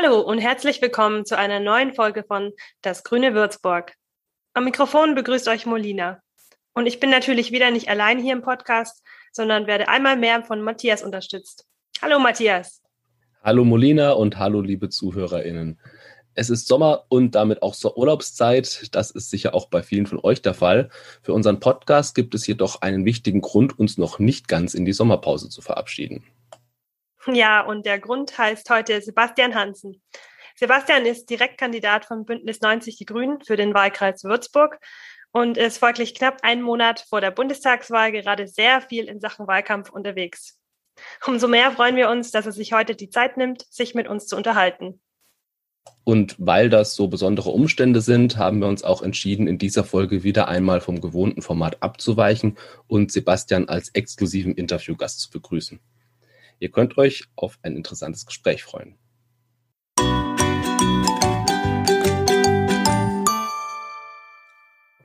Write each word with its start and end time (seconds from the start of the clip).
Hallo 0.00 0.20
und 0.20 0.38
herzlich 0.38 0.80
willkommen 0.80 1.24
zu 1.24 1.36
einer 1.36 1.58
neuen 1.58 1.92
Folge 1.92 2.22
von 2.22 2.52
Das 2.82 3.02
Grüne 3.02 3.34
Würzburg. 3.34 3.94
Am 4.54 4.64
Mikrofon 4.64 5.16
begrüßt 5.16 5.48
euch 5.48 5.66
Molina. 5.66 6.20
Und 6.72 6.86
ich 6.86 7.00
bin 7.00 7.10
natürlich 7.10 7.50
wieder 7.50 7.72
nicht 7.72 7.88
allein 7.88 8.22
hier 8.22 8.34
im 8.34 8.42
Podcast, 8.42 9.04
sondern 9.32 9.66
werde 9.66 9.88
einmal 9.88 10.16
mehr 10.16 10.44
von 10.44 10.62
Matthias 10.62 11.02
unterstützt. 11.02 11.66
Hallo 12.00 12.20
Matthias. 12.20 12.80
Hallo 13.42 13.64
Molina 13.64 14.12
und 14.12 14.38
hallo 14.38 14.60
liebe 14.60 14.88
ZuhörerInnen. 14.88 15.80
Es 16.34 16.48
ist 16.48 16.68
Sommer 16.68 17.06
und 17.08 17.34
damit 17.34 17.62
auch 17.62 17.74
zur 17.74 17.98
Urlaubszeit. 17.98 18.94
Das 18.94 19.10
ist 19.10 19.30
sicher 19.30 19.52
auch 19.52 19.66
bei 19.68 19.82
vielen 19.82 20.06
von 20.06 20.20
euch 20.22 20.42
der 20.42 20.54
Fall. 20.54 20.90
Für 21.22 21.32
unseren 21.32 21.58
Podcast 21.58 22.14
gibt 22.14 22.36
es 22.36 22.46
jedoch 22.46 22.82
einen 22.82 23.04
wichtigen 23.04 23.40
Grund, 23.40 23.76
uns 23.76 23.98
noch 23.98 24.20
nicht 24.20 24.46
ganz 24.46 24.74
in 24.74 24.84
die 24.84 24.92
Sommerpause 24.92 25.48
zu 25.48 25.60
verabschieden. 25.60 26.22
Ja, 27.30 27.60
und 27.60 27.84
der 27.84 27.98
Grund 27.98 28.38
heißt 28.38 28.70
heute 28.70 29.02
Sebastian 29.02 29.54
Hansen. 29.54 30.02
Sebastian 30.56 31.04
ist 31.04 31.28
Direktkandidat 31.28 32.06
von 32.06 32.24
Bündnis 32.24 32.62
90 32.62 32.96
Die 32.96 33.04
Grünen 33.04 33.42
für 33.44 33.56
den 33.56 33.74
Wahlkreis 33.74 34.24
Würzburg 34.24 34.78
und 35.30 35.58
ist 35.58 35.78
folglich 35.78 36.14
knapp 36.14 36.38
einen 36.42 36.62
Monat 36.62 37.04
vor 37.08 37.20
der 37.20 37.30
Bundestagswahl 37.30 38.12
gerade 38.12 38.48
sehr 38.48 38.80
viel 38.80 39.04
in 39.04 39.20
Sachen 39.20 39.46
Wahlkampf 39.46 39.90
unterwegs. 39.90 40.58
Umso 41.26 41.48
mehr 41.48 41.70
freuen 41.70 41.96
wir 41.96 42.08
uns, 42.08 42.30
dass 42.30 42.46
er 42.46 42.52
sich 42.52 42.72
heute 42.72 42.96
die 42.96 43.10
Zeit 43.10 43.36
nimmt, 43.36 43.66
sich 43.70 43.94
mit 43.94 44.08
uns 44.08 44.26
zu 44.26 44.34
unterhalten. 44.34 45.00
Und 46.04 46.34
weil 46.38 46.70
das 46.70 46.94
so 46.94 47.08
besondere 47.08 47.50
Umstände 47.50 48.00
sind, 48.00 48.38
haben 48.38 48.60
wir 48.60 48.68
uns 48.68 48.82
auch 48.82 49.02
entschieden, 49.02 49.46
in 49.46 49.58
dieser 49.58 49.84
Folge 49.84 50.22
wieder 50.22 50.48
einmal 50.48 50.80
vom 50.80 51.00
gewohnten 51.00 51.42
Format 51.42 51.82
abzuweichen 51.82 52.56
und 52.86 53.12
Sebastian 53.12 53.68
als 53.68 53.90
exklusiven 53.90 54.54
Interviewgast 54.54 55.20
zu 55.20 55.30
begrüßen. 55.30 55.78
Ihr 56.60 56.70
könnt 56.70 56.98
euch 56.98 57.24
auf 57.36 57.58
ein 57.62 57.76
interessantes 57.76 58.26
Gespräch 58.26 58.64
freuen. 58.64 58.98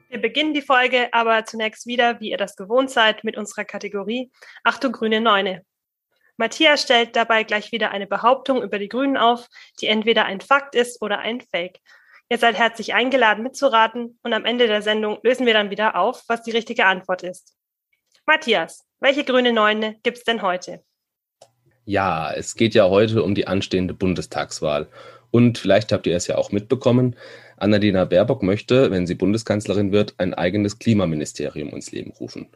Wir 0.09 0.21
beginnen 0.21 0.53
die 0.53 0.61
Folge 0.61 1.13
aber 1.13 1.45
zunächst 1.45 1.85
wieder, 1.85 2.19
wie 2.19 2.31
ihr 2.31 2.37
das 2.37 2.55
gewohnt 2.55 2.89
seid, 2.89 3.23
mit 3.23 3.37
unserer 3.37 3.65
Kategorie 3.65 4.31
Achtung 4.63 4.91
grüne 4.91 5.21
Neune. 5.21 5.65
Matthias 6.37 6.81
stellt 6.81 7.15
dabei 7.15 7.43
gleich 7.43 7.71
wieder 7.71 7.91
eine 7.91 8.07
Behauptung 8.07 8.63
über 8.63 8.79
die 8.79 8.89
Grünen 8.89 9.17
auf, 9.17 9.47
die 9.79 9.87
entweder 9.87 10.25
ein 10.25 10.41
Fakt 10.41 10.73
ist 10.73 11.01
oder 11.01 11.19
ein 11.19 11.41
Fake. 11.41 11.79
Ihr 12.29 12.39
seid 12.39 12.57
herzlich 12.57 12.95
eingeladen 12.95 13.43
mitzuraten 13.43 14.17
und 14.23 14.33
am 14.33 14.45
Ende 14.45 14.65
der 14.65 14.81
Sendung 14.81 15.19
lösen 15.21 15.45
wir 15.45 15.53
dann 15.53 15.69
wieder 15.69 15.95
auf, 15.95 16.23
was 16.27 16.41
die 16.41 16.51
richtige 16.51 16.85
Antwort 16.85 17.21
ist. 17.21 17.55
Matthias, 18.25 18.87
welche 18.99 19.23
grüne 19.23 19.53
Neune 19.53 19.99
gibt's 20.01 20.23
denn 20.23 20.41
heute? 20.41 20.83
Ja, 21.85 22.31
es 22.31 22.55
geht 22.55 22.75
ja 22.75 22.89
heute 22.89 23.23
um 23.23 23.35
die 23.35 23.47
anstehende 23.47 23.93
Bundestagswahl. 23.93 24.87
Und 25.31 25.57
vielleicht 25.57 25.91
habt 25.91 26.07
ihr 26.07 26.15
es 26.15 26.27
ja 26.27 26.37
auch 26.37 26.51
mitbekommen, 26.51 27.15
Annalena 27.57 28.05
Baerbock 28.05 28.43
möchte, 28.43 28.91
wenn 28.91 29.07
sie 29.07 29.15
Bundeskanzlerin 29.15 29.91
wird, 29.91 30.15
ein 30.17 30.33
eigenes 30.33 30.79
Klimaministerium 30.79 31.69
ins 31.69 31.91
Leben 31.91 32.11
rufen. 32.11 32.47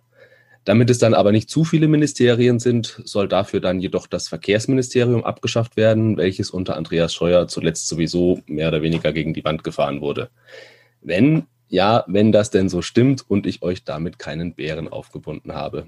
Damit 0.67 0.89
es 0.89 0.99
dann 0.99 1.13
aber 1.13 1.31
nicht 1.31 1.49
zu 1.49 1.63
viele 1.63 1.87
Ministerien 1.87 2.59
sind, 2.59 3.01
soll 3.05 3.29
dafür 3.29 3.61
dann 3.61 3.79
jedoch 3.79 4.05
das 4.05 4.27
Verkehrsministerium 4.27 5.23
abgeschafft 5.23 5.77
werden, 5.77 6.17
welches 6.17 6.49
unter 6.49 6.75
Andreas 6.75 7.13
Scheuer 7.13 7.47
zuletzt 7.47 7.87
sowieso 7.87 8.41
mehr 8.47 8.67
oder 8.67 8.81
weniger 8.81 9.13
gegen 9.13 9.33
die 9.33 9.45
Wand 9.45 9.63
gefahren 9.63 10.01
wurde. 10.01 10.29
Wenn, 11.01 11.43
ja, 11.69 12.03
wenn 12.07 12.33
das 12.33 12.51
denn 12.51 12.67
so 12.67 12.81
stimmt 12.81 13.23
und 13.29 13.47
ich 13.47 13.61
euch 13.61 13.85
damit 13.85 14.19
keinen 14.19 14.55
Bären 14.55 14.89
aufgebunden 14.89 15.53
habe. 15.53 15.87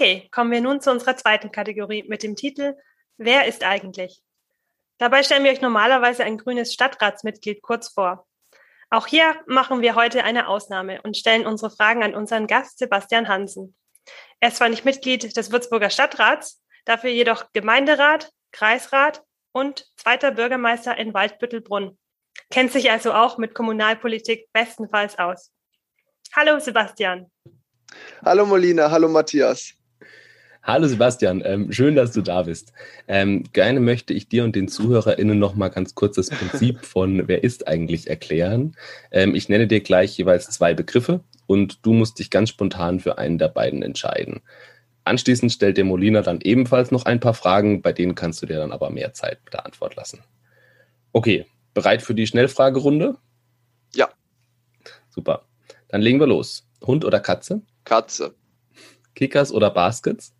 Okay, 0.00 0.28
kommen 0.30 0.52
wir 0.52 0.60
nun 0.60 0.80
zu 0.80 0.92
unserer 0.92 1.16
zweiten 1.16 1.50
Kategorie 1.50 2.04
mit 2.06 2.22
dem 2.22 2.36
Titel 2.36 2.76
Wer 3.16 3.46
ist 3.46 3.64
eigentlich? 3.64 4.22
Dabei 4.96 5.24
stellen 5.24 5.42
wir 5.42 5.50
euch 5.50 5.60
normalerweise 5.60 6.22
ein 6.22 6.38
grünes 6.38 6.72
Stadtratsmitglied 6.72 7.62
kurz 7.62 7.88
vor. 7.88 8.24
Auch 8.90 9.08
hier 9.08 9.34
machen 9.48 9.80
wir 9.80 9.96
heute 9.96 10.22
eine 10.22 10.46
Ausnahme 10.46 11.02
und 11.02 11.16
stellen 11.16 11.48
unsere 11.48 11.72
Fragen 11.72 12.04
an 12.04 12.14
unseren 12.14 12.46
Gast 12.46 12.78
Sebastian 12.78 13.26
Hansen. 13.26 13.74
Er 14.38 14.50
ist 14.50 14.58
zwar 14.58 14.68
nicht 14.68 14.84
Mitglied 14.84 15.36
des 15.36 15.50
Würzburger 15.50 15.90
Stadtrats, 15.90 16.62
dafür 16.84 17.10
jedoch 17.10 17.46
Gemeinderat, 17.52 18.30
Kreisrat 18.52 19.24
und 19.50 19.84
zweiter 19.96 20.30
Bürgermeister 20.30 20.96
in 20.96 21.12
Waldbüttelbrunn. 21.12 21.98
Kennt 22.50 22.70
sich 22.70 22.92
also 22.92 23.14
auch 23.14 23.36
mit 23.36 23.52
Kommunalpolitik 23.52 24.46
bestenfalls 24.52 25.18
aus. 25.18 25.50
Hallo 26.36 26.60
Sebastian. 26.60 27.32
Hallo 28.24 28.46
Molina, 28.46 28.88
hallo 28.88 29.08
Matthias. 29.08 29.77
Hallo 30.68 30.86
Sebastian, 30.86 31.40
ähm, 31.46 31.72
schön, 31.72 31.96
dass 31.96 32.12
du 32.12 32.20
da 32.20 32.42
bist. 32.42 32.74
Ähm, 33.06 33.44
gerne 33.54 33.80
möchte 33.80 34.12
ich 34.12 34.28
dir 34.28 34.44
und 34.44 34.54
den 34.54 34.68
ZuhörerInnen 34.68 35.38
noch 35.38 35.54
mal 35.54 35.70
ganz 35.70 35.94
kurz 35.94 36.16
das 36.16 36.28
Prinzip 36.28 36.80
von 36.84 37.26
Wer 37.26 37.42
ist 37.42 37.66
eigentlich 37.66 38.10
erklären. 38.10 38.76
Ähm, 39.10 39.34
ich 39.34 39.48
nenne 39.48 39.66
dir 39.66 39.80
gleich 39.80 40.18
jeweils 40.18 40.50
zwei 40.50 40.74
Begriffe 40.74 41.20
und 41.46 41.86
du 41.86 41.94
musst 41.94 42.18
dich 42.18 42.28
ganz 42.28 42.50
spontan 42.50 43.00
für 43.00 43.16
einen 43.16 43.38
der 43.38 43.48
beiden 43.48 43.82
entscheiden. 43.82 44.42
Anschließend 45.04 45.50
stellt 45.50 45.78
dir 45.78 45.84
Molina 45.84 46.20
dann 46.20 46.42
ebenfalls 46.42 46.90
noch 46.90 47.06
ein 47.06 47.18
paar 47.18 47.32
Fragen, 47.32 47.80
bei 47.80 47.94
denen 47.94 48.14
kannst 48.14 48.42
du 48.42 48.46
dir 48.46 48.58
dann 48.58 48.72
aber 48.72 48.90
mehr 48.90 49.14
Zeit 49.14 49.40
mit 49.46 49.54
der 49.54 49.64
Antwort 49.64 49.96
lassen. 49.96 50.20
Okay, 51.12 51.46
bereit 51.72 52.02
für 52.02 52.14
die 52.14 52.26
Schnellfragerunde? 52.26 53.16
Ja. 53.94 54.10
Super. 55.08 55.46
Dann 55.88 56.02
legen 56.02 56.20
wir 56.20 56.26
los. 56.26 56.68
Hund 56.84 57.06
oder 57.06 57.20
Katze? 57.20 57.62
Katze. 57.84 58.34
Kickers 59.14 59.50
oder 59.50 59.70
Baskets? 59.70 60.34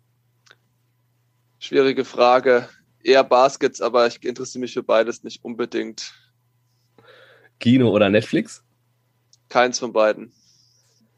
Schwierige 1.59 2.05
Frage. 2.05 2.69
Eher 3.03 3.23
Baskets, 3.23 3.81
aber 3.81 4.07
ich 4.07 4.23
interessiere 4.23 4.61
mich 4.61 4.73
für 4.73 4.83
beides 4.83 5.23
nicht 5.23 5.43
unbedingt. 5.43 6.13
Kino 7.59 7.89
oder 7.89 8.09
Netflix? 8.09 8.63
Keins 9.49 9.79
von 9.79 9.91
beiden. 9.91 10.31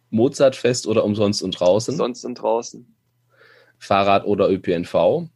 Mozartfest 0.09 0.87
oder 0.87 1.03
umsonst 1.03 1.43
und 1.43 1.51
draußen? 1.59 1.95
Sonst 1.95 2.25
und 2.25 2.35
draußen. 2.35 2.95
Fahrrad 3.77 4.25
oder 4.25 4.49
ÖPNV? 4.49 4.93
Auch 4.93 5.29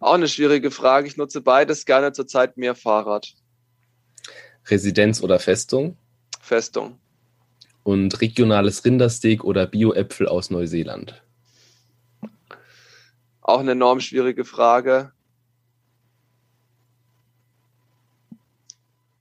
eine 0.00 0.28
schwierige 0.28 0.70
Frage. 0.70 1.08
Ich 1.08 1.16
nutze 1.16 1.40
beides 1.40 1.86
gerne 1.86 2.12
zurzeit 2.12 2.58
mehr 2.58 2.74
Fahrrad. 2.74 3.34
Residenz 4.66 5.22
oder 5.22 5.38
Festung? 5.38 5.96
Festung. 6.40 6.98
Und 7.82 8.20
regionales 8.20 8.84
Rindersteak 8.84 9.42
oder 9.42 9.66
Bio-Äpfel 9.66 10.28
aus 10.28 10.50
Neuseeland? 10.50 11.22
Auch 13.46 13.60
eine 13.60 13.72
enorm 13.72 14.00
schwierige 14.00 14.44
Frage. 14.44 15.12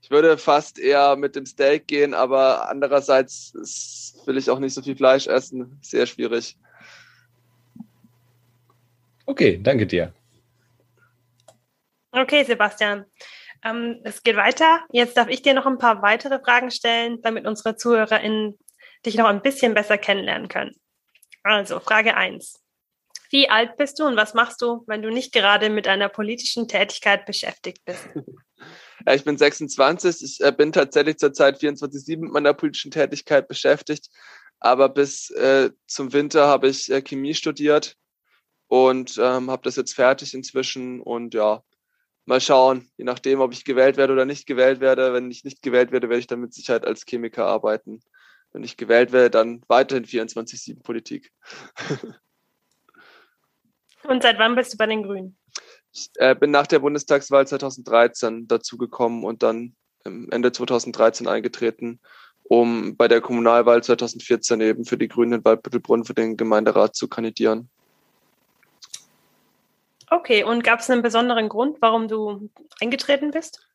Ich 0.02 0.09
würde 0.09 0.40
fast 0.40 0.80
eher 0.80 1.16
mit 1.16 1.36
dem 1.36 1.46
Steak 1.46 1.86
gehen, 1.86 2.16
aber 2.16 2.68
andererseits 2.68 3.53
will 4.25 4.38
ich 4.38 4.50
auch 4.50 4.58
nicht 4.58 4.74
so 4.74 4.81
viel 4.81 4.96
Fleisch 4.96 5.28
essen. 5.28 5.78
Sehr 5.84 6.08
schwierig. 6.08 6.58
Okay, 9.28 9.59
danke 9.62 9.85
dir. 9.85 10.12
Okay, 12.12 12.44
Sebastian. 12.46 13.06
Ähm, 13.64 14.02
es 14.06 14.24
geht 14.24 14.38
weiter. 14.38 14.80
Jetzt 14.91 15.18
darf 15.18 15.30
ich 15.30 15.44
dir 15.44 15.53
noch 15.53 15.68
ein 15.68 15.78
paar 15.78 16.02
weitere 16.02 16.40
Fragen 16.40 16.72
stellen, 16.72 17.22
damit 17.22 17.46
unsere 17.46 17.75
ZuhörerInnen 17.75 18.58
dich 19.06 19.18
noch 19.18 19.28
ein 19.28 19.44
bisschen 19.44 19.75
besser 19.75 20.00
kennenlernen 20.00 20.47
können. 20.47 20.72
Also, 21.44 21.80
Frage 21.80 22.18
1. 22.18 22.65
Wie 23.35 23.50
alt 23.50 23.75
bist 23.75 24.00
du 24.00 24.06
und 24.06 24.16
was 24.16 24.34
machst 24.34 24.62
du, 24.62 24.85
wenn 24.88 25.01
du 25.01 25.09
nicht 25.09 25.34
gerade 25.34 25.69
mit 25.69 25.90
einer 25.90 26.07
politischen 26.07 26.69
Tätigkeit 26.69 27.25
beschäftigt 27.25 27.84
bist? 27.84 28.07
Ja, 29.06 29.13
ich 29.13 29.25
bin 29.25 29.37
26. 29.37 30.23
Ich 30.23 30.40
äh, 30.41 30.53
bin 30.53 30.72
tatsächlich 30.72 31.17
zurzeit 31.17 31.59
24-7 31.61 32.17
mit 32.17 32.32
meiner 32.32 32.53
politischen 32.53 32.91
Tätigkeit 32.91 33.49
beschäftigt. 33.49 34.09
Aber 34.61 34.87
bis 34.87 35.32
äh, 35.32 35.70
zum 35.85 36.14
Winter 36.14 36.47
habe 36.47 36.70
ich 36.70 36.90
äh, 36.90 37.02
Chemie 37.02 37.34
studiert 37.34 37.97
und 38.67 39.17
ähm, 39.22 39.52
habe 39.52 39.64
das 39.64 39.76
jetzt 39.76 39.96
fertig 39.96 40.34
inzwischen. 40.34 41.02
Und 41.02 41.34
ja, 41.34 41.61
mal 42.23 42.40
schauen, 42.40 42.90
je 42.96 43.03
nachdem, 43.03 43.41
ob 43.41 43.52
ich 43.52 43.66
gewählt 43.66 43.97
werde 43.97 44.14
oder 44.14 44.26
nicht 44.26 44.47
gewählt 44.47 44.79
werde. 44.79 45.11
Wenn 45.14 45.29
ich 45.29 45.43
nicht 45.43 45.61
gewählt 45.61 45.91
werde, 45.91 46.08
werde 46.08 46.22
ich 46.22 46.28
dann 46.28 46.40
mit 46.40 46.53
Sicherheit 46.53 46.85
als 46.85 47.03
Chemiker 47.05 47.46
arbeiten. 47.46 47.99
Wenn 48.53 48.64
ich 48.64 48.78
gewählt 48.78 49.11
werde, 49.11 49.29
dann 49.29 49.61
weiterhin 49.67 50.05
24-7 50.05 50.82
Politik. 50.84 51.34
Und 54.07 54.23
seit 54.23 54.40
wann 54.40 54.55
bist 54.55 54.73
du 54.73 54.78
bei 54.78 54.85
den 54.85 55.03
Grünen? 55.03 55.37
Ich 55.91 56.09
äh, 56.16 56.35
bin 56.35 56.52
nach 56.52 56.67
der 56.67 56.79
Bundestagswahl 56.79 57.47
2013 57.47 58.47
dazugekommen 58.47 59.23
und 59.23 59.43
dann 59.43 59.75
Ende 60.03 60.52
2013 60.52 61.28
eingetreten, 61.28 61.99
um 62.43 62.96
bei 62.96 63.07
der 63.07 63.22
Kommunalwahl 63.22 63.84
2014 63.84 64.61
eben 64.61 64.85
für 64.85 64.97
die 64.97 65.07
Grünen 65.07 65.34
in 65.34 65.46
Waldbüttelbrunn 65.46 66.05
für 66.05 66.13
den 66.13 66.37
Gemeinderat 66.37 66.96
zu 66.96 67.07
kandidieren. 67.07 67.69
Okay, 70.11 70.43
und 70.43 70.63
gab 70.63 70.79
es 70.79 70.90
einen 70.90 71.01
besonderen 71.01 71.49
Grund, 71.49 71.78
warum 71.81 72.08
du 72.08 72.49
eingetreten 72.79 73.31
bist? 73.31 73.67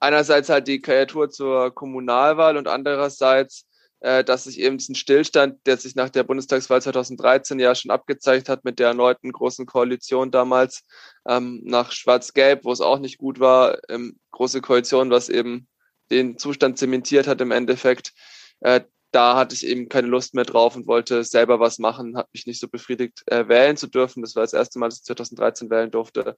Einerseits 0.00 0.48
halt 0.48 0.68
die 0.68 0.82
Kandidatur 0.82 1.30
zur 1.30 1.74
Kommunalwahl 1.74 2.56
und 2.56 2.68
andererseits 2.68 3.66
dass 4.02 4.44
sich 4.44 4.58
eben 4.58 4.78
diesen 4.78 4.96
Stillstand, 4.96 5.64
der 5.64 5.76
sich 5.76 5.94
nach 5.94 6.10
der 6.10 6.24
Bundestagswahl 6.24 6.82
2013 6.82 7.60
ja 7.60 7.72
schon 7.74 7.92
abgezeigt 7.92 8.48
hat 8.48 8.64
mit 8.64 8.80
der 8.80 8.88
erneuten 8.88 9.30
großen 9.30 9.64
Koalition 9.64 10.32
damals 10.32 10.84
ähm, 11.28 11.60
nach 11.64 11.92
Schwarz-Gelb, 11.92 12.64
wo 12.64 12.72
es 12.72 12.80
auch 12.80 12.98
nicht 12.98 13.18
gut 13.18 13.38
war, 13.38 13.78
ähm, 13.88 14.18
große 14.32 14.60
Koalition, 14.60 15.10
was 15.10 15.28
eben 15.28 15.68
den 16.10 16.36
Zustand 16.36 16.78
zementiert 16.78 17.28
hat 17.28 17.40
im 17.40 17.52
Endeffekt. 17.52 18.12
Äh, 18.60 18.80
da 19.12 19.36
hatte 19.36 19.54
ich 19.54 19.66
eben 19.66 19.88
keine 19.88 20.08
Lust 20.08 20.34
mehr 20.34 20.44
drauf 20.44 20.74
und 20.74 20.86
wollte 20.86 21.22
selber 21.22 21.60
was 21.60 21.78
machen, 21.78 22.16
hat 22.16 22.28
mich 22.32 22.46
nicht 22.46 22.60
so 22.60 22.66
befriedigt, 22.66 23.22
äh, 23.26 23.46
wählen 23.46 23.76
zu 23.76 23.86
dürfen. 23.86 24.22
Das 24.22 24.34
war 24.34 24.42
das 24.42 24.54
erste 24.54 24.78
Mal, 24.78 24.88
dass 24.88 24.98
ich 24.98 25.04
2013 25.04 25.70
wählen 25.70 25.90
durfte. 25.90 26.36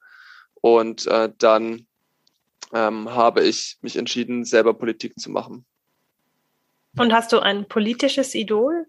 Und 0.54 1.06
äh, 1.06 1.30
dann 1.38 1.86
ähm, 2.72 3.10
habe 3.10 3.44
ich 3.44 3.78
mich 3.80 3.96
entschieden, 3.96 4.44
selber 4.44 4.74
Politik 4.74 5.18
zu 5.18 5.30
machen. 5.30 5.64
Und 6.96 7.12
hast 7.12 7.32
du 7.32 7.40
ein 7.40 7.66
politisches 7.66 8.34
Idol? 8.34 8.86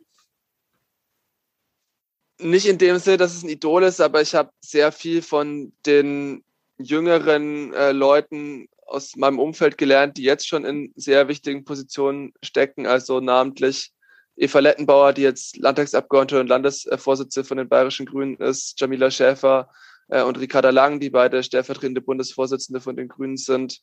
Nicht 2.40 2.68
in 2.68 2.78
dem 2.78 2.98
Sinne, 3.00 3.18
dass 3.18 3.34
es 3.34 3.44
ein 3.44 3.50
Idol 3.50 3.84
ist, 3.84 4.02
aber 4.02 4.22
ich 4.22 4.36
habe 4.36 4.52
sehr 4.60 4.92
viel 4.92 5.22
von 5.22 5.74
den 5.86 6.44
jüngeren 6.78 7.74
äh, 7.74 7.92
Leuten 7.94 8.68
aus 8.86 9.16
meinem 9.16 9.40
Umfeld 9.40 9.78
gelernt, 9.78 10.18
die 10.18 10.24
jetzt 10.24 10.48
schon 10.48 10.66
in 10.66 10.94
sehr 10.96 11.28
wichtigen 11.28 11.64
Positionen 11.64 12.34
stecken, 12.44 12.86
also 12.86 13.20
namentlich 13.20 13.92
Eva 14.36 14.60
Lettenbauer, 14.60 15.14
die 15.14 15.22
jetzt 15.22 15.58
Landtagsabgeordnete 15.58 16.42
und 16.42 16.48
Landesvorsitzende 16.48 17.48
von 17.48 17.58
den 17.58 17.70
Bayerischen 17.70 18.06
Grünen 18.06 18.36
ist, 18.36 18.80
Jamila 18.80 19.10
Schäfer 19.10 19.70
äh, 20.10 20.22
und 20.22 20.38
Ricarda 20.38 20.70
Lang, 20.70 21.00
die 21.00 21.10
beide 21.10 21.42
stellvertretende 21.42 22.02
Bundesvorsitzende 22.02 22.82
von 22.82 22.96
den 22.98 23.08
Grünen 23.08 23.38
sind 23.38 23.82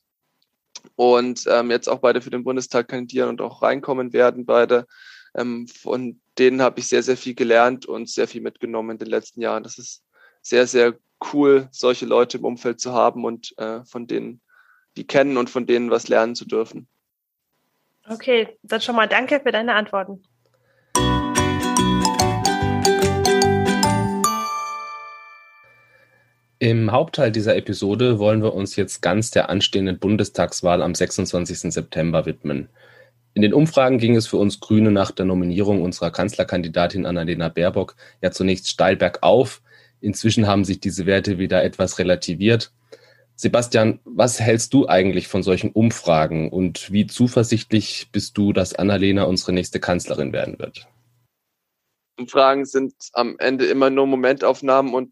und 0.97 1.45
ähm, 1.49 1.71
jetzt 1.71 1.89
auch 1.89 1.99
beide 1.99 2.21
für 2.21 2.31
den 2.31 2.45
Bundestag 2.45 2.89
kandidieren 2.89 3.29
und 3.29 3.41
auch 3.41 3.63
reinkommen 3.63 4.13
werden, 4.13 4.47
beide. 4.47 4.87
Ähm, 5.35 5.67
von 5.69 6.21
denen 6.39 6.63
habe 6.63 6.81
ich 6.81 6.89
sehr, 6.89 7.03
sehr 7.03 7.17
viel 7.17 7.35
gelernt 7.35 7.87
und 7.87 8.09
sehr 8.09 8.29
viel 8.29 8.43
mitgenommen 8.43 8.91
in 8.91 8.99
den 8.99 9.09
letzten 9.09 9.41
Jahren. 9.41 9.63
Das 9.63 9.79
ist 9.79 10.03
sehr, 10.43 10.67
sehr 10.67 10.95
cool, 11.33 11.69
solche 11.71 12.07
Leute 12.07 12.39
im 12.39 12.45
Umfeld 12.45 12.81
zu 12.81 12.93
haben 12.93 13.25
und 13.25 13.57
äh, 13.59 13.85
von 13.85 14.07
denen 14.07 14.41
die 14.97 15.07
kennen 15.07 15.37
und 15.37 15.49
von 15.49 15.67
denen 15.67 15.91
was 15.91 16.09
lernen 16.09 16.35
zu 16.35 16.45
dürfen. 16.45 16.89
Okay, 18.09 18.59
dann 18.63 18.81
schon 18.81 18.97
mal 18.97 19.09
danke 19.09 19.41
für 19.41 19.53
deine 19.53 19.75
Antworten. 19.75 20.23
Im 26.63 26.93
Hauptteil 26.93 27.33
dieser 27.33 27.57
Episode 27.57 28.21
wollen 28.21 28.41
wir 28.41 28.55
uns 28.55 28.77
jetzt 28.77 29.03
ganz 29.03 29.33
der 29.33 29.51
anstehenden 29.51 29.99
Bundestagswahl 29.99 30.81
am 30.81 30.95
26. 30.95 31.73
September 31.75 32.25
widmen. 32.25 32.69
In 33.35 33.43
den 33.43 33.53
Umfragen 33.53 33.99
ging 33.99 34.15
es 34.15 34.29
für 34.29 34.37
uns 34.37 34.61
Grüne 34.61 34.93
nach 34.93 35.11
der 35.11 35.25
Nominierung 35.25 35.83
unserer 35.83 36.13
Kanzlerkandidatin 36.13 37.05
Annalena 37.05 37.49
Baerbock 37.49 37.97
ja 38.21 38.31
zunächst 38.31 38.69
steil 38.69 38.95
bergauf. 38.95 39.61
Inzwischen 40.01 40.47
haben 40.47 40.65
sich 40.65 40.79
diese 40.79 41.05
Werte 41.05 41.39
wieder 41.39 41.65
etwas 41.65 41.99
relativiert. 41.99 42.71
Sebastian, 43.35 43.99
was 44.05 44.39
hältst 44.39 44.73
du 44.73 44.87
eigentlich 44.87 45.27
von 45.27 45.43
solchen 45.43 45.73
Umfragen 45.73 46.49
und 46.49 46.93
wie 46.93 47.09
zuversichtlich 47.09 48.11
bist 48.13 48.39
du, 48.39 48.53
dass 48.53 48.73
Annalena 48.73 49.25
unsere 49.25 49.53
nächste 49.53 49.81
Kanzlerin 49.81 50.33
werden 50.33 50.61
wird? 50.61 50.87
Umfragen 52.17 52.67
sind 52.67 52.95
am 53.15 53.35
Ende 53.41 53.67
immer 53.67 53.91
nur 53.91 54.07
Momentaufnahmen 54.07 54.95
und 54.95 55.11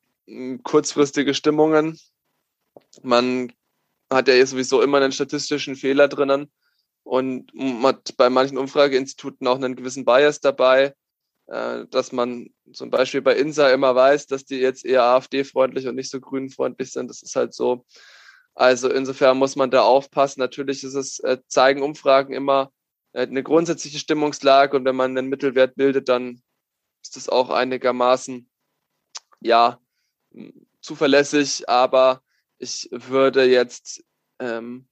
kurzfristige 0.62 1.35
Stimmungen. 1.35 1.99
Man 3.03 3.53
hat 4.11 4.29
ja 4.29 4.44
sowieso 4.47 4.82
immer 4.82 4.99
einen 4.99 5.12
statistischen 5.12 5.77
Fehler 5.77 6.09
drinnen 6.09 6.50
und 7.03 7.53
hat 7.82 8.17
bei 8.17 8.31
manchen 8.31 8.59
Umfrageinstituten 8.59 9.47
auch 9.47 9.56
einen 9.56 9.77
gewissen 9.77 10.05
Bias 10.05 10.41
dabei, 10.41 10.94
äh, 11.47 11.87
dass 11.91 12.12
man 12.12 12.50
zum 12.73 12.91
Beispiel 12.91 13.23
bei 13.23 13.37
INSA 13.37 13.71
immer 13.71 13.94
weiß, 13.94 14.27
dass 14.27 14.44
die 14.44 14.56
jetzt 14.56 14.85
eher 14.85 15.05
AfD-freundlich 15.05 15.87
und 15.87 15.97
nicht 15.97 16.11
so 16.11 16.21
grünfreundlich 16.21 16.93
sind. 16.93 17.09
Das 17.09 17.23
ist 17.23 17.37
halt 17.37 17.55
so. 17.55 17.85
Also 18.55 18.91
insofern 18.91 19.38
muss 19.38 19.56
man 19.56 19.71
da 19.71 19.82
aufpassen. 19.82 20.41
Natürlich 20.41 20.85
ist 20.85 20.94
es, 20.94 21.19
äh, 21.21 21.38
zeigen 21.47 21.82
Umfragen 21.82 22.35
immer 22.35 22.73
äh, 23.12 23.23
eine 23.23 23.43
grundsätzliche 23.43 23.99
Stimmungslage 23.99 24.77
und 24.77 24.85
wenn 24.85 24.97
man 24.97 25.17
einen 25.17 25.29
Mittelwert 25.29 25.77
bildet, 25.77 26.09
dann 26.09 26.43
ist 27.03 27.17
das 27.17 27.29
auch 27.29 27.50
einigermaßen, 27.50 28.49
ja, 29.41 29.81
zuverlässig, 30.81 31.69
aber 31.69 32.23
ich 32.59 32.88
würde 32.93 33.44
jetzt 33.44 34.05
ähm, 34.38 34.87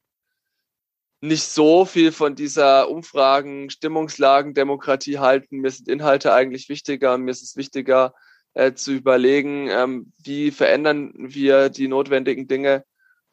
nicht 1.20 1.44
so 1.44 1.84
viel 1.84 2.12
von 2.12 2.34
dieser 2.34 2.88
Umfragen, 2.88 3.70
Stimmungslagen, 3.70 4.54
Demokratie 4.54 5.18
halten. 5.18 5.58
Mir 5.58 5.70
sind 5.70 5.88
Inhalte 5.88 6.32
eigentlich 6.32 6.68
wichtiger. 6.68 7.18
Mir 7.18 7.30
ist 7.30 7.42
es 7.42 7.56
wichtiger 7.56 8.14
äh, 8.54 8.72
zu 8.74 8.92
überlegen, 8.92 9.68
ähm, 9.68 10.12
wie 10.18 10.50
verändern 10.50 11.12
wir 11.16 11.70
die 11.70 11.88
notwendigen 11.88 12.46
Dinge 12.46 12.84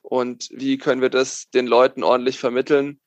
und 0.01 0.49
wie 0.51 0.77
können 0.77 1.01
wir 1.01 1.09
das 1.09 1.49
den 1.49 1.67
Leuten 1.67 2.03
ordentlich 2.03 2.39
vermitteln. 2.39 2.99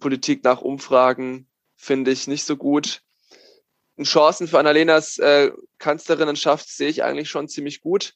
Politik 0.00 0.42
nach 0.44 0.62
Umfragen 0.62 1.48
finde 1.76 2.10
ich 2.10 2.26
nicht 2.26 2.44
so 2.44 2.56
gut. 2.56 3.02
Chancen 4.02 4.48
für 4.48 4.58
Annalenas 4.58 5.18
äh, 5.18 5.52
Kanzlerinnenschaft 5.78 6.68
sehe 6.68 6.88
ich 6.88 7.02
eigentlich 7.02 7.28
schon 7.28 7.48
ziemlich 7.48 7.80
gut 7.80 8.14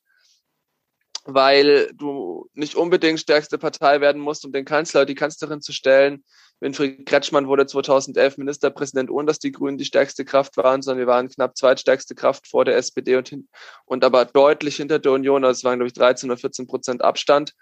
weil 1.25 1.91
du 1.95 2.49
nicht 2.55 2.75
unbedingt 2.75 3.21
stärkste 3.21 3.59
Partei 3.59 4.01
werden 4.01 4.21
musst, 4.21 4.45
um 4.45 4.53
den 4.53 4.65
Kanzler 4.65 5.01
oder 5.01 5.07
die 5.07 5.15
Kanzlerin 5.15 5.61
zu 5.61 5.73
stellen. 5.73 6.25
Winfried 6.61 7.07
Kretschmann 7.07 7.49
wurde 7.49 7.67
2011 7.67 8.37
Ministerpräsident, 8.37 9.11
ohne 9.11 9.27
dass 9.27 9.39
die 9.39 9.53
Grünen 9.53 9.79
die 9.79 9.85
stärkste 9.85 10.25
Kraft 10.25 10.57
waren, 10.57 10.83
sondern 10.83 10.99
wir 10.99 11.07
waren 11.07 11.29
knapp 11.29 11.57
zweitstärkste 11.57 12.15
Kraft 12.15 12.47
vor 12.47 12.65
der 12.65 12.77
SPD 12.77 13.17
und, 13.17 13.29
hin, 13.29 13.49
und 13.87 14.05
aber 14.05 14.27
deutlich 14.27 14.77
hinter 14.77 14.99
der 14.99 15.13
Union. 15.13 15.45
Also 15.45 15.59
es 15.59 15.65
waren, 15.65 15.79
glaube 15.79 15.89
ich, 15.89 15.95
13 15.95 16.31
oder 16.31 16.39
14 16.39 16.67
Prozent 16.67 17.03
Abstand. 17.03 17.55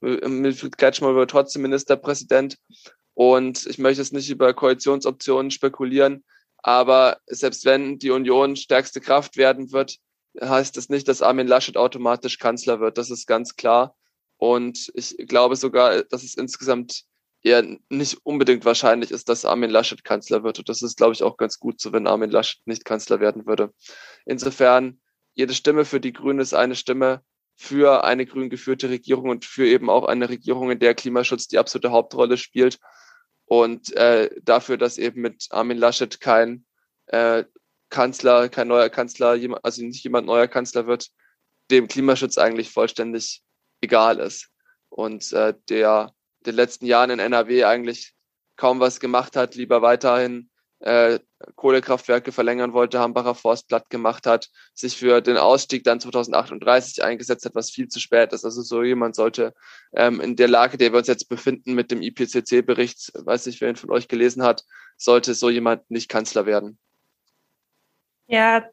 Winfried 0.00 0.78
Kretschmann 0.78 1.14
wurde 1.14 1.26
trotzdem 1.26 1.62
Ministerpräsident. 1.62 2.56
Und 3.14 3.66
ich 3.66 3.78
möchte 3.78 4.02
jetzt 4.02 4.12
nicht 4.12 4.30
über 4.30 4.52
Koalitionsoptionen 4.52 5.50
spekulieren, 5.50 6.22
aber 6.58 7.18
selbst 7.26 7.64
wenn 7.64 7.98
die 7.98 8.10
Union 8.10 8.56
stärkste 8.56 9.00
Kraft 9.00 9.36
werden 9.36 9.72
wird, 9.72 9.96
heißt 10.40 10.76
das 10.76 10.88
nicht, 10.88 11.08
dass 11.08 11.22
Armin 11.22 11.46
Laschet 11.46 11.76
automatisch 11.76 12.38
Kanzler 12.38 12.80
wird. 12.80 12.98
Das 12.98 13.10
ist 13.10 13.26
ganz 13.26 13.56
klar. 13.56 13.96
Und 14.36 14.90
ich 14.94 15.16
glaube 15.28 15.56
sogar, 15.56 16.02
dass 16.04 16.22
es 16.22 16.34
insgesamt 16.34 17.04
eher 17.42 17.64
nicht 17.88 18.18
unbedingt 18.24 18.64
wahrscheinlich 18.64 19.10
ist, 19.10 19.28
dass 19.28 19.44
Armin 19.44 19.70
Laschet 19.70 20.04
Kanzler 20.04 20.42
wird. 20.42 20.58
Und 20.58 20.68
das 20.68 20.82
ist, 20.82 20.96
glaube 20.96 21.12
ich, 21.12 21.22
auch 21.22 21.36
ganz 21.36 21.58
gut 21.58 21.80
so, 21.80 21.92
wenn 21.92 22.06
Armin 22.06 22.30
Laschet 22.30 22.60
nicht 22.66 22.84
Kanzler 22.84 23.20
werden 23.20 23.46
würde. 23.46 23.72
Insofern, 24.24 25.00
jede 25.34 25.54
Stimme 25.54 25.84
für 25.84 26.00
die 26.00 26.12
Grünen 26.12 26.40
ist 26.40 26.54
eine 26.54 26.74
Stimme 26.74 27.22
für 27.54 28.04
eine 28.04 28.26
grün 28.26 28.50
geführte 28.50 28.90
Regierung 28.90 29.30
und 29.30 29.44
für 29.44 29.66
eben 29.66 29.88
auch 29.88 30.04
eine 30.04 30.28
Regierung, 30.28 30.70
in 30.70 30.78
der 30.78 30.94
Klimaschutz 30.94 31.48
die 31.48 31.58
absolute 31.58 31.90
Hauptrolle 31.90 32.36
spielt. 32.36 32.78
Und 33.46 33.92
äh, 33.96 34.28
dafür, 34.42 34.76
dass 34.76 34.98
eben 34.98 35.22
mit 35.22 35.46
Armin 35.50 35.78
Laschet 35.78 36.20
kein 36.20 36.66
äh, 37.06 37.44
Kanzler, 37.88 38.48
kein 38.48 38.68
neuer 38.68 38.88
Kanzler, 38.88 39.38
also 39.62 39.82
nicht 39.82 40.02
jemand 40.02 40.26
neuer 40.26 40.48
Kanzler 40.48 40.86
wird, 40.86 41.08
dem 41.70 41.88
Klimaschutz 41.88 42.38
eigentlich 42.38 42.70
vollständig 42.70 43.42
egal 43.80 44.18
ist. 44.18 44.48
Und 44.88 45.32
äh, 45.32 45.54
der 45.68 46.12
in 46.40 46.44
den 46.44 46.54
letzten 46.56 46.86
Jahren 46.86 47.10
in 47.10 47.18
NRW 47.18 47.64
eigentlich 47.64 48.14
kaum 48.56 48.80
was 48.80 49.00
gemacht 49.00 49.36
hat, 49.36 49.54
lieber 49.54 49.82
weiterhin 49.82 50.50
äh, 50.80 51.18
Kohlekraftwerke 51.54 52.32
verlängern 52.32 52.72
wollte, 52.72 52.98
Hambacher 52.98 53.34
Forst 53.34 53.68
platt 53.68 53.88
gemacht 53.90 54.26
hat, 54.26 54.48
sich 54.74 54.96
für 54.96 55.20
den 55.20 55.36
Ausstieg 55.36 55.84
dann 55.84 56.00
2038 56.00 57.02
eingesetzt 57.02 57.44
hat, 57.44 57.54
was 57.54 57.70
viel 57.70 57.88
zu 57.88 58.00
spät 58.00 58.32
ist. 58.32 58.44
Also 58.44 58.62
so 58.62 58.82
jemand 58.82 59.14
sollte 59.14 59.54
ähm, 59.94 60.20
in 60.20 60.36
der 60.36 60.48
Lage, 60.48 60.78
der 60.78 60.92
wir 60.92 60.98
uns 60.98 61.08
jetzt 61.08 61.28
befinden 61.28 61.74
mit 61.74 61.90
dem 61.90 62.02
IPCC-Bericht, 62.02 63.12
weiß 63.14 63.46
nicht, 63.46 63.60
wer 63.60 63.70
ihn 63.70 63.76
von 63.76 63.90
euch 63.90 64.08
gelesen 64.08 64.42
hat, 64.42 64.64
sollte 64.96 65.34
so 65.34 65.50
jemand 65.50 65.90
nicht 65.90 66.08
Kanzler 66.08 66.46
werden. 66.46 66.78
Ja, 68.28 68.64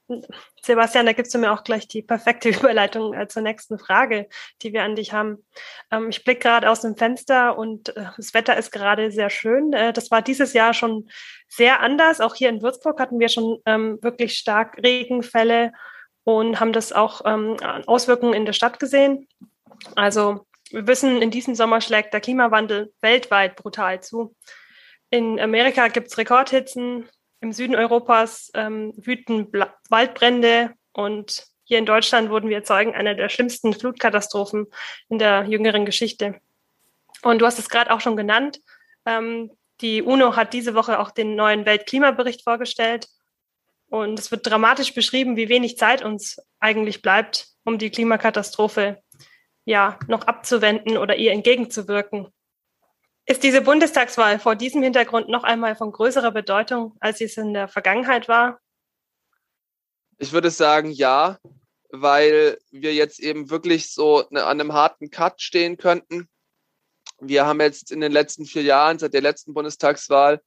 Sebastian, 0.64 1.06
da 1.06 1.14
gibst 1.14 1.34
du 1.34 1.38
mir 1.38 1.52
auch 1.52 1.64
gleich 1.64 1.88
die 1.88 2.02
perfekte 2.02 2.50
Überleitung 2.50 3.14
äh, 3.14 3.28
zur 3.28 3.44
nächsten 3.44 3.78
Frage, 3.78 4.28
die 4.62 4.74
wir 4.74 4.84
an 4.84 4.96
dich 4.96 5.14
haben. 5.14 5.46
Ähm, 5.92 6.10
ich 6.10 6.24
blicke 6.24 6.42
gerade 6.42 6.70
aus 6.70 6.82
dem 6.82 6.98
Fenster 6.98 7.58
und 7.58 7.96
äh, 7.96 8.06
das 8.18 8.34
Wetter 8.34 8.58
ist 8.58 8.72
gerade 8.72 9.12
sehr 9.12 9.30
schön. 9.30 9.72
Äh, 9.74 9.94
das 9.94 10.10
war 10.10 10.24
dieses 10.24 10.54
Jahr 10.54 10.74
schon 10.74 11.08
sehr 11.48 11.82
anders. 11.82 12.20
Auch 12.20 12.34
hier 12.34 12.50
in 12.50 12.64
Würzburg 12.64 13.00
hatten 13.00 13.20
wir 13.20 13.30
schon 13.30 13.60
ähm, 13.68 14.00
wirklich 14.02 14.38
stark 14.38 14.78
Regenfälle 14.84 15.72
und 16.24 16.60
haben 16.60 16.74
das 16.74 16.92
auch 16.92 17.22
ähm, 17.26 17.58
Auswirkungen 17.86 18.34
in 18.34 18.46
der 18.46 18.54
Stadt 18.54 18.80
gesehen. 18.80 19.28
Also 19.96 20.48
wir 20.72 20.88
wissen, 20.88 21.22
in 21.22 21.30
diesem 21.30 21.54
Sommer 21.54 21.80
schlägt 21.82 22.14
der 22.14 22.22
Klimawandel 22.22 22.92
weltweit 23.02 23.56
brutal 23.56 24.02
zu. 24.02 24.36
In 25.12 25.40
Amerika 25.40 25.90
gibt 25.90 26.08
es 26.08 26.18
Rekordhitzen, 26.18 27.08
im 27.44 27.54
Süden 27.54 27.76
Europas 27.76 28.52
ähm, 28.56 28.94
wüten 28.96 29.52
Bla 29.52 29.74
Waldbrände 29.90 30.74
und 30.94 31.46
hier 31.66 31.78
in 31.78 31.86
Deutschland 31.86 32.30
wurden 32.30 32.50
wir 32.50 32.64
Zeugen 32.64 32.96
einer 32.96 33.16
der 33.16 33.30
schlimmsten 33.30 33.74
Flutkatastrophen 33.74 34.68
in 35.10 35.20
der 35.20 35.44
jüngeren 35.44 35.86
Geschichte. 35.86 36.40
Und 37.22 37.40
du 37.40 37.46
hast 37.46 37.60
es 37.60 37.70
gerade 37.70 37.92
auch 37.92 38.02
schon 38.02 38.18
genannt. 38.18 38.60
Ähm, 39.06 39.52
Die 39.82 40.02
UNO 40.02 40.36
hat 40.36 40.54
diese 40.54 40.76
Woche 40.76 41.00
auch 41.00 41.12
den 41.12 41.36
neuen 41.36 41.66
Weltklimabericht 41.66 42.44
vorgestellt. 42.44 43.08
Und 43.90 44.20
es 44.20 44.32
wird 44.32 44.46
dramatisch 44.46 44.94
beschrieben, 44.94 45.36
wie 45.36 45.50
wenig 45.50 45.78
Zeit 45.78 46.04
uns 46.04 46.42
eigentlich 46.60 47.02
bleibt, 47.02 47.48
um 47.64 47.78
die 47.78 47.90
Klimakatastrophe 47.90 49.02
ja 49.66 50.00
noch 50.08 50.24
abzuwenden 50.24 50.98
oder 50.98 51.16
ihr 51.16 51.32
entgegenzuwirken. 51.32 52.28
Ist 53.26 53.44
diese 53.44 53.62
Bundestagswahl 53.62 54.38
vor 54.38 54.56
diesem 54.56 54.84
Hintergrund 54.84 55.30
noch 55.30 55.44
einmal 55.44 55.76
von 55.76 55.92
größerer 55.92 56.32
Bedeutung, 56.32 56.98
als 57.00 57.20
sie 57.20 57.26
es 57.26 57.38
in 57.38 57.54
der 57.54 57.70
Vergangenheit 57.70 58.28
war? 58.28 58.60
Ich 60.18 60.34
würde 60.34 60.52
sagen, 60.52 60.92
ja, 60.92 61.38
weil 61.90 62.58
wir 62.72 62.94
jetzt 62.94 63.20
eben 63.20 63.50
wirklich 63.50 63.94
so 63.94 64.28
an 64.28 64.38
einem 64.38 64.74
harten 64.74 65.10
Cut 65.10 65.42
stehen 65.42 65.78
könnten. 65.78 66.28
Wir 67.20 67.46
haben 67.46 67.62
jetzt 67.62 67.92
in 67.92 68.02
den 68.02 68.12
letzten 68.12 68.46
vier 68.46 68.64
Jahren, 68.64 69.00
seit 69.00 69.14
der 69.14 69.22
letzten 69.22 69.54
Bundestagswahl, 69.54 70.42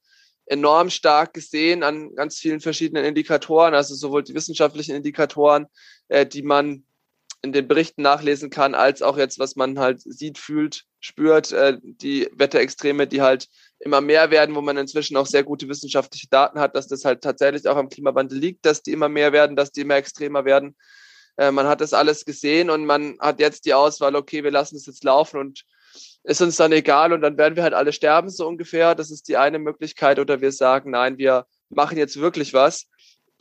enorm 0.45 0.89
stark 0.89 1.33
gesehen 1.33 1.83
an 1.83 2.13
ganz 2.15 2.37
vielen 2.37 2.59
verschiedenen 2.59 3.05
Indikatoren, 3.05 3.73
also 3.73 3.95
sowohl 3.95 4.23
die 4.23 4.35
wissenschaftlichen 4.35 4.95
Indikatoren, 4.95 5.65
äh, 6.09 6.25
die 6.25 6.43
man 6.43 6.85
in 7.41 7.51
den 7.51 7.67
Berichten 7.67 8.01
nachlesen 8.01 8.49
kann, 8.49 8.75
als 8.75 9.01
auch 9.01 9.17
jetzt, 9.17 9.39
was 9.39 9.55
man 9.55 9.79
halt 9.79 10.01
sieht, 10.01 10.37
fühlt, 10.37 10.83
spürt, 10.99 11.51
äh, 11.51 11.77
die 11.81 12.29
Wetterextreme, 12.33 13.07
die 13.07 13.21
halt 13.21 13.47
immer 13.79 14.01
mehr 14.01 14.31
werden, 14.31 14.55
wo 14.55 14.61
man 14.61 14.77
inzwischen 14.77 15.17
auch 15.17 15.27
sehr 15.27 15.43
gute 15.43 15.69
wissenschaftliche 15.69 16.27
Daten 16.29 16.59
hat, 16.59 16.75
dass 16.75 16.87
das 16.87 17.05
halt 17.05 17.21
tatsächlich 17.21 17.67
auch 17.67 17.77
am 17.77 17.89
Klimawandel 17.89 18.39
liegt, 18.39 18.65
dass 18.65 18.81
die 18.81 18.91
immer 18.91 19.09
mehr 19.09 19.33
werden, 19.33 19.55
dass 19.55 19.71
die 19.71 19.81
immer 19.81 19.95
extremer 19.95 20.45
werden. 20.45 20.75
Äh, 21.37 21.51
man 21.51 21.67
hat 21.67 21.81
das 21.81 21.93
alles 21.93 22.25
gesehen 22.25 22.69
und 22.69 22.85
man 22.85 23.17
hat 23.19 23.39
jetzt 23.39 23.65
die 23.65 23.73
Auswahl, 23.73 24.15
okay, 24.15 24.43
wir 24.43 24.51
lassen 24.51 24.75
es 24.75 24.87
jetzt 24.87 25.03
laufen 25.03 25.39
und 25.39 25.63
ist 26.23 26.41
uns 26.41 26.57
dann 26.57 26.71
egal 26.71 27.13
und 27.13 27.21
dann 27.21 27.37
werden 27.37 27.55
wir 27.55 27.63
halt 27.63 27.73
alle 27.73 27.93
sterben, 27.93 28.29
so 28.29 28.47
ungefähr. 28.47 28.95
Das 28.95 29.11
ist 29.11 29.27
die 29.27 29.37
eine 29.37 29.59
Möglichkeit. 29.59 30.19
Oder 30.19 30.41
wir 30.41 30.51
sagen, 30.51 30.91
nein, 30.91 31.17
wir 31.17 31.45
machen 31.69 31.97
jetzt 31.97 32.19
wirklich 32.19 32.53
was. 32.53 32.87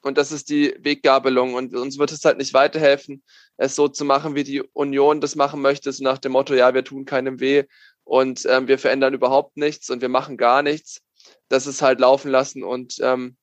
Und 0.02 0.18
das 0.18 0.30
ist 0.30 0.50
die 0.50 0.74
Weggabelung. 0.78 1.54
Und 1.54 1.74
uns 1.74 1.98
wird 1.98 2.12
es 2.12 2.24
halt 2.24 2.38
nicht 2.38 2.54
weiterhelfen, 2.54 3.24
es 3.56 3.74
so 3.74 3.88
zu 3.88 4.04
machen, 4.04 4.34
wie 4.34 4.44
die 4.44 4.62
Union 4.72 5.20
das 5.20 5.36
machen 5.36 5.62
möchte, 5.62 5.90
so 5.92 6.04
nach 6.04 6.18
dem 6.18 6.32
Motto, 6.32 6.54
ja, 6.54 6.74
wir 6.74 6.84
tun 6.84 7.04
keinem 7.04 7.40
weh 7.40 7.64
und 8.04 8.46
ähm, 8.46 8.68
wir 8.68 8.78
verändern 8.78 9.14
überhaupt 9.14 9.56
nichts 9.56 9.90
und 9.90 10.02
wir 10.02 10.08
machen 10.08 10.36
gar 10.36 10.62
nichts. 10.62 11.02
Das 11.48 11.66
ist 11.66 11.82
halt 11.82 12.00
laufen 12.00 12.30
lassen 12.30 12.62
und 12.62 12.96
ähm, 13.00 13.36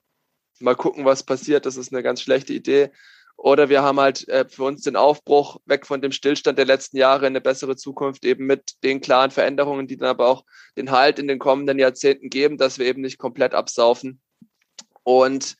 mal 0.60 0.76
gucken, 0.76 1.06
was 1.06 1.24
passiert. 1.24 1.66
Das 1.66 1.78
ist 1.78 1.92
eine 1.92 2.04
ganz 2.04 2.22
schlechte 2.22 2.54
Idee. 2.54 2.92
Oder 3.36 3.68
wir 3.68 3.82
haben 3.82 4.00
halt 4.00 4.28
äh, 4.30 4.48
für 4.48 4.64
uns 4.64 4.84
den 4.84 4.96
Aufbruch 4.96 5.60
weg 5.66 5.86
von 5.86 6.02
dem 6.02 6.12
Stillstand 6.12 6.58
der 6.58 6.66
letzten 6.66 6.98
Jahre 6.98 7.26
in 7.26 7.34
eine 7.34 7.42
bessere 7.42 7.76
Zukunft 7.76 8.24
eben 8.26 8.46
mit 8.46 8.76
den 8.84 9.02
klaren 9.02 9.32
Veränderungen, 9.32 9.88
die 9.88 9.98
dann 9.98 10.10
aber 10.10 10.28
auch 10.28 10.46
den 10.78 10.92
Halt 10.92 11.20
in 11.20 11.28
den 11.28 11.40
kommenden 11.40 11.80
Jahrzehnten 11.80 12.30
geben, 12.30 12.58
dass 12.58 12.78
wir 12.78 12.86
eben 12.86 13.02
nicht 13.02 13.18
komplett 13.18 13.54
absaufen. 13.54 14.22
Und 15.04 15.58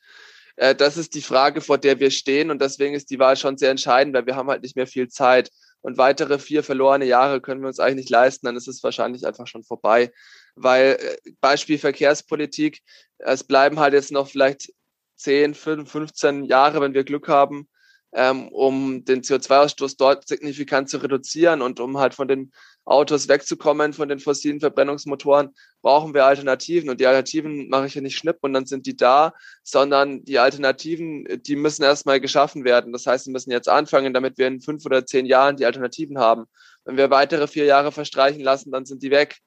äh, 0.56 0.74
das 0.74 0.96
ist 0.96 1.14
die 1.14 1.22
Frage, 1.22 1.60
vor 1.60 1.78
der 1.78 2.00
wir 2.00 2.10
stehen. 2.10 2.50
Und 2.50 2.60
deswegen 2.60 2.94
ist 2.94 3.10
die 3.10 3.18
Wahl 3.18 3.36
schon 3.36 3.56
sehr 3.58 3.70
entscheidend, 3.70 4.14
weil 4.14 4.26
wir 4.26 4.36
haben 4.36 4.48
halt 4.48 4.62
nicht 4.62 4.76
mehr 4.76 4.86
viel 4.86 5.08
Zeit. 5.08 5.50
Und 5.80 5.98
weitere 5.98 6.38
vier 6.38 6.62
verlorene 6.62 7.04
Jahre 7.04 7.40
können 7.40 7.60
wir 7.60 7.68
uns 7.68 7.78
eigentlich 7.78 7.96
nicht 7.96 8.10
leisten, 8.10 8.46
dann 8.46 8.56
ist 8.56 8.68
es 8.68 8.82
wahrscheinlich 8.82 9.26
einfach 9.26 9.46
schon 9.46 9.64
vorbei. 9.64 10.10
Weil 10.54 10.98
äh, 10.98 11.30
Beispiel 11.40 11.78
Verkehrspolitik, 11.78 12.80
es 13.18 13.44
bleiben 13.44 13.78
halt 13.78 13.92
jetzt 13.92 14.12
noch 14.12 14.28
vielleicht 14.28 14.72
10, 15.16 15.54
5, 15.54 15.90
15 15.90 16.44
Jahre, 16.44 16.80
wenn 16.80 16.94
wir 16.94 17.04
Glück 17.04 17.28
haben, 17.28 17.68
ähm, 18.14 18.48
um 18.48 19.04
den 19.04 19.22
CO2-Ausstoß 19.22 19.96
dort 19.98 20.26
signifikant 20.28 20.88
zu 20.88 20.98
reduzieren 20.98 21.62
und 21.62 21.80
um 21.80 21.98
halt 21.98 22.14
von 22.14 22.28
den 22.28 22.52
Autos 22.84 23.28
wegzukommen, 23.28 23.92
von 23.92 24.08
den 24.08 24.20
fossilen 24.20 24.60
Verbrennungsmotoren, 24.60 25.54
brauchen 25.82 26.14
wir 26.14 26.24
Alternativen. 26.24 26.90
Und 26.90 27.00
die 27.00 27.06
Alternativen 27.06 27.68
mache 27.68 27.86
ich 27.86 27.94
ja 27.94 28.00
nicht 28.00 28.16
schnipp 28.16 28.38
und 28.42 28.52
dann 28.52 28.66
sind 28.66 28.86
die 28.86 28.96
da, 28.96 29.32
sondern 29.62 30.24
die 30.24 30.38
Alternativen, 30.38 31.26
die 31.42 31.56
müssen 31.56 31.82
erstmal 31.82 32.20
geschaffen 32.20 32.64
werden. 32.64 32.92
Das 32.92 33.06
heißt, 33.06 33.26
wir 33.26 33.32
müssen 33.32 33.50
jetzt 33.50 33.68
anfangen, 33.68 34.14
damit 34.14 34.38
wir 34.38 34.46
in 34.46 34.60
fünf 34.60 34.84
oder 34.86 35.04
zehn 35.04 35.26
Jahren 35.26 35.56
die 35.56 35.66
Alternativen 35.66 36.18
haben. 36.18 36.44
Wenn 36.84 36.96
wir 36.96 37.10
weitere 37.10 37.48
vier 37.48 37.64
Jahre 37.64 37.90
verstreichen 37.90 38.42
lassen, 38.42 38.70
dann 38.70 38.84
sind 38.84 39.02
die 39.02 39.10
weg. 39.10 39.38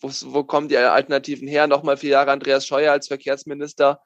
Wo, 0.00 0.08
wo 0.32 0.44
kommen 0.44 0.68
die 0.68 0.78
Alternativen 0.78 1.48
her? 1.48 1.66
Nochmal 1.66 1.96
vier 1.96 2.10
Jahre 2.10 2.30
Andreas 2.30 2.66
Scheuer 2.66 2.92
als 2.92 3.08
Verkehrsminister 3.08 4.00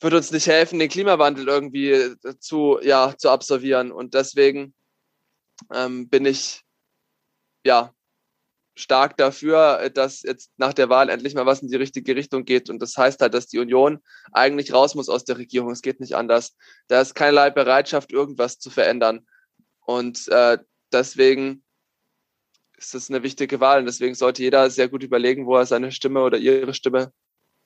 wird 0.00 0.14
uns 0.14 0.30
nicht 0.30 0.46
helfen, 0.46 0.78
den 0.78 0.88
Klimawandel 0.88 1.48
irgendwie 1.48 1.90
äh, 1.90 2.16
zu, 2.38 2.78
ja, 2.82 3.14
zu 3.16 3.30
absolvieren. 3.30 3.90
Und 3.90 4.14
deswegen 4.14 4.74
ähm, 5.72 6.08
bin 6.08 6.24
ich 6.24 6.62
ja 7.64 7.92
stark 8.78 9.16
dafür, 9.16 9.80
äh, 9.80 9.90
dass 9.90 10.22
jetzt 10.22 10.52
nach 10.56 10.72
der 10.72 10.88
Wahl 10.88 11.08
endlich 11.08 11.34
mal 11.34 11.46
was 11.46 11.62
in 11.62 11.68
die 11.68 11.76
richtige 11.76 12.14
Richtung 12.14 12.44
geht. 12.44 12.70
Und 12.70 12.80
das 12.80 12.96
heißt 12.96 13.20
halt, 13.20 13.34
dass 13.34 13.48
die 13.48 13.58
Union 13.58 14.00
eigentlich 14.32 14.72
raus 14.72 14.94
muss 14.94 15.08
aus 15.08 15.24
der 15.24 15.38
Regierung. 15.38 15.70
Es 15.72 15.82
geht 15.82 16.00
nicht 16.00 16.14
anders. 16.14 16.56
Da 16.86 17.00
ist 17.00 17.14
keinerlei 17.14 17.50
Bereitschaft, 17.50 18.12
irgendwas 18.12 18.58
zu 18.58 18.70
verändern. 18.70 19.26
Und 19.80 20.28
äh, 20.28 20.58
deswegen 20.92 21.64
ist 22.76 22.94
das 22.94 23.10
eine 23.10 23.24
wichtige 23.24 23.58
Wahl. 23.58 23.80
Und 23.80 23.86
deswegen 23.86 24.14
sollte 24.14 24.42
jeder 24.42 24.70
sehr 24.70 24.88
gut 24.88 25.02
überlegen, 25.02 25.46
wo 25.46 25.56
er 25.56 25.66
seine 25.66 25.90
Stimme 25.90 26.22
oder 26.22 26.38
ihre 26.38 26.74
Stimme 26.74 27.12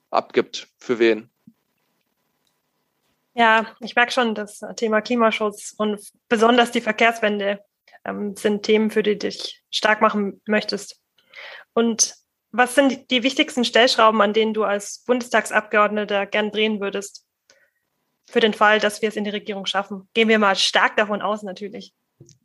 abgibt, 0.09 0.67
für 0.79 0.97
wen. 0.97 1.29
Ja, 3.35 3.75
ich 3.79 3.95
merke 3.95 4.11
schon, 4.11 4.35
das 4.35 4.61
Thema 4.75 5.01
Klimaschutz 5.01 5.73
und 5.77 5.99
besonders 6.29 6.71
die 6.71 6.81
Verkehrswende 6.81 7.59
ähm, 8.05 8.35
sind 8.35 8.63
Themen, 8.63 8.91
für 8.91 9.01
die 9.01 9.17
du 9.17 9.29
dich 9.29 9.63
stark 9.71 10.01
machen 10.01 10.41
möchtest. 10.45 10.99
Und 11.73 12.15
was 12.51 12.75
sind 12.75 13.09
die 13.09 13.23
wichtigsten 13.23 13.65
Stellschrauben, 13.65 14.21
an 14.21 14.33
denen 14.33 14.53
du 14.53 14.63
als 14.63 15.03
Bundestagsabgeordneter 15.07 16.27
gern 16.27 16.51
drehen 16.51 16.79
würdest? 16.79 17.25
Für 18.29 18.39
den 18.39 18.53
Fall, 18.53 18.79
dass 18.79 19.01
wir 19.01 19.09
es 19.09 19.15
in 19.15 19.23
die 19.23 19.31
Regierung 19.31 19.65
schaffen. 19.65 20.07
Gehen 20.13 20.29
wir 20.29 20.39
mal 20.39 20.55
stark 20.55 20.95
davon 20.95 21.21
aus, 21.21 21.41
natürlich. 21.41 21.93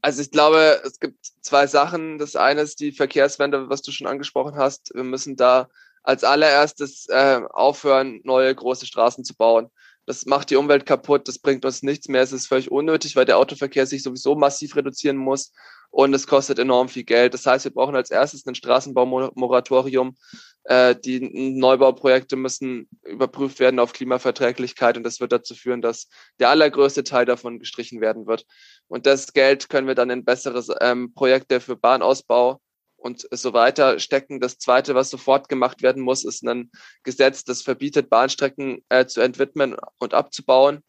Also 0.00 0.23
ich 0.23 0.30
glaube, 0.30 0.80
es 0.85 0.99
gibt 0.99 1.18
zwei 1.42 1.66
Sachen. 1.66 2.18
Das 2.18 2.35
eine 2.35 2.62
ist 2.62 2.80
die 2.80 2.92
Verkehrswende, 2.92 3.68
was 3.68 3.83
du 3.83 3.92
schon 3.92 4.07
angesprochen 4.07 4.57
hast. 4.57 4.90
Wir 4.95 5.04
müssen 5.04 5.37
da 5.37 5.68
als 6.02 6.25
allererstes 6.25 7.07
äh, 7.11 7.42
aufhören, 7.50 8.21
neue 8.25 8.54
große 8.54 8.87
Straßen 8.87 9.25
zu 9.25 9.37
bauen 9.37 9.71
das 10.09 10.25
macht 10.25 10.49
die 10.49 10.57
Umwelt 10.57 10.87
kaputt, 10.87 11.29
das 11.29 11.38
bringt 11.38 11.67
uns 11.67 11.83
nichts 11.83 12.09
mehr, 12.09 12.23
es 12.23 12.33
ist 12.33 12.47
völlig 12.47 12.71
unnötig, 12.71 13.15
weil 13.15 13.27
der 13.27 13.37
Autoverkehr 13.37 13.87
sich 13.87 14.03
sowieso 14.03 14.35
massiv 14.35 14.75
reduzieren 14.75 15.19
muss 15.19 15.53
und 15.91 16.15
es 16.15 16.27
kostet 16.27 16.59
enorm 16.59 16.88
viel 16.88 17.05
Geld. 17.05 17.35
Das 17.35 17.45
heißt, 17.45 17.65
wir 17.67 17.75
brauchen 17.75 17.95
als 17.95 18.11
erstes 18.11 18.47
ein 18.47 18.55
Straßenbaumoratorium. 18.55 20.17
Äh, 20.65 20.97
die 20.97 21.21
Neubauprojekte 21.59 22.37
müssen 22.37 22.88
überprüft 23.05 23.61
werden 23.61 23.79
auf 23.79 23.93
Klimaverträglichkeit 23.93 24.97
und 24.97 25.03
das 25.03 25.21
wird 25.21 25.33
dazu 25.33 25.55
führen, 25.55 25.83
dass 25.83 26.09
der 26.41 26.49
allergrößte 26.49 27.05
Teil 27.05 27.27
davon 27.27 27.59
gestrichen 27.59 28.00
werden 28.00 28.27
wird. 28.27 28.47
Und 28.87 29.05
das 29.05 29.35
Geld 29.35 29.69
können 29.69 29.88
wir 29.88 29.95
dann 29.95 30.09
in 30.09 30.25
bessere 30.25 30.65
ähm, 30.81 31.12
Projekte 31.12 31.61
für 31.61 31.77
Bahnausbau 31.77 32.62
und 32.99 33.26
so 33.31 33.52
weiter 33.52 33.99
stecken. 33.99 34.40
Das 34.40 34.59
Zweite, 34.59 34.95
was 34.95 35.11
sofort 35.11 35.49
gemacht 35.49 35.83
werden 35.83 36.02
muss, 36.02 36.25
ist 36.25 36.45
ein 36.45 36.71
Gesetz, 37.05 37.45
das 37.45 37.62
verbietet, 37.62 38.11
Bahnstrecken 38.11 38.85
äh, 38.88 39.07
zu 39.07 39.21
entwidmen 39.21 39.76
und 39.99 40.14
abzubauen. 40.14 40.83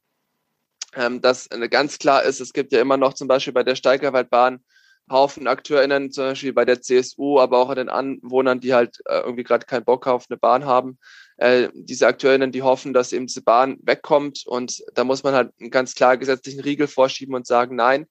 Ähm, 0.95 1.21
das 1.21 1.47
ganz 1.69 1.99
klar 1.99 2.23
ist, 2.23 2.41
es 2.41 2.51
gibt 2.51 2.73
ja 2.73 2.81
immer 2.81 2.97
noch 2.97 3.13
zum 3.13 3.27
Beispiel 3.27 3.53
bei 3.53 3.63
der 3.63 3.75
Steigerwaldbahn 3.75 4.63
Haufen 5.09 5.47
AkteurInnen, 5.47 6.11
zum 6.11 6.25
Beispiel 6.25 6.53
bei 6.53 6.65
der 6.65 6.81
CSU, 6.81 7.39
aber 7.39 7.57
auch 7.57 7.69
an 7.69 7.77
den 7.77 7.89
Anwohnern, 7.89 8.59
die 8.59 8.73
halt 8.73 8.99
äh, 9.05 9.19
irgendwie 9.19 9.43
gerade 9.43 9.65
keinen 9.65 9.85
Bock 9.85 10.05
auf 10.07 10.25
eine 10.29 10.37
Bahn 10.37 10.65
haben. 10.65 10.99
Äh, 11.37 11.69
diese 11.73 12.07
AkteurInnen, 12.07 12.51
die 12.51 12.61
hoffen, 12.61 12.93
dass 12.93 13.13
eben 13.13 13.27
diese 13.27 13.41
Bahn 13.41 13.77
wegkommt 13.81 14.45
und 14.45 14.83
da 14.93 15.03
muss 15.03 15.23
man 15.23 15.33
halt 15.33 15.51
einen 15.59 15.71
ganz 15.71 15.95
klar 15.95 16.17
gesetzlichen 16.17 16.59
Riegel 16.59 16.87
vorschieben 16.87 17.33
und 17.33 17.47
sagen, 17.47 17.75
nein, 17.75 18.05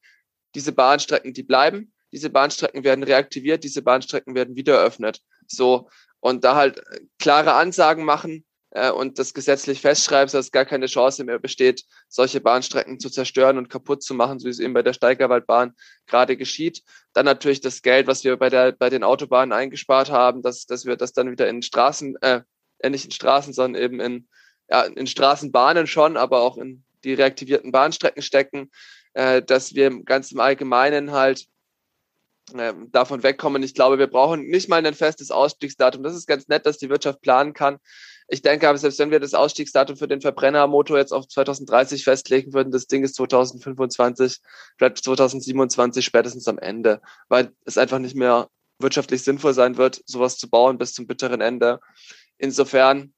diese 0.54 0.72
Bahnstrecken, 0.72 1.34
die 1.34 1.42
bleiben 1.42 1.92
diese 2.12 2.30
Bahnstrecken 2.30 2.84
werden 2.84 3.04
reaktiviert, 3.04 3.64
diese 3.64 3.82
Bahnstrecken 3.82 4.34
werden 4.34 4.56
wieder 4.56 4.78
eröffnet. 4.78 5.20
So, 5.46 5.88
und 6.20 6.44
da 6.44 6.56
halt 6.56 6.78
äh, 6.78 7.00
klare 7.18 7.54
Ansagen 7.54 8.04
machen 8.04 8.44
äh, 8.70 8.90
und 8.90 9.18
das 9.18 9.34
gesetzlich 9.34 9.80
festschreiben, 9.80 10.30
dass 10.30 10.52
gar 10.52 10.64
keine 10.64 10.86
Chance 10.86 11.24
mehr 11.24 11.38
besteht, 11.38 11.84
solche 12.08 12.40
Bahnstrecken 12.40 13.00
zu 13.00 13.10
zerstören 13.10 13.58
und 13.58 13.70
kaputt 13.70 14.02
zu 14.02 14.14
machen, 14.14 14.38
so 14.38 14.46
wie 14.46 14.50
es 14.50 14.58
eben 14.58 14.74
bei 14.74 14.82
der 14.82 14.92
Steigerwaldbahn 14.92 15.74
gerade 16.06 16.36
geschieht. 16.36 16.82
Dann 17.12 17.24
natürlich 17.24 17.60
das 17.60 17.82
Geld, 17.82 18.06
was 18.06 18.24
wir 18.24 18.36
bei 18.36 18.50
der 18.50 18.72
bei 18.72 18.90
den 18.90 19.04
Autobahnen 19.04 19.52
eingespart 19.52 20.10
haben, 20.10 20.42
dass, 20.42 20.66
dass 20.66 20.84
wir 20.84 20.96
das 20.96 21.12
dann 21.12 21.30
wieder 21.30 21.48
in 21.48 21.62
Straßen, 21.62 22.16
äh, 22.22 22.42
nicht 22.88 23.04
in 23.04 23.10
Straßen, 23.10 23.52
sondern 23.52 23.82
eben 23.82 24.00
in, 24.00 24.28
ja, 24.68 24.82
in 24.82 25.06
Straßenbahnen 25.06 25.86
schon, 25.86 26.16
aber 26.16 26.40
auch 26.42 26.58
in 26.58 26.84
die 27.04 27.14
reaktivierten 27.14 27.72
Bahnstrecken 27.72 28.22
stecken, 28.22 28.70
äh, 29.14 29.42
dass 29.42 29.74
wir 29.74 30.02
ganz 30.04 30.32
im 30.32 30.40
Allgemeinen 30.40 31.12
halt 31.12 31.46
davon 32.92 33.22
wegkommen. 33.22 33.62
Ich 33.62 33.74
glaube, 33.74 33.98
wir 33.98 34.06
brauchen 34.06 34.46
nicht 34.46 34.68
mal 34.68 34.84
ein 34.84 34.94
festes 34.94 35.30
Ausstiegsdatum. 35.30 36.02
Das 36.02 36.14
ist 36.14 36.26
ganz 36.26 36.48
nett, 36.48 36.66
dass 36.66 36.78
die 36.78 36.90
Wirtschaft 36.90 37.20
planen 37.20 37.52
kann. 37.52 37.78
Ich 38.30 38.42
denke 38.42 38.68
aber, 38.68 38.76
selbst 38.76 38.98
wenn 38.98 39.10
wir 39.10 39.20
das 39.20 39.32
Ausstiegsdatum 39.32 39.96
für 39.96 40.06
den 40.06 40.20
Verbrennermotor 40.20 40.98
jetzt 40.98 41.12
auf 41.12 41.26
2030 41.28 42.04
festlegen 42.04 42.52
würden, 42.52 42.70
das 42.70 42.86
Ding 42.86 43.02
ist 43.02 43.14
2025, 43.14 44.40
vielleicht 44.76 45.02
2027 45.02 46.04
spätestens 46.04 46.46
am 46.46 46.58
Ende, 46.58 47.00
weil 47.28 47.52
es 47.64 47.78
einfach 47.78 47.98
nicht 47.98 48.16
mehr 48.16 48.48
wirtschaftlich 48.78 49.22
sinnvoll 49.22 49.54
sein 49.54 49.78
wird, 49.78 50.02
sowas 50.04 50.36
zu 50.36 50.50
bauen 50.50 50.76
bis 50.76 50.92
zum 50.92 51.06
bitteren 51.06 51.40
Ende. 51.40 51.80
Insofern 52.36 53.14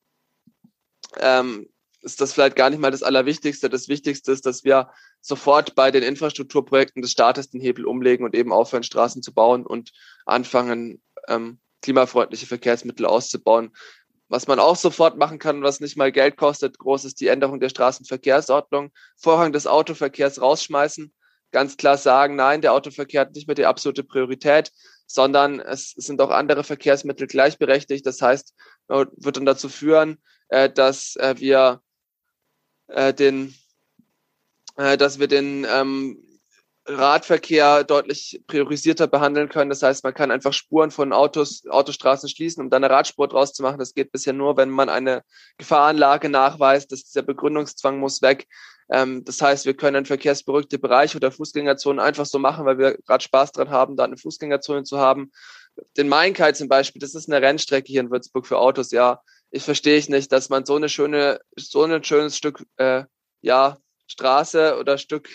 ähm, 1.18 1.68
ist 2.02 2.20
das 2.20 2.32
vielleicht 2.32 2.56
gar 2.56 2.70
nicht 2.70 2.80
mal 2.80 2.90
das 2.90 3.02
Allerwichtigste. 3.02 3.68
Das 3.68 3.88
Wichtigste 3.88 4.32
ist, 4.32 4.46
dass 4.46 4.64
wir 4.64 4.90
sofort 5.20 5.74
bei 5.74 5.90
den 5.90 6.02
Infrastrukturprojekten 6.02 7.02
des 7.02 7.12
Staates 7.12 7.50
den 7.50 7.60
Hebel 7.60 7.84
umlegen 7.84 8.24
und 8.24 8.34
eben 8.34 8.52
aufhören, 8.52 8.82
Straßen 8.82 9.22
zu 9.22 9.32
bauen 9.32 9.66
und 9.66 9.92
anfangen, 10.24 11.02
ähm, 11.28 11.58
klimafreundliche 11.82 12.46
Verkehrsmittel 12.46 13.06
auszubauen. 13.06 13.72
Was 14.28 14.46
man 14.46 14.60
auch 14.60 14.76
sofort 14.76 15.18
machen 15.18 15.38
kann, 15.38 15.62
was 15.62 15.80
nicht 15.80 15.96
mal 15.96 16.12
Geld 16.12 16.36
kostet, 16.36 16.78
groß 16.78 17.04
ist 17.04 17.20
die 17.20 17.26
Änderung 17.26 17.58
der 17.58 17.68
Straßenverkehrsordnung. 17.68 18.92
Vorrang 19.16 19.52
des 19.52 19.66
Autoverkehrs 19.66 20.40
rausschmeißen. 20.40 21.12
Ganz 21.50 21.76
klar 21.76 21.96
sagen, 21.96 22.36
nein, 22.36 22.60
der 22.60 22.72
Autoverkehr 22.72 23.22
hat 23.22 23.34
nicht 23.34 23.48
mehr 23.48 23.56
die 23.56 23.66
absolute 23.66 24.04
Priorität, 24.04 24.70
sondern 25.06 25.58
es 25.58 25.90
sind 25.90 26.20
auch 26.20 26.30
andere 26.30 26.62
Verkehrsmittel 26.62 27.26
gleichberechtigt. 27.26 28.06
Das 28.06 28.22
heißt, 28.22 28.54
wird 28.86 29.36
dann 29.36 29.46
dazu 29.46 29.68
führen, 29.68 30.18
äh, 30.48 30.70
dass 30.70 31.16
äh, 31.16 31.34
wir 31.38 31.82
äh, 32.90 33.14
den, 33.14 33.54
äh, 34.76 34.96
dass 34.96 35.18
wir 35.18 35.28
den 35.28 35.66
ähm, 35.72 36.22
Radverkehr 36.86 37.84
deutlich 37.84 38.42
priorisierter 38.46 39.06
behandeln 39.06 39.48
können. 39.48 39.70
Das 39.70 39.82
heißt, 39.82 40.02
man 40.02 40.14
kann 40.14 40.30
einfach 40.30 40.52
Spuren 40.52 40.90
von 40.90 41.12
Autos, 41.12 41.66
Autostraßen 41.68 42.28
schließen, 42.28 42.62
um 42.62 42.70
dann 42.70 42.82
eine 42.82 42.92
Radspur 42.92 43.28
draus 43.28 43.52
zu 43.52 43.62
machen. 43.62 43.78
Das 43.78 43.94
geht 43.94 44.12
bisher 44.12 44.32
nur, 44.32 44.56
wenn 44.56 44.70
man 44.70 44.88
eine 44.88 45.22
Gefahrenlage 45.58 46.28
nachweist. 46.28 46.90
dass 46.92 47.04
dieser 47.04 47.22
Begründungszwang 47.22 47.98
muss 47.98 48.22
weg. 48.22 48.46
Ähm, 48.90 49.24
das 49.24 49.40
heißt, 49.40 49.66
wir 49.66 49.74
können 49.74 50.04
verkehrsberuhigte 50.04 50.78
Bereiche 50.78 51.16
oder 51.16 51.30
Fußgängerzonen 51.30 52.00
einfach 52.00 52.26
so 52.26 52.38
machen, 52.38 52.64
weil 52.66 52.78
wir 52.78 52.98
gerade 52.98 53.22
Spaß 53.22 53.52
dran 53.52 53.70
haben, 53.70 53.96
da 53.96 54.04
eine 54.04 54.16
Fußgängerzone 54.16 54.82
zu 54.82 54.98
haben. 54.98 55.30
Den 55.96 56.08
Mainkai 56.08 56.52
zum 56.52 56.68
Beispiel, 56.68 57.00
das 57.00 57.14
ist 57.14 57.30
eine 57.30 57.40
Rennstrecke 57.44 57.86
hier 57.86 58.00
in 58.00 58.10
Würzburg 58.10 58.46
für 58.46 58.58
Autos, 58.58 58.90
ja. 58.90 59.22
Ich 59.50 59.62
verstehe 59.64 59.98
ich 59.98 60.08
nicht, 60.08 60.30
dass 60.32 60.48
man 60.48 60.64
so 60.64 60.76
eine 60.76 60.88
schöne, 60.88 61.40
so 61.56 61.82
ein 61.82 62.04
schönes 62.04 62.36
Stück, 62.36 62.64
äh, 62.76 63.04
ja, 63.40 63.78
Straße 64.06 64.76
oder 64.78 64.98
Stück 64.98 65.28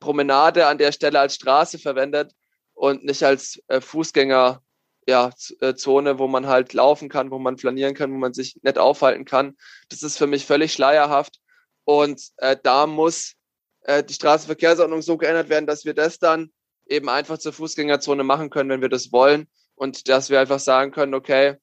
Promenade 0.00 0.66
an 0.66 0.78
der 0.78 0.92
Stelle 0.92 1.20
als 1.20 1.36
Straße 1.36 1.78
verwendet 1.78 2.32
und 2.74 3.04
nicht 3.04 3.22
als 3.22 3.62
äh, 3.68 3.80
Fußgänger 3.80 4.62
ja, 5.06 5.30
äh, 5.60 5.74
wo 5.74 6.28
man 6.28 6.46
halt 6.46 6.72
laufen 6.72 7.08
kann, 7.08 7.30
wo 7.30 7.38
man 7.38 7.58
flanieren 7.58 7.94
kann, 7.94 8.12
wo 8.12 8.18
man 8.18 8.34
sich 8.34 8.58
nett 8.62 8.78
aufhalten 8.78 9.24
kann. 9.24 9.56
Das 9.88 10.02
ist 10.02 10.16
für 10.16 10.26
mich 10.26 10.46
völlig 10.46 10.72
schleierhaft. 10.72 11.40
Und 11.84 12.22
äh, 12.36 12.56
da 12.62 12.86
muss 12.86 13.34
äh, 13.82 14.04
die 14.04 14.14
Straßenverkehrsordnung 14.14 15.02
so 15.02 15.16
geändert 15.16 15.48
werden, 15.48 15.66
dass 15.66 15.84
wir 15.84 15.94
das 15.94 16.18
dann 16.18 16.52
eben 16.86 17.08
einfach 17.08 17.38
zur 17.38 17.52
Fußgängerzone 17.52 18.22
machen 18.22 18.50
können, 18.50 18.70
wenn 18.70 18.82
wir 18.82 18.88
das 18.88 19.12
wollen. 19.12 19.48
Und 19.74 20.08
dass 20.08 20.30
wir 20.30 20.38
einfach 20.40 20.60
sagen 20.60 20.92
können, 20.92 21.14
okay, 21.14 21.56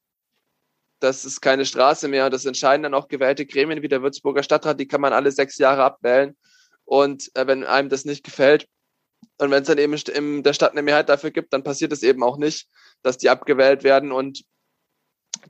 das 0.99 1.25
ist 1.25 1.41
keine 1.41 1.65
Straße 1.65 2.07
mehr. 2.07 2.29
Das 2.29 2.45
entscheiden 2.45 2.83
dann 2.83 2.93
auch 2.93 3.07
gewählte 3.07 3.45
Gremien 3.45 3.81
wie 3.81 3.87
der 3.87 4.01
Würzburger 4.01 4.43
Stadtrat, 4.43 4.79
die 4.79 4.87
kann 4.87 5.01
man 5.01 5.13
alle 5.13 5.31
sechs 5.31 5.57
Jahre 5.57 5.83
abwählen. 5.83 6.35
Und 6.85 7.29
äh, 7.35 7.47
wenn 7.47 7.63
einem 7.63 7.89
das 7.89 8.05
nicht 8.05 8.23
gefällt 8.23 8.67
und 9.37 9.51
wenn 9.51 9.61
es 9.61 9.67
dann 9.67 9.77
eben 9.77 9.93
in 9.93 10.43
der 10.43 10.53
Stadt 10.53 10.71
eine 10.71 10.81
Mehrheit 10.81 11.09
dafür 11.09 11.31
gibt, 11.31 11.53
dann 11.53 11.63
passiert 11.63 11.91
es 11.93 12.03
eben 12.03 12.23
auch 12.23 12.37
nicht, 12.37 12.67
dass 13.03 13.17
die 13.17 13.29
abgewählt 13.29 13.83
werden. 13.83 14.11
Und 14.11 14.43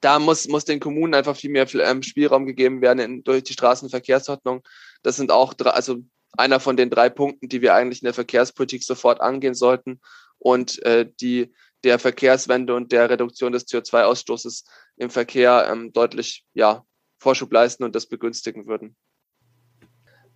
da 0.02 0.20
muss, 0.20 0.48
muss 0.48 0.66
den 0.66 0.80
Kommunen 0.80 1.14
einfach 1.14 1.36
viel 1.36 1.50
mehr 1.50 1.68
ähm, 1.76 2.04
Spielraum 2.04 2.46
gegeben 2.46 2.82
werden 2.82 3.00
in, 3.00 3.24
durch 3.24 3.44
die 3.44 3.54
Straßenverkehrsordnung. 3.54 4.62
Das 5.02 5.16
sind 5.16 5.32
auch 5.32 5.54
drei, 5.54 5.72
also 5.72 5.98
einer 6.34 6.60
von 6.60 6.78
den 6.78 6.90
drei 6.90 7.10
Punkten, 7.10 7.50
die 7.50 7.62
wir 7.62 7.74
eigentlich 7.74 8.02
in 8.02 8.06
der 8.06 8.14
Verkehrspolitik 8.14 8.84
sofort 8.84 9.22
angehen 9.22 9.56
sollten 9.56 10.00
und 10.38 10.82
äh, 10.84 11.10
die 11.20 11.54
der 11.84 12.00
Verkehrswende 12.00 12.76
und 12.76 12.92
der 12.92 13.10
Reduktion 13.10 13.52
des 13.52 13.68
CO2-Ausstoßes 13.68 14.66
im 14.98 15.10
Verkehr 15.10 15.68
ähm, 15.72 15.94
deutlich 15.94 16.46
ja, 16.54 16.84
Vorschub 17.18 17.52
leisten 17.52 17.84
und 17.84 17.96
das 17.96 18.08
begünstigen 18.08 18.68
würden. 18.68 18.96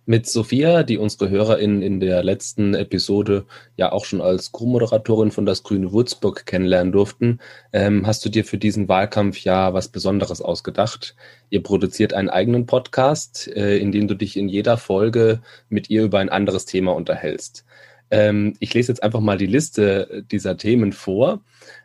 Mit 0.06 0.26
Sophia, 0.26 0.82
die 0.82 0.98
unsere 0.98 1.30
HörerInnen 1.30 1.80
in 1.80 1.98
der 1.98 2.22
letzten 2.22 2.74
Episode 2.74 3.46
ja 3.76 3.90
auch 3.90 4.04
schon 4.04 4.20
als 4.20 4.52
Co-Moderatorin 4.52 5.30
von 5.30 5.46
Das 5.46 5.62
Grüne 5.62 5.94
Würzburg 5.94 6.44
kennenlernen 6.44 6.92
durften, 6.92 7.40
ähm, 7.72 8.06
hast 8.06 8.22
du 8.22 8.28
dir 8.28 8.44
für 8.44 8.58
diesen 8.58 8.86
Wahlkampf 8.86 9.38
ja 9.38 9.72
was 9.72 9.88
Besonderes 9.88 10.42
ausgedacht. 10.42 11.16
Ihr 11.48 11.62
produziert 11.62 12.12
einen 12.12 12.28
eigenen 12.28 12.66
Podcast, 12.66 13.48
äh, 13.48 13.78
in 13.78 13.92
dem 13.92 14.06
du 14.06 14.14
dich 14.14 14.36
in 14.36 14.50
jeder 14.50 14.76
Folge 14.76 15.40
mit 15.70 15.88
ihr 15.88 16.04
über 16.04 16.18
ein 16.18 16.28
anderes 16.28 16.66
Thema 16.66 16.94
unterhältst. 16.94 17.64
Ähm, 18.10 18.54
ich 18.60 18.74
lese 18.74 18.92
jetzt 18.92 19.02
einfach 19.02 19.20
mal 19.20 19.38
die 19.38 19.46
Liste 19.46 20.24
dieser 20.30 20.56
Themen 20.56 20.92
vor. 20.92 21.40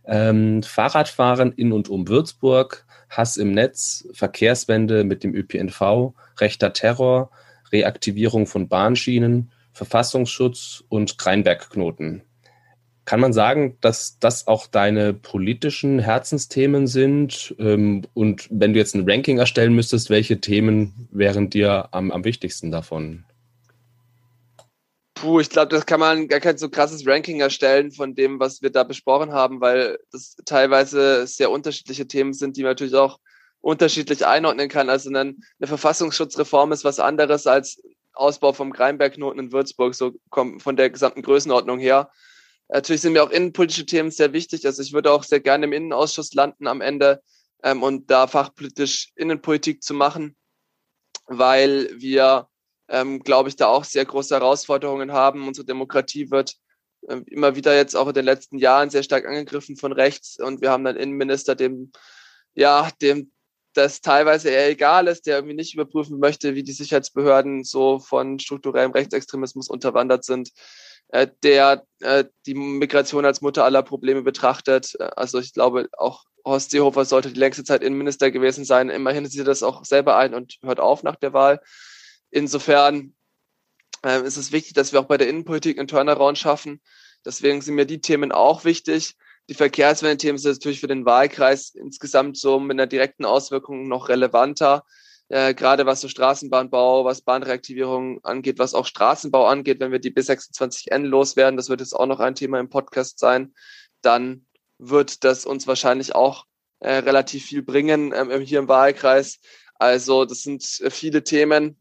Ähm, 0.05 0.63
Fahrradfahren 0.63 1.53
in 1.53 1.71
und 1.71 1.89
um 1.89 2.07
Würzburg, 2.07 2.85
Hass 3.09 3.37
im 3.37 3.53
Netz, 3.53 4.07
Verkehrswende 4.13 5.03
mit 5.03 5.23
dem 5.23 5.33
ÖPNV, 5.33 6.13
rechter 6.39 6.73
Terror, 6.73 7.31
Reaktivierung 7.71 8.47
von 8.47 8.67
Bahnschienen, 8.67 9.51
Verfassungsschutz 9.73 10.83
und 10.89 11.17
Kreinbergknoten. 11.17 12.23
Kann 13.05 13.21
man 13.21 13.33
sagen, 13.33 13.77
dass 13.81 14.19
das 14.19 14.45
auch 14.45 14.67
deine 14.67 15.13
politischen 15.13 15.97
Herzensthemen 15.97 16.85
sind? 16.85 17.55
Ähm, 17.57 18.03
und 18.13 18.47
wenn 18.51 18.73
du 18.73 18.79
jetzt 18.79 18.93
ein 18.93 19.09
Ranking 19.09 19.39
erstellen 19.39 19.73
müsstest, 19.73 20.11
welche 20.11 20.39
Themen 20.41 21.07
wären 21.11 21.49
dir 21.49 21.89
am, 21.91 22.11
am 22.11 22.23
wichtigsten 22.23 22.69
davon? 22.69 23.25
Puh, 25.21 25.41
ich 25.41 25.49
glaube, 25.49 25.67
das 25.67 25.85
kann 25.85 25.99
man 25.99 26.29
gar 26.29 26.39
kein 26.39 26.57
so 26.57 26.69
krasses 26.69 27.05
Ranking 27.05 27.41
erstellen 27.41 27.91
von 27.91 28.15
dem, 28.15 28.39
was 28.39 28.61
wir 28.61 28.69
da 28.69 28.83
besprochen 28.83 29.33
haben, 29.33 29.59
weil 29.59 29.99
das 30.11 30.37
teilweise 30.45 31.27
sehr 31.27 31.51
unterschiedliche 31.51 32.07
Themen 32.07 32.33
sind, 32.33 32.55
die 32.55 32.63
man 32.63 32.71
natürlich 32.71 32.95
auch 32.95 33.19
unterschiedlich 33.59 34.25
einordnen 34.25 34.69
kann. 34.69 34.89
Also 34.89 35.09
eine, 35.09 35.19
eine 35.19 35.67
Verfassungsschutzreform 35.67 36.71
ist 36.71 36.85
was 36.85 36.99
anderes 36.99 37.47
als 37.47 37.81
Ausbau 38.13 38.53
vom 38.53 38.71
Greinbergknoten 38.71 39.39
in 39.39 39.51
Würzburg, 39.51 39.93
so 39.93 40.13
kommt 40.29 40.61
von 40.63 40.77
der 40.77 40.89
gesamten 40.89 41.21
Größenordnung 41.21 41.79
her. 41.79 42.09
Natürlich 42.69 43.01
sind 43.01 43.13
mir 43.13 43.23
auch 43.23 43.31
innenpolitische 43.31 43.85
Themen 43.85 44.11
sehr 44.11 44.31
wichtig. 44.31 44.65
Also 44.65 44.81
ich 44.81 44.93
würde 44.93 45.11
auch 45.11 45.23
sehr 45.23 45.41
gerne 45.41 45.65
im 45.65 45.73
Innenausschuss 45.73 46.33
landen 46.33 46.67
am 46.67 46.79
Ende 46.79 47.21
ähm, 47.63 47.83
und 47.83 48.09
da 48.09 48.27
fachpolitisch 48.27 49.11
Innenpolitik 49.15 49.83
zu 49.83 49.93
machen, 49.93 50.37
weil 51.25 51.89
wir, 51.99 52.47
ähm, 52.89 53.21
glaube 53.21 53.49
ich, 53.49 53.55
da 53.55 53.67
auch 53.67 53.83
sehr 53.83 54.05
große 54.05 54.35
Herausforderungen 54.35 55.11
haben. 55.11 55.47
Unsere 55.47 55.65
Demokratie 55.65 56.31
wird 56.31 56.55
äh, 57.07 57.21
immer 57.27 57.55
wieder 57.55 57.75
jetzt 57.75 57.95
auch 57.95 58.07
in 58.07 58.13
den 58.13 58.25
letzten 58.25 58.57
Jahren 58.57 58.89
sehr 58.89 59.03
stark 59.03 59.25
angegriffen 59.25 59.77
von 59.77 59.91
rechts 59.91 60.39
und 60.39 60.61
wir 60.61 60.71
haben 60.71 60.83
dann 60.83 60.97
Innenminister, 60.97 61.55
dem 61.55 61.91
ja, 62.55 62.89
dem 63.01 63.31
das 63.73 64.01
teilweise 64.01 64.49
eher 64.49 64.69
egal 64.69 65.07
ist, 65.07 65.27
der 65.27 65.37
irgendwie 65.37 65.55
nicht 65.55 65.73
überprüfen 65.73 66.19
möchte, 66.19 66.55
wie 66.55 66.63
die 66.63 66.71
Sicherheitsbehörden 66.71 67.63
so 67.63 67.99
von 67.99 68.39
strukturellem 68.39 68.91
Rechtsextremismus 68.91 69.69
unterwandert 69.69 70.25
sind, 70.25 70.51
äh, 71.09 71.27
der 71.43 71.85
äh, 72.01 72.25
die 72.45 72.55
Migration 72.55 73.25
als 73.25 73.41
Mutter 73.41 73.65
aller 73.65 73.83
Probleme 73.83 74.23
betrachtet. 74.23 74.99
Also 75.15 75.39
ich 75.39 75.53
glaube, 75.53 75.87
auch 75.97 76.25
Horst 76.45 76.71
Seehofer 76.71 77.05
sollte 77.05 77.31
die 77.31 77.39
längste 77.39 77.63
Zeit 77.63 77.83
Innenminister 77.83 78.31
gewesen 78.31 78.65
sein. 78.65 78.89
Immerhin 78.89 79.25
sieht 79.25 79.41
er 79.41 79.45
das 79.45 79.63
auch 79.63 79.85
selber 79.85 80.17
ein 80.17 80.33
und 80.33 80.57
hört 80.61 80.79
auf 80.79 81.03
nach 81.03 81.15
der 81.15 81.33
Wahl. 81.33 81.61
Insofern 82.31 83.13
äh, 84.05 84.21
ist 84.23 84.37
es 84.37 84.51
wichtig, 84.51 84.73
dass 84.73 84.93
wir 84.93 84.99
auch 84.99 85.05
bei 85.05 85.17
der 85.17 85.29
Innenpolitik 85.29 85.77
einen 85.77 85.87
Turnaround 85.87 86.37
schaffen. 86.37 86.81
Deswegen 87.25 87.61
sind 87.61 87.75
mir 87.75 87.85
die 87.85 88.01
Themen 88.01 88.31
auch 88.31 88.63
wichtig. 88.65 89.17
Die 89.49 89.55
Verkehrswende-Themen 89.55 90.37
sind 90.37 90.53
natürlich 90.53 90.79
für 90.79 90.87
den 90.87 91.05
Wahlkreis 91.05 91.71
insgesamt 91.71 92.37
so 92.37 92.59
mit 92.59 92.75
einer 92.75 92.87
direkten 92.87 93.25
Auswirkung 93.25 93.87
noch 93.87 94.09
relevanter. 94.09 94.83
Äh, 95.27 95.53
gerade 95.53 95.85
was 95.85 96.01
so 96.01 96.07
Straßenbahnbau, 96.07 97.05
was 97.05 97.21
Bahnreaktivierung 97.21 98.23
angeht, 98.23 98.57
was 98.57 98.73
auch 98.73 98.85
Straßenbau 98.85 99.45
angeht, 99.45 99.79
wenn 99.79 99.91
wir 99.91 99.99
die 99.99 100.11
B26N 100.11 101.03
loswerden, 101.03 101.57
das 101.57 101.69
wird 101.69 101.81
jetzt 101.81 101.93
auch 101.93 102.07
noch 102.07 102.19
ein 102.19 102.35
Thema 102.35 102.59
im 102.59 102.69
Podcast 102.69 103.19
sein, 103.19 103.53
dann 104.01 104.45
wird 104.79 105.23
das 105.23 105.45
uns 105.45 105.67
wahrscheinlich 105.67 106.15
auch 106.15 106.45
äh, 106.79 106.93
relativ 106.95 107.45
viel 107.45 107.61
bringen 107.61 108.13
ähm, 108.15 108.41
hier 108.41 108.59
im 108.59 108.67
Wahlkreis. 108.67 109.39
Also 109.75 110.25
das 110.25 110.41
sind 110.41 110.63
äh, 110.81 110.89
viele 110.89 111.23
Themen, 111.23 111.77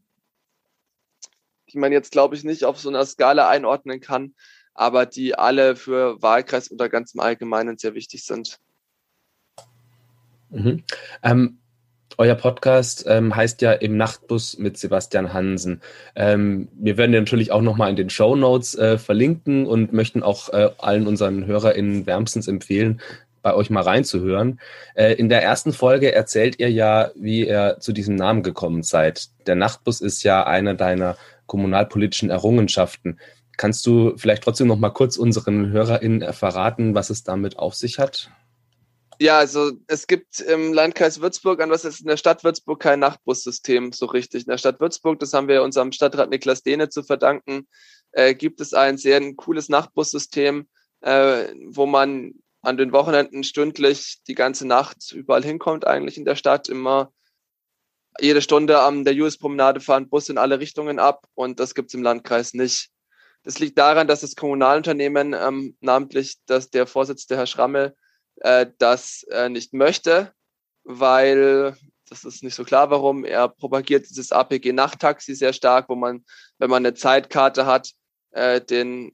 die 1.71 1.77
man 1.77 1.91
jetzt, 1.91 2.11
glaube 2.11 2.35
ich, 2.35 2.43
nicht 2.43 2.65
auf 2.65 2.79
so 2.79 2.89
einer 2.89 3.05
Skala 3.05 3.47
einordnen 3.49 4.01
kann 4.01 4.33
aber 4.79 5.05
die 5.05 5.35
alle 5.35 5.75
für 5.75 6.21
Wahlkreis 6.21 6.71
oder 6.71 6.87
ganz 6.87 7.13
im 7.13 7.19
Allgemeinen 7.19 7.77
sehr 7.77 7.95
wichtig 7.95 8.23
sind. 8.23 8.59
Mhm. 10.51 10.83
Ähm, 11.21 11.57
euer 12.17 12.35
Podcast 12.35 13.03
ähm, 13.05 13.35
heißt 13.35 13.61
ja 13.61 13.73
im 13.73 13.97
Nachtbus 13.97 14.57
mit 14.57 14.77
Sebastian 14.77 15.33
Hansen. 15.33 15.81
Ähm, 16.15 16.69
wir 16.73 16.95
werden 16.95 17.11
den 17.11 17.23
natürlich 17.23 17.51
auch 17.51 17.61
nochmal 17.61 17.89
in 17.89 17.97
den 17.97 18.09
Show 18.09 18.37
Notes 18.37 18.73
äh, 18.75 18.97
verlinken 18.97 19.67
und 19.67 19.91
möchten 19.91 20.23
auch 20.23 20.47
äh, 20.53 20.69
allen 20.77 21.07
unseren 21.07 21.45
HörerInnen 21.45 22.05
wärmstens 22.05 22.47
empfehlen, 22.47 23.01
bei 23.41 23.53
euch 23.53 23.69
mal 23.69 23.83
reinzuhören. 23.83 24.61
Äh, 24.95 25.13
in 25.15 25.27
der 25.27 25.43
ersten 25.43 25.73
Folge 25.73 26.13
erzählt 26.13 26.57
ihr 26.57 26.71
ja, 26.71 27.11
wie 27.15 27.45
ihr 27.45 27.77
zu 27.81 27.91
diesem 27.91 28.15
Namen 28.15 28.43
gekommen 28.43 28.83
seid. 28.83 29.27
Der 29.45 29.55
Nachtbus 29.55 29.99
ist 29.99 30.23
ja 30.23 30.45
eine 30.45 30.75
deiner 30.75 31.17
kommunalpolitischen 31.49 32.29
Errungenschaften. 32.29 33.19
Kannst 33.57 33.85
du 33.85 34.13
vielleicht 34.15 34.43
trotzdem 34.43 34.67
noch 34.67 34.79
mal 34.79 34.91
kurz 34.91 35.17
unseren 35.17 35.71
HörerInnen 35.71 36.31
verraten, 36.31 36.95
was 36.95 37.09
es 37.09 37.23
damit 37.23 37.59
auf 37.59 37.75
sich 37.75 37.99
hat? 37.99 38.31
Ja, 39.21 39.37
also 39.37 39.73
es 39.87 40.07
gibt 40.07 40.39
im 40.39 40.71
Landkreis 40.71 41.19
Würzburg, 41.19 41.61
an 41.61 41.69
was 41.69 41.83
ist 41.83 41.99
in 41.99 42.07
der 42.07 42.15
Stadt 42.15 42.45
Würzburg 42.45 42.79
kein 42.79 43.01
Nachtbussystem 43.01 43.91
so 43.91 44.05
richtig. 44.05 44.43
In 44.43 44.51
der 44.51 44.57
Stadt 44.57 44.79
Würzburg, 44.79 45.19
das 45.19 45.33
haben 45.33 45.49
wir 45.49 45.61
unserem 45.61 45.91
Stadtrat 45.91 46.29
Niklas 46.29 46.63
Dehne 46.63 46.87
zu 46.87 47.03
verdanken, 47.03 47.67
äh, 48.13 48.33
gibt 48.33 48.61
es 48.61 48.73
ein 48.73 48.97
sehr 48.97 49.19
cooles 49.35 49.67
Nachtbussystem, 49.67 50.69
äh, 51.01 51.47
wo 51.67 51.85
man 51.85 52.35
an 52.61 52.77
den 52.77 52.93
Wochenenden 52.93 53.43
stündlich 53.43 54.21
die 54.27 54.35
ganze 54.35 54.65
Nacht 54.65 55.11
überall 55.11 55.43
hinkommt, 55.43 55.85
eigentlich 55.85 56.17
in 56.17 56.25
der 56.25 56.35
Stadt. 56.35 56.69
Immer 56.69 57.11
jede 58.21 58.41
Stunde 58.41 58.79
an 58.79 59.03
der 59.05 59.15
US-Promenade 59.15 59.79
fahren 59.79 60.09
Busse 60.09 60.31
in 60.31 60.37
alle 60.37 60.59
Richtungen 60.59 60.99
ab 60.99 61.25
und 61.35 61.59
das 61.59 61.75
gibt 61.75 61.89
es 61.89 61.93
im 61.93 62.03
Landkreis 62.03 62.53
nicht. 62.53 62.89
Das 63.43 63.59
liegt 63.59 63.77
daran, 63.77 64.07
dass 64.07 64.21
das 64.21 64.35
Kommunalunternehmen, 64.35 65.33
ähm, 65.33 65.77
namentlich 65.79 66.37
dass 66.45 66.69
der 66.69 66.87
Vorsitzende 66.87 67.37
Herr 67.37 67.47
Schrammel, 67.47 67.95
äh, 68.37 68.67
das 68.77 69.23
äh, 69.31 69.49
nicht 69.49 69.73
möchte, 69.73 70.33
weil 70.83 71.75
das 72.09 72.23
ist 72.23 72.43
nicht 72.43 72.55
so 72.55 72.63
klar, 72.63 72.89
warum. 72.89 73.23
Er 73.23 73.47
propagiert 73.47 74.09
dieses 74.09 74.31
APG-Nachttaxi 74.31 75.35
sehr 75.35 75.53
stark, 75.53 75.89
wo 75.89 75.95
man, 75.95 76.25
wenn 76.57 76.69
man 76.69 76.85
eine 76.85 76.95
Zeitkarte 76.95 77.65
hat, 77.65 77.91
äh, 78.31 78.59
den 78.59 79.13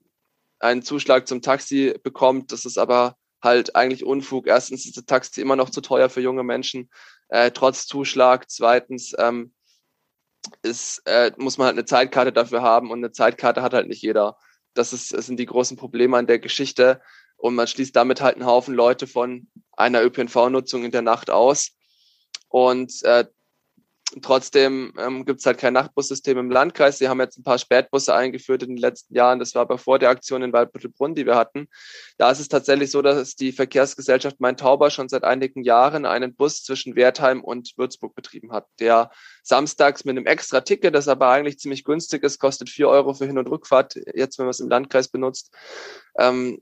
einen 0.60 0.82
Zuschlag 0.82 1.28
zum 1.28 1.42
Taxi 1.42 1.94
bekommt. 2.04 2.52
Das 2.52 2.66
ist 2.66 2.78
aber 2.78 3.18
halt 3.44 3.76
eigentlich 3.76 4.04
Unfug. 4.04 4.48
Erstens 4.48 4.86
ist 4.86 4.98
das 4.98 5.06
Taxi 5.06 5.42
immer 5.42 5.56
noch 5.56 5.70
zu 5.70 5.82
teuer 5.82 6.10
für 6.10 6.22
junge 6.22 6.44
Menschen, 6.44 6.90
äh, 7.30 7.52
trotz 7.52 7.88
Zuschlag. 7.88 8.50
Zweitens 8.50 9.14
ähm, 9.18 9.54
ist, 10.62 11.02
äh, 11.06 11.32
muss 11.38 11.58
man 11.58 11.68
halt 11.68 11.76
eine 11.76 11.86
Zeitkarte 11.86 12.32
dafür 12.32 12.62
haben 12.62 12.92
und 12.92 13.00
eine 13.00 13.12
Zeitkarte 13.12 13.62
hat 13.62 13.74
halt 13.74 13.88
nicht 13.88 14.02
jeder. 14.02 14.38
Das, 14.74 14.94
ist, 14.94 15.14
das 15.14 15.26
sind 15.26 15.38
die 15.40 15.46
großen 15.46 15.78
Probleme 15.78 16.18
an 16.18 16.28
der 16.28 16.40
Geschichte. 16.40 17.02
Und 17.38 17.56
man 17.56 17.68
schließt 17.68 17.96
damit 17.96 18.22
halt 18.22 18.36
einen 18.36 18.46
Haufen 18.46 18.74
Leute 18.74 19.08
von 19.08 19.48
einer 19.74 20.04
ÖPNV-Nutzung 20.04 20.84
in 20.84 20.92
der 20.92 21.02
Nacht 21.02 21.30
aus. 21.30 21.72
Und 22.50 23.04
äh, 23.04 23.26
Trotzdem 24.22 24.94
ähm, 25.00 25.26
gibt 25.26 25.40
es 25.40 25.46
halt 25.48 25.58
kein 25.58 25.74
Nachtbussystem 25.74 26.38
im 26.38 26.52
Landkreis. 26.52 27.00
Sie 27.00 27.10
haben 27.10 27.20
jetzt 27.20 27.40
ein 27.40 27.44
paar 27.44 27.58
Spätbusse 27.58 28.14
eingeführt 28.14 28.62
in 28.62 28.70
den 28.70 28.78
letzten 28.78 29.16
Jahren. 29.16 29.40
Das 29.40 29.56
war 29.56 29.64
aber 29.64 29.80
vor 29.80 29.98
der 29.98 30.10
Aktion 30.10 30.44
in 30.44 30.54
Waldbüttelbrunn, 30.54 31.16
die 31.16 31.26
wir 31.26 31.36
hatten. 31.36 31.68
Da 32.18 32.30
ist 32.30 32.40
es 32.40 32.48
tatsächlich 32.48 32.92
so, 32.92 33.02
dass 33.02 33.36
die 33.36 33.52
Verkehrsgesellschaft 33.52 34.40
Main-Tauber 34.40 34.92
schon 34.92 35.10
seit 35.10 35.24
einigen 35.24 35.64
Jahren 35.64 36.06
einen 36.06 36.36
Bus 36.36 36.64
zwischen 36.64 36.96
Wertheim 36.96 37.44
und 37.44 37.74
Würzburg 37.78 38.14
betrieben 38.16 38.52
hat, 38.52 38.68
der 38.80 39.10
samstags 39.44 40.06
mit 40.06 40.16
einem 40.16 40.28
extra 40.28 40.62
Ticket, 40.62 40.94
das 40.94 41.08
aber 41.08 41.30
eigentlich 41.30 41.58
ziemlich 41.58 41.84
günstig 41.84 42.24
ist, 42.24 42.40
kostet 42.40 42.70
vier 42.70 42.90
Euro 42.90 43.16
für 43.16 43.26
Hin- 43.26 43.40
und 43.40 43.50
Rückfahrt, 43.50 43.96
jetzt 44.14 44.38
wenn 44.38 44.46
man 44.46 44.52
es 44.52 44.60
im 44.60 44.70
Landkreis 44.70 45.08
benutzt, 45.08 45.52
ähm, 46.20 46.62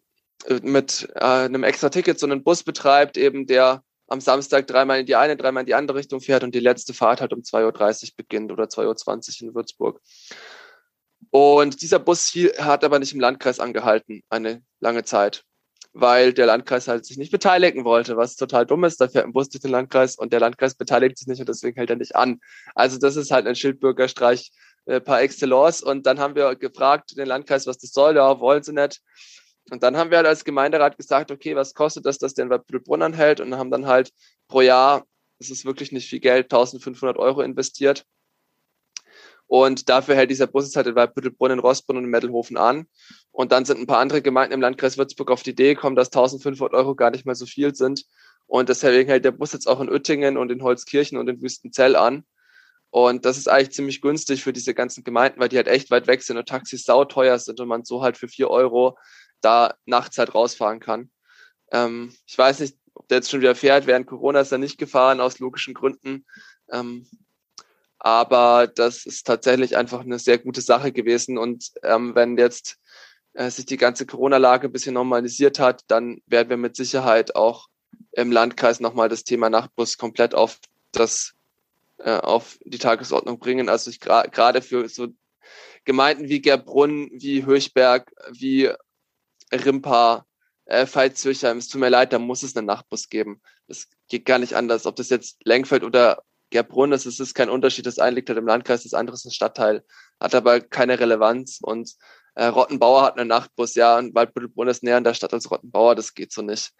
mit 0.61 1.09
äh, 1.15 1.19
einem 1.19 1.63
extra 1.63 1.89
Ticket 1.89 2.19
so 2.19 2.25
einen 2.25 2.43
Bus 2.43 2.63
betreibt, 2.63 3.17
eben 3.17 3.47
der 3.47 3.83
am 4.13 4.21
Samstag 4.21 4.67
dreimal 4.67 4.99
in 4.99 5.07
die 5.07 5.15
eine, 5.15 5.35
dreimal 5.35 5.61
in 5.61 5.67
die 5.67 5.73
andere 5.73 5.97
Richtung 5.97 6.21
fährt 6.21 6.43
und 6.43 6.53
die 6.53 6.59
letzte 6.59 6.93
Fahrt 6.93 7.19
halt 7.19 7.33
um 7.33 7.41
2.30 7.41 8.03
Uhr 8.03 8.09
beginnt 8.15 8.51
oder 8.51 8.65
2.20 8.65 9.41
Uhr 9.41 9.49
in 9.49 9.55
Würzburg. 9.55 10.01
Und 11.31 11.81
dieser 11.81 11.97
Bus 11.97 12.27
hier 12.27 12.53
hat 12.59 12.83
aber 12.83 12.99
nicht 12.99 13.13
im 13.13 13.19
Landkreis 13.19 13.59
angehalten, 13.59 14.21
eine 14.29 14.61
lange 14.79 15.03
Zeit, 15.03 15.45
weil 15.93 16.31
der 16.31 16.45
Landkreis 16.45 16.87
halt 16.87 17.07
sich 17.07 17.17
nicht 17.17 17.31
beteiligen 17.31 17.85
wollte, 17.85 18.15
was 18.15 18.35
total 18.35 18.67
dumm 18.67 18.83
ist. 18.83 19.01
Da 19.01 19.07
fährt 19.07 19.25
ein 19.25 19.33
Bus 19.33 19.49
durch 19.49 19.63
den 19.63 19.71
Landkreis 19.71 20.15
und 20.15 20.31
der 20.31 20.39
Landkreis 20.39 20.75
beteiligt 20.75 21.17
sich 21.17 21.27
nicht 21.27 21.39
und 21.39 21.49
deswegen 21.49 21.75
hält 21.75 21.89
er 21.89 21.95
nicht 21.95 22.15
an. 22.15 22.39
Also 22.75 22.99
das 22.99 23.15
ist 23.15 23.31
halt 23.31 23.47
ein 23.47 23.55
Schildbürgerstreich 23.55 24.51
äh, 24.85 25.01
par 25.01 25.21
excellence. 25.21 25.81
Und 25.81 26.05
dann 26.05 26.19
haben 26.19 26.35
wir 26.35 26.55
gefragt 26.55 27.17
den 27.17 27.27
Landkreis, 27.27 27.65
was 27.65 27.79
das 27.79 27.91
soll. 27.91 28.15
Ja, 28.15 28.39
wollen 28.39 28.61
sie 28.61 28.73
nicht. 28.73 29.01
Und 29.69 29.83
dann 29.83 29.97
haben 29.97 30.09
wir 30.09 30.17
halt 30.17 30.27
als 30.27 30.43
Gemeinderat 30.43 30.97
gesagt, 30.97 31.31
okay, 31.31 31.55
was 31.55 31.73
kostet 31.73 32.05
das, 32.05 32.17
dass 32.17 32.33
der 32.33 32.45
in 32.45 32.49
Waldbüttelbrunn 32.49 33.01
anhält? 33.01 33.39
Und 33.39 33.55
haben 33.57 33.71
dann 33.71 33.87
halt 33.87 34.11
pro 34.47 34.61
Jahr, 34.61 35.05
das 35.39 35.49
ist 35.49 35.65
wirklich 35.65 35.91
nicht 35.91 36.09
viel 36.09 36.19
Geld, 36.19 36.45
1500 36.45 37.17
Euro 37.17 37.41
investiert. 37.41 38.05
Und 39.47 39.89
dafür 39.89 40.15
hält 40.15 40.31
dieser 40.31 40.47
Bus 40.47 40.65
jetzt 40.65 40.75
halt 40.75 40.87
in 40.87 40.95
Waldbüttelbrunn, 40.95 41.51
in 41.51 41.59
Rossbrunn 41.59 41.97
und 41.97 42.05
in 42.05 42.09
Mettelhofen 42.09 42.57
an. 42.57 42.87
Und 43.31 43.51
dann 43.51 43.65
sind 43.65 43.79
ein 43.79 43.87
paar 43.87 43.99
andere 43.99 44.21
Gemeinden 44.21 44.53
im 44.53 44.61
Landkreis 44.61 44.97
Würzburg 44.97 45.31
auf 45.31 45.43
die 45.43 45.51
Idee 45.51 45.75
gekommen, 45.75 45.95
dass 45.95 46.07
1500 46.07 46.73
Euro 46.73 46.95
gar 46.95 47.11
nicht 47.11 47.25
mehr 47.25 47.35
so 47.35 47.45
viel 47.45 47.75
sind. 47.75 48.05
Und 48.47 48.69
deswegen 48.69 49.09
hält 49.09 49.25
der 49.25 49.31
Bus 49.31 49.53
jetzt 49.53 49.67
auch 49.67 49.79
in 49.79 49.89
Uettingen 49.89 50.37
und 50.37 50.51
in 50.51 50.63
Holzkirchen 50.63 51.17
und 51.17 51.27
in 51.29 51.41
Wüstenzell 51.41 51.95
an. 51.95 52.25
Und 52.89 53.25
das 53.25 53.37
ist 53.37 53.49
eigentlich 53.49 53.71
ziemlich 53.71 54.01
günstig 54.01 54.43
für 54.43 54.53
diese 54.53 54.75
ganzen 54.75 55.03
Gemeinden, 55.03 55.39
weil 55.39 55.49
die 55.49 55.57
halt 55.57 55.67
echt 55.67 55.89
weit 55.89 56.05
weg 56.05 56.21
sind 56.21 56.37
und 56.37 56.47
Taxis 56.47 56.83
sauteuer 56.83 57.39
sind 57.39 57.59
und 57.59 57.67
man 57.67 57.83
so 57.83 58.03
halt 58.03 58.17
für 58.17 58.27
vier 58.27 58.51
Euro 58.51 58.97
da 59.43 59.75
nachts 59.85 60.17
halt 60.17 60.33
rausfahren 60.33 60.79
kann. 60.79 61.09
Ähm, 61.71 62.13
ich 62.25 62.37
weiß 62.37 62.59
nicht, 62.59 62.77
ob 62.93 63.07
der 63.07 63.17
jetzt 63.17 63.31
schon 63.31 63.41
wieder 63.41 63.55
fährt. 63.55 63.87
Während 63.87 64.07
Corona 64.07 64.41
ist 64.41 64.51
er 64.51 64.57
nicht 64.57 64.77
gefahren, 64.77 65.19
aus 65.19 65.39
logischen 65.39 65.73
Gründen. 65.73 66.25
Ähm, 66.71 67.07
aber 67.99 68.67
das 68.67 69.05
ist 69.05 69.25
tatsächlich 69.25 69.77
einfach 69.77 70.01
eine 70.01 70.19
sehr 70.19 70.37
gute 70.37 70.61
Sache 70.61 70.91
gewesen. 70.91 71.37
Und 71.37 71.71
ähm, 71.83 72.15
wenn 72.15 72.37
jetzt 72.37 72.77
äh, 73.33 73.49
sich 73.49 73.65
die 73.65 73.77
ganze 73.77 74.05
Corona-Lage 74.05 74.67
ein 74.67 74.73
bisschen 74.73 74.93
normalisiert 74.93 75.59
hat, 75.59 75.83
dann 75.87 76.21
werden 76.27 76.49
wir 76.49 76.57
mit 76.57 76.75
Sicherheit 76.75 77.35
auch 77.35 77.67
im 78.11 78.31
Landkreis 78.31 78.79
nochmal 78.79 79.09
das 79.09 79.23
Thema 79.23 79.49
Nachtbus 79.49 79.97
komplett 79.97 80.35
auf 80.35 80.59
das 80.91 81.33
äh, 81.97 82.17
auf 82.17 82.59
die 82.65 82.77
Tagesordnung 82.77 83.39
bringen. 83.39 83.69
Also 83.69 83.89
ich 83.89 83.99
gerade 83.99 84.29
gra 84.29 84.61
für 84.61 84.89
so 84.89 85.07
Gemeinden 85.85 86.29
wie 86.29 86.41
Gerbrunn, 86.41 87.09
wie 87.13 87.45
Höchberg, 87.45 88.11
wie 88.31 88.71
Rimpa, 89.57 90.25
äh, 90.65 90.85
Veitshöchheim, 90.85 91.57
es 91.57 91.67
tut 91.67 91.81
mir 91.81 91.89
leid, 91.89 92.13
da 92.13 92.19
muss 92.19 92.43
es 92.43 92.55
einen 92.55 92.67
Nachtbus 92.67 93.09
geben. 93.09 93.41
Das 93.67 93.87
geht 94.09 94.25
gar 94.25 94.39
nicht 94.39 94.53
anders. 94.53 94.85
Ob 94.85 94.95
das 94.95 95.09
jetzt 95.09 95.45
Lenkfeld 95.45 95.83
oder 95.83 96.23
Gerbrunn 96.49 96.91
ist, 96.91 97.05
es 97.05 97.19
ist 97.19 97.33
kein 97.33 97.49
Unterschied. 97.49 97.85
Das 97.85 97.99
eine 97.99 98.15
liegt 98.15 98.29
halt 98.29 98.39
im 98.39 98.47
Landkreis, 98.47 98.83
das 98.83 98.93
andere 98.93 99.15
ist 99.15 99.25
ein 99.25 99.31
Stadtteil, 99.31 99.83
hat 100.19 100.35
aber 100.35 100.61
keine 100.61 100.99
Relevanz. 100.99 101.59
Und 101.61 101.95
äh, 102.35 102.45
Rottenbauer 102.45 103.03
hat 103.03 103.17
einen 103.17 103.29
Nachtbus, 103.29 103.75
ja, 103.75 103.97
und 103.97 104.15
Waldbüttelbrunn 104.15 104.67
ist 104.67 104.83
näher 104.83 104.97
an 104.97 105.03
der 105.03 105.13
Stadt 105.13 105.33
als 105.33 105.49
Rottenbauer, 105.51 105.95
das 105.95 106.13
geht 106.13 106.31
so 106.31 106.41
nicht. 106.41 106.71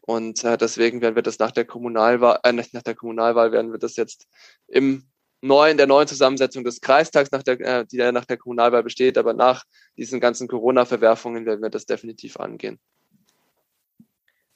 Und 0.00 0.42
äh, 0.44 0.58
deswegen 0.58 1.00
werden 1.00 1.14
wir 1.14 1.22
das 1.22 1.38
nach 1.38 1.52
der 1.52 1.64
Kommunalwahl, 1.64 2.40
äh, 2.42 2.52
nach 2.52 2.82
der 2.82 2.94
Kommunalwahl 2.94 3.52
werden 3.52 3.72
wir 3.72 3.78
das 3.78 3.96
jetzt 3.96 4.26
im 4.66 5.11
neuen, 5.42 5.76
der 5.76 5.86
neuen 5.86 6.08
Zusammensetzung 6.08 6.64
des 6.64 6.80
Kreistags, 6.80 7.30
nach 7.30 7.42
der, 7.42 7.60
äh, 7.60 7.84
die 7.84 7.98
nach 8.12 8.24
der 8.24 8.38
Kommunalwahl 8.38 8.82
besteht, 8.82 9.18
aber 9.18 9.34
nach 9.34 9.64
diesen 9.96 10.20
ganzen 10.20 10.48
Corona-Verwerfungen 10.48 11.44
werden 11.44 11.62
wir 11.62 11.70
das 11.70 11.84
definitiv 11.84 12.38
angehen. 12.38 12.80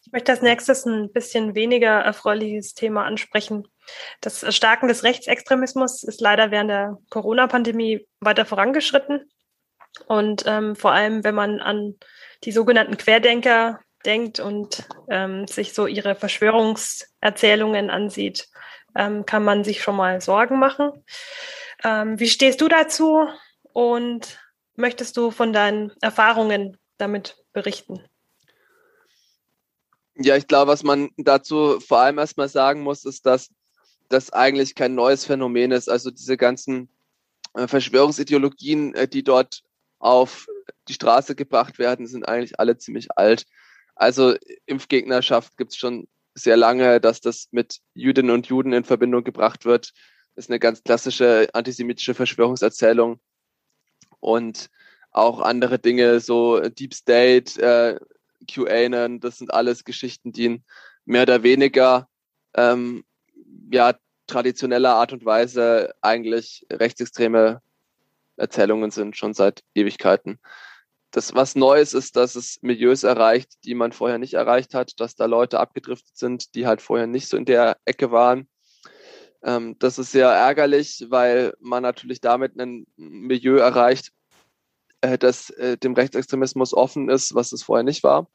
Ich 0.07 0.13
möchte 0.13 0.31
als 0.31 0.41
nächstes 0.41 0.87
ein 0.87 1.13
bisschen 1.13 1.57
weniger 1.57 2.01
erfreuliches 2.01 2.75
Thema 2.75 3.05
ansprechen. 3.05 3.67
Das 4.21 4.45
Erstarken 4.45 4.89
des 4.89 5.03
Rechtsextremismus 5.03 6.05
ist 6.05 6.21
leider 6.21 6.53
während 6.53 6.71
der 6.71 6.99
Corona-Pandemie 7.11 8.07
weiter 8.21 8.45
vorangeschritten. 8.45 9.29
Und 10.07 10.45
ähm, 10.47 10.77
vor 10.77 10.93
allem, 10.93 11.25
wenn 11.25 11.35
man 11.35 11.61
an 11.61 11.97
die 12.45 12.53
sogenannten 12.53 12.97
Querdenker 12.97 13.81
denkt 14.05 14.39
und 14.39 14.87
ähm, 15.11 15.49
sich 15.49 15.75
so 15.75 15.89
ihre 15.89 16.15
Verschwörungserzählungen 16.15 17.91
ansieht, 17.91 18.49
ähm, 18.97 19.27
kann 19.27 19.45
man 19.45 19.65
sich 19.65 19.83
schon 19.83 19.97
mal 19.97 20.21
Sorgen 20.21 20.59
machen. 20.59 20.93
Ähm, 21.85 22.19
wie 22.19 22.29
stehst 22.29 22.61
du 22.61 22.69
dazu 22.69 23.29
und 23.73 24.39
möchtest 24.75 25.17
du 25.17 25.31
von 25.31 25.53
deinen 25.53 25.93
Erfahrungen 26.01 26.79
damit 26.99 27.37
berichten? 27.53 28.03
Ja, 30.15 30.37
ich 30.37 30.47
glaube, 30.47 30.71
was 30.71 30.83
man 30.83 31.11
dazu 31.19 31.79
vor 31.81 32.01
allem 32.01 32.19
erstmal 32.19 32.49
sagen 32.49 32.83
muss, 32.83 33.05
ist, 33.05 33.27
dass 33.27 33.51
das 34.09 34.33
eigentlich 34.33 34.75
kein 34.75 34.95
neues 34.95 35.27
Phänomen 35.27 35.73
ist. 35.73 35.91
Also 35.91 36.11
diese 36.11 36.37
ganzen 36.37 36.89
äh, 37.55 37.69
Verschwörungsideologien, 37.69 38.95
äh, 38.95 39.09
die 39.09 39.23
dort 39.23 39.63
auf 39.99 40.47
die 40.89 40.95
Straße 40.95 41.35
gebracht 41.35 41.79
werden, 41.79 42.07
sind 42.07 42.27
eigentlich 42.27 42.59
alle 42.59 42.79
ziemlich 42.79 43.17
alt. 43.19 43.45
Also 43.95 44.37
Impfgegnerschaft 44.67 45.57
gibt 45.57 45.73
es 45.73 45.77
schon 45.79 46.07
sehr 46.37 46.57
lange, 46.57 47.01
dass 47.01 47.21
das 47.21 47.49
mit 47.51 47.81
Jüdinnen 47.95 48.31
und 48.31 48.47
Juden 48.47 48.73
in 48.73 48.85
Verbindung 48.85 49.25
gebracht 49.25 49.65
wird. 49.65 49.93
Das 50.35 50.45
ist 50.45 50.51
eine 50.51 50.61
ganz 50.61 50.83
klassische 50.83 51.49
antisemitische 51.55 52.15
Verschwörungserzählung. 52.15 53.21
Und 54.21 54.71
auch 55.11 55.41
andere 55.41 55.79
Dinge, 55.79 56.21
so 56.21 56.61
Deep 56.61 56.95
State, 56.95 57.61
äh, 57.61 57.99
QAnon, 58.47 59.19
das 59.21 59.39
sind 59.39 59.53
alles 59.53 59.85
Geschichten, 59.85 60.33
die 60.33 60.45
in 60.45 60.65
mehr 61.07 61.23
oder 61.23 61.43
weniger 61.43 62.09
ähm, 62.55 63.05
ja, 63.73 63.95
traditioneller 64.27 64.95
Art 64.95 65.13
und 65.13 65.25
Weise 65.25 65.95
eigentlich 66.03 66.67
rechtsextreme 66.71 67.63
Erzählungen 68.37 68.91
sind, 68.91 69.17
schon 69.17 69.33
seit 69.33 69.63
Ewigkeiten 69.75 70.39
das, 71.17 71.35
was 71.35 71.57
Neues 71.57 71.95
ist, 71.95 72.17
dass 72.17 72.37
es 72.37 72.59
Milieus 72.61 73.03
erreicht, 73.03 73.65
die 73.65 73.75
man 73.75 73.93
vorher 73.93 74.19
nicht 74.19 74.35
erreicht 74.35 74.75
hat, 74.75 75.01
dass 75.01 75.17
da 75.17 75.25
Leute 75.25 75.59
abgedriftet 75.59 76.15
sind, 76.15 76.55
die 76.55 76.67
halt 76.67 76.83
vorher 76.83 77.07
nicht 77.07 77.29
so 77.29 77.39
in 77.39 77.47
der 77.47 77.79
Ecke 77.87 78.11
waren. 78.11 78.49
Ähm, 79.43 79.79
das 79.79 79.99
ist 79.99 80.13
sehr 80.13 80.29
ärgerlich, 80.29 81.07
weil 81.09 81.55
man 81.59 81.83
natürlich 81.83 82.21
damit 82.21 82.61
ein 82.61 82.87
Milieu 82.97 83.57
erreicht, 83.57 84.13
äh, 85.01 85.17
das 85.17 85.49
äh, 85.49 85.79
dem 85.79 85.95
Rechtsextremismus 85.95 86.75
offen 86.75 87.09
ist, 87.09 87.35
was 87.35 87.53
es 87.53 87.63
vorher 87.63 87.83
nicht 87.83 88.03
war. 88.03 88.29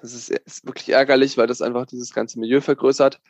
Das 0.00 0.14
ist, 0.14 0.30
ist 0.30 0.66
wirklich 0.66 0.88
ärgerlich, 0.88 1.36
weil 1.36 1.46
das 1.46 1.60
einfach 1.60 1.84
dieses 1.84 2.14
ganze 2.14 2.40
Milieu 2.40 2.62
vergrößert. 2.62 3.20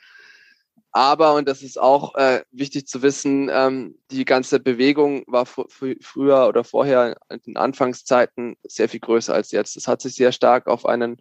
Aber, 0.92 1.34
und 1.34 1.46
das 1.46 1.62
ist 1.62 1.78
auch 1.78 2.14
äh, 2.14 2.42
wichtig 2.52 2.86
zu 2.86 3.02
wissen, 3.02 3.50
ähm, 3.52 3.98
die 4.10 4.24
ganze 4.24 4.60
Bewegung 4.60 5.24
war 5.26 5.44
fr 5.44 5.66
früher 6.00 6.48
oder 6.48 6.64
vorher 6.64 7.16
in 7.28 7.40
den 7.46 7.56
Anfangszeiten 7.56 8.56
sehr 8.62 8.88
viel 8.88 9.00
größer 9.00 9.34
als 9.34 9.50
jetzt. 9.50 9.76
Es 9.76 9.88
hat 9.88 10.00
sich 10.00 10.14
sehr 10.14 10.32
stark 10.32 10.66
auf 10.66 10.86
einen 10.86 11.20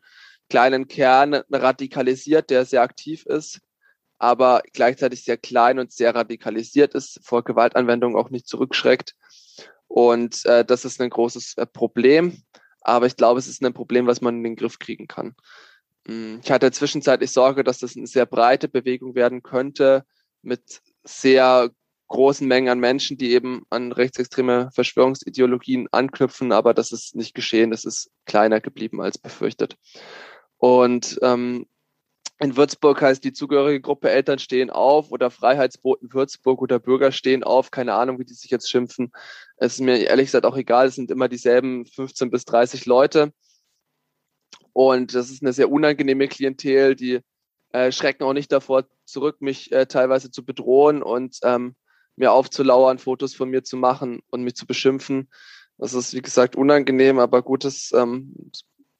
kleinen 0.49 0.87
Kern 0.87 1.41
radikalisiert, 1.51 2.49
der 2.49 2.65
sehr 2.65 2.83
aktiv 2.83 3.25
ist, 3.25 3.59
aber 4.17 4.61
gleichzeitig 4.73 5.23
sehr 5.23 5.37
klein 5.37 5.79
und 5.79 5.91
sehr 5.91 6.15
radikalisiert 6.15 6.95
ist, 6.95 7.19
vor 7.23 7.43
Gewaltanwendung 7.43 8.15
auch 8.15 8.29
nicht 8.29 8.47
zurückschreckt. 8.47 9.15
Und 9.87 10.45
äh, 10.45 10.63
das 10.63 10.85
ist 10.85 11.01
ein 11.01 11.09
großes 11.09 11.57
äh, 11.57 11.65
Problem. 11.65 12.41
Aber 12.81 13.07
ich 13.07 13.17
glaube, 13.17 13.39
es 13.39 13.47
ist 13.47 13.63
ein 13.63 13.73
Problem, 13.73 14.07
was 14.07 14.21
man 14.21 14.37
in 14.37 14.43
den 14.43 14.55
Griff 14.55 14.79
kriegen 14.79 15.07
kann. 15.07 15.35
Hm, 16.07 16.39
ich 16.43 16.51
hatte 16.51 16.71
zwischenzeitlich 16.71 17.31
Sorge, 17.31 17.63
dass 17.63 17.79
das 17.79 17.95
eine 17.95 18.07
sehr 18.07 18.25
breite 18.25 18.67
Bewegung 18.67 19.15
werden 19.15 19.43
könnte 19.43 20.05
mit 20.41 20.81
sehr 21.03 21.71
großen 22.07 22.47
Mengen 22.47 22.69
an 22.69 22.79
Menschen, 22.79 23.17
die 23.17 23.31
eben 23.31 23.63
an 23.69 23.91
rechtsextreme 23.91 24.69
Verschwörungsideologien 24.73 25.87
anknüpfen, 25.91 26.51
aber 26.51 26.73
das 26.73 26.91
ist 26.91 27.15
nicht 27.15 27.33
geschehen. 27.33 27.71
Das 27.71 27.83
ist 27.83 28.11
kleiner 28.25 28.61
geblieben 28.61 29.01
als 29.01 29.17
befürchtet. 29.17 29.75
Und 30.57 31.19
ähm, 31.23 31.65
in 32.39 32.57
Würzburg 32.57 33.01
heißt 33.01 33.23
die 33.23 33.33
zugehörige 33.33 33.79
Gruppe 33.79 34.09
Eltern 34.09 34.39
stehen 34.39 34.69
auf 34.69 35.11
oder 35.11 35.31
Freiheitsboten 35.31 36.13
Würzburg 36.13 36.61
oder 36.61 36.79
Bürger 36.79 37.11
stehen 37.11 37.43
auf, 37.43 37.71
keine 37.71 37.93
Ahnung, 37.93 38.19
wie 38.19 38.25
die 38.25 38.33
sich 38.33 38.51
jetzt 38.51 38.69
schimpfen. 38.69 39.11
Es 39.57 39.75
ist 39.75 39.81
mir 39.81 39.97
ehrlich 39.97 40.27
gesagt 40.27 40.45
auch 40.45 40.57
egal, 40.57 40.87
es 40.87 40.95
sind 40.95 41.11
immer 41.11 41.29
dieselben 41.29 41.85
15 41.85 42.29
bis 42.29 42.43
30 42.45 42.85
Leute. 42.85 43.31
Und 44.75 45.15
das 45.15 45.29
ist 45.29 45.41
eine 45.41 45.53
sehr 45.53 45.71
unangenehme 45.71 46.27
Klientel, 46.27 46.97
die 46.97 47.21
äh, 47.71 47.93
schrecken 47.93 48.25
auch 48.25 48.33
nicht 48.33 48.51
davor 48.51 48.83
zurück, 49.05 49.37
mich 49.39 49.71
äh, 49.71 49.85
teilweise 49.85 50.31
zu 50.31 50.43
bedrohen 50.43 51.01
und 51.01 51.37
ähm, 51.43 51.77
mir 52.17 52.33
aufzulauern, 52.33 52.99
Fotos 52.99 53.33
von 53.33 53.49
mir 53.49 53.63
zu 53.63 53.77
machen 53.77 54.19
und 54.31 54.43
mich 54.43 54.55
zu 54.55 54.67
beschimpfen. 54.67 55.29
Das 55.77 55.93
ist, 55.93 56.13
wie 56.13 56.21
gesagt, 56.21 56.57
unangenehm, 56.57 57.19
aber 57.19 57.41
gut, 57.41 57.63
das 57.63 57.93
ähm, 57.95 58.51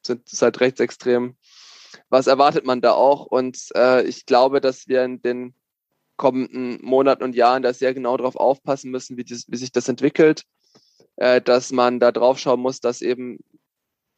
sind 0.02 0.32
ist 0.32 0.42
halt 0.42 0.62
rechtsextrem. 0.62 1.36
Was 2.08 2.28
erwartet 2.28 2.66
man 2.66 2.80
da 2.80 2.94
auch? 2.94 3.26
Und 3.26 3.58
äh, 3.76 4.04
ich 4.04 4.26
glaube, 4.26 4.62
dass 4.62 4.88
wir 4.88 5.04
in 5.04 5.22
den 5.22 5.56
kommenden 6.16 6.80
Monaten 6.86 7.26
und 7.26 7.36
Jahren 7.36 7.64
da 7.64 7.74
sehr 7.74 7.94
genau 7.94 8.16
darauf 8.16 8.38
aufpassen 8.38 8.92
müssen, 8.92 9.18
wie, 9.18 9.26
dies, 9.26 9.44
wie 9.50 9.58
sich 9.58 9.74
das 9.74 9.90
entwickelt, 9.90 10.44
äh, 11.18 11.42
dass 11.42 11.74
man 11.74 12.00
da 12.00 12.14
drauf 12.14 12.40
schauen 12.40 12.62
muss, 12.62 12.80
dass 12.80 13.02
eben 13.02 13.40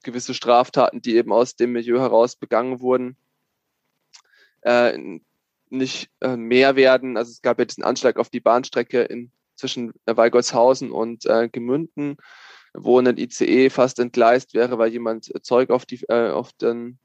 gewisse 0.03 0.33
Straftaten, 0.33 1.01
die 1.01 1.15
eben 1.15 1.31
aus 1.31 1.55
dem 1.55 1.71
Milieu 1.71 1.99
heraus 1.99 2.35
begangen 2.35 2.79
wurden, 2.79 3.17
äh, 4.61 5.19
nicht 5.69 6.09
äh, 6.21 6.37
mehr 6.37 6.75
werden. 6.75 7.17
Also 7.17 7.31
es 7.31 7.41
gab 7.41 7.59
jetzt 7.59 7.77
einen 7.77 7.85
Anschlag 7.85 8.17
auf 8.17 8.29
die 8.29 8.39
Bahnstrecke 8.39 9.01
in, 9.03 9.31
zwischen 9.55 9.93
Weigolzhausen 10.05 10.91
und 10.91 11.25
äh, 11.25 11.49
Gemünden, 11.49 12.17
wo 12.73 12.99
ein 12.99 13.17
ICE 13.17 13.69
fast 13.69 13.99
entgleist 13.99 14.53
wäre, 14.53 14.77
weil 14.77 14.91
jemand 14.91 15.31
Zeug 15.43 15.69
auf 15.69 15.85
die, 15.85 16.03
äh, 16.07 16.29
auf 16.29 16.53
den, 16.53 16.99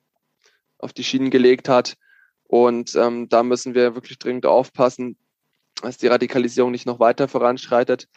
auf 0.79 0.93
die 0.93 1.05
Schienen 1.05 1.31
gelegt 1.31 1.69
hat. 1.69 1.97
Und 2.45 2.95
ähm, 2.97 3.29
da 3.29 3.43
müssen 3.43 3.75
wir 3.75 3.95
wirklich 3.95 4.19
dringend 4.19 4.45
aufpassen, 4.45 5.17
dass 5.81 5.97
die 5.97 6.09
Radikalisierung 6.09 6.71
nicht 6.71 6.87
noch 6.87 7.01
weiter 7.01 7.27
voranschreitet. 7.27 8.09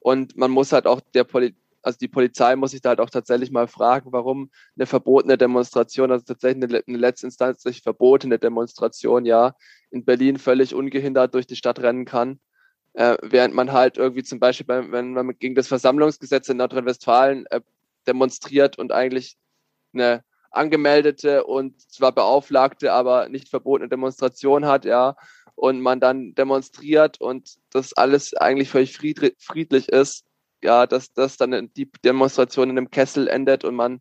Und 0.00 0.36
man 0.36 0.50
muss 0.50 0.72
halt 0.72 0.86
auch 0.86 1.00
der 1.14 1.24
Poli 1.24 1.54
also 1.84 1.98
die 1.98 2.08
Polizei 2.08 2.56
muss 2.56 2.70
sich 2.70 2.80
da 2.80 2.90
halt 2.90 3.00
auch 3.00 3.10
tatsächlich 3.10 3.50
mal 3.50 3.68
fragen, 3.68 4.12
warum 4.12 4.50
eine 4.76 4.86
verbotene 4.86 5.36
Demonstration, 5.36 6.10
also 6.10 6.24
tatsächlich 6.24 6.64
eine, 6.64 6.82
eine 6.86 6.98
letztinstanzlich 6.98 7.82
verbotene 7.82 8.38
Demonstration, 8.38 9.26
ja, 9.26 9.54
in 9.90 10.04
Berlin 10.04 10.38
völlig 10.38 10.74
ungehindert 10.74 11.34
durch 11.34 11.46
die 11.46 11.56
Stadt 11.56 11.80
rennen 11.80 12.06
kann. 12.06 12.40
Äh, 12.94 13.16
während 13.22 13.54
man 13.54 13.72
halt 13.72 13.98
irgendwie 13.98 14.22
zum 14.22 14.40
Beispiel, 14.40 14.66
beim, 14.66 14.92
wenn 14.92 15.12
man 15.12 15.38
gegen 15.38 15.54
das 15.54 15.68
Versammlungsgesetz 15.68 16.48
in 16.48 16.56
Nordrhein-Westfalen 16.56 17.46
äh, 17.46 17.60
demonstriert 18.06 18.78
und 18.78 18.92
eigentlich 18.92 19.36
eine 19.92 20.24
angemeldete 20.50 21.44
und 21.44 21.80
zwar 21.90 22.12
beauflagte, 22.12 22.92
aber 22.92 23.28
nicht 23.28 23.48
verbotene 23.48 23.88
Demonstration 23.88 24.64
hat, 24.66 24.84
ja, 24.84 25.16
und 25.54 25.80
man 25.80 26.00
dann 26.00 26.34
demonstriert 26.34 27.20
und 27.20 27.56
das 27.70 27.92
alles 27.92 28.34
eigentlich 28.34 28.70
völlig 28.70 28.96
friedlich 28.96 29.88
ist, 29.88 30.24
ja, 30.64 30.86
dass, 30.86 31.12
dass 31.12 31.36
dann 31.36 31.70
die 31.76 31.90
Demonstration 32.04 32.70
in 32.70 32.78
einem 32.78 32.90
Kessel 32.90 33.28
endet 33.28 33.64
und 33.64 33.74
man 33.74 34.00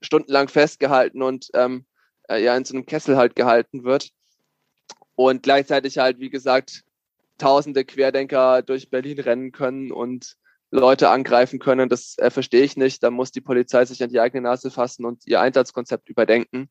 stundenlang 0.00 0.48
festgehalten 0.48 1.22
und 1.22 1.50
ähm, 1.54 1.84
äh, 2.28 2.42
ja 2.42 2.56
in 2.56 2.64
so 2.64 2.74
einem 2.74 2.86
Kessel 2.86 3.16
halt 3.16 3.36
gehalten 3.36 3.84
wird. 3.84 4.10
Und 5.16 5.42
gleichzeitig 5.42 5.98
halt, 5.98 6.20
wie 6.20 6.30
gesagt, 6.30 6.84
tausende 7.38 7.84
Querdenker 7.84 8.62
durch 8.62 8.90
Berlin 8.90 9.18
rennen 9.18 9.52
können 9.52 9.90
und 9.90 10.36
Leute 10.70 11.08
angreifen 11.08 11.58
können. 11.58 11.88
Das 11.88 12.16
äh, 12.18 12.30
verstehe 12.30 12.62
ich 12.62 12.76
nicht. 12.76 13.02
Da 13.02 13.10
muss 13.10 13.32
die 13.32 13.40
Polizei 13.40 13.84
sich 13.84 14.02
an 14.02 14.10
die 14.10 14.20
eigene 14.20 14.42
Nase 14.42 14.70
fassen 14.70 15.04
und 15.04 15.26
ihr 15.26 15.40
Einsatzkonzept 15.40 16.08
überdenken. 16.08 16.70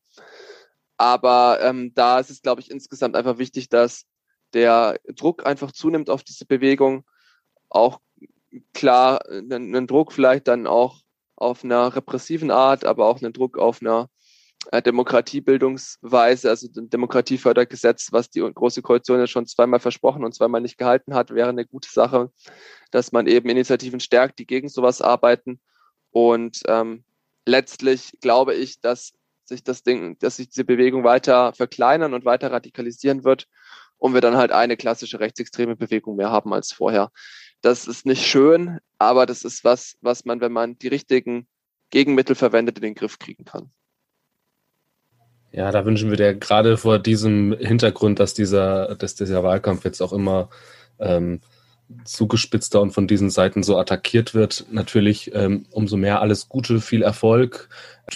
Aber 0.96 1.58
ähm, 1.60 1.92
da 1.94 2.20
ist 2.20 2.30
es, 2.30 2.40
glaube 2.40 2.60
ich, 2.62 2.70
insgesamt 2.70 3.16
einfach 3.16 3.38
wichtig, 3.38 3.68
dass 3.68 4.06
der 4.54 4.98
Druck 5.14 5.44
einfach 5.44 5.72
zunimmt 5.72 6.08
auf 6.08 6.22
diese 6.22 6.46
Bewegung, 6.46 7.04
auch 7.68 8.00
klar 8.74 9.20
einen, 9.28 9.86
Druck 9.86 10.12
vielleicht 10.12 10.48
dann 10.48 10.66
auch 10.66 11.02
auf 11.36 11.64
einer 11.64 11.94
repressiven 11.94 12.50
Art, 12.50 12.84
aber 12.84 13.06
auch 13.06 13.20
einen 13.20 13.32
Druck 13.32 13.58
auf 13.58 13.80
einer 13.82 14.08
äh, 14.72 14.82
Demokratiebildungsweise, 14.82 16.48
also 16.48 16.68
ein 16.76 16.90
Demokratiefördergesetz, 16.90 18.08
was 18.12 18.30
die 18.30 18.40
Große 18.40 18.82
Koalition 18.82 19.18
ja 19.18 19.26
schon 19.26 19.46
zweimal 19.46 19.80
versprochen 19.80 20.24
und 20.24 20.34
zweimal 20.34 20.60
nicht 20.60 20.78
gehalten 20.78 21.14
hat, 21.14 21.34
wäre 21.34 21.50
eine 21.50 21.66
gute 21.66 21.90
Sache, 21.90 22.30
dass 22.90 23.12
man 23.12 23.26
eben 23.26 23.48
Initiativen 23.48 24.00
stärkt, 24.00 24.38
die 24.38 24.46
gegen 24.46 24.68
sowas 24.68 25.02
arbeiten. 25.02 25.60
Und 26.10 26.62
ähm, 26.66 27.04
letztlich 27.44 28.12
glaube 28.20 28.54
ich, 28.54 28.80
dass 28.80 29.12
sich 29.44 29.62
das 29.62 29.82
Ding, 29.82 30.18
dass 30.18 30.36
sich 30.36 30.48
diese 30.48 30.64
Bewegung 30.64 31.04
weiter 31.04 31.52
verkleinern 31.52 32.14
und 32.14 32.24
weiter 32.24 32.50
radikalisieren 32.50 33.24
wird 33.24 33.46
und 33.98 34.14
wir 34.14 34.20
dann 34.20 34.36
halt 34.36 34.52
eine 34.52 34.76
klassische 34.76 35.20
rechtsextreme 35.20 35.76
Bewegung 35.76 36.16
mehr 36.16 36.30
haben 36.30 36.52
als 36.52 36.72
vorher. 36.72 37.10
Das 37.62 37.86
ist 37.86 38.06
nicht 38.06 38.26
schön, 38.26 38.78
aber 38.98 39.26
das 39.26 39.44
ist 39.44 39.64
was, 39.64 39.96
was 40.00 40.24
man, 40.24 40.40
wenn 40.40 40.52
man 40.52 40.78
die 40.78 40.88
richtigen 40.88 41.46
Gegenmittel 41.90 42.34
verwendet, 42.34 42.78
in 42.78 42.82
den 42.82 42.94
Griff 42.94 43.18
kriegen 43.18 43.44
kann. 43.44 43.70
Ja, 45.52 45.70
da 45.70 45.84
wünschen 45.84 46.10
wir 46.10 46.16
dir 46.16 46.34
gerade 46.34 46.76
vor 46.76 46.98
diesem 46.98 47.56
Hintergrund, 47.58 48.20
dass 48.20 48.34
dieser, 48.34 48.94
dass 48.96 49.14
dieser 49.14 49.42
Wahlkampf 49.42 49.84
jetzt 49.84 50.02
auch 50.02 50.12
immer 50.12 50.50
ähm, 50.98 51.40
zugespitzter 52.04 52.80
und 52.80 52.90
von 52.90 53.06
diesen 53.06 53.30
Seiten 53.30 53.62
so 53.62 53.78
attackiert 53.78 54.34
wird, 54.34 54.66
natürlich 54.70 55.32
ähm, 55.34 55.66
umso 55.70 55.96
mehr 55.96 56.20
alles 56.20 56.48
Gute, 56.48 56.80
viel 56.80 57.02
Erfolg. 57.02 57.68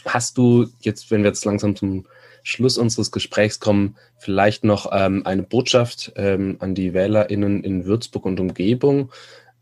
Hast 0.04 0.38
du 0.38 0.68
jetzt, 0.80 1.10
wenn 1.10 1.22
wir 1.22 1.30
jetzt 1.30 1.44
langsam 1.44 1.76
zum 1.76 2.06
Schluss 2.42 2.78
unseres 2.78 3.10
Gesprächs 3.10 3.60
kommen, 3.60 3.96
vielleicht 4.18 4.64
noch 4.64 4.90
ähm, 4.92 5.24
eine 5.26 5.42
Botschaft 5.42 6.12
ähm, 6.16 6.56
an 6.60 6.74
die 6.74 6.94
WählerInnen 6.94 7.64
in 7.64 7.84
Würzburg 7.84 8.24
und 8.24 8.40
Umgebung, 8.40 9.10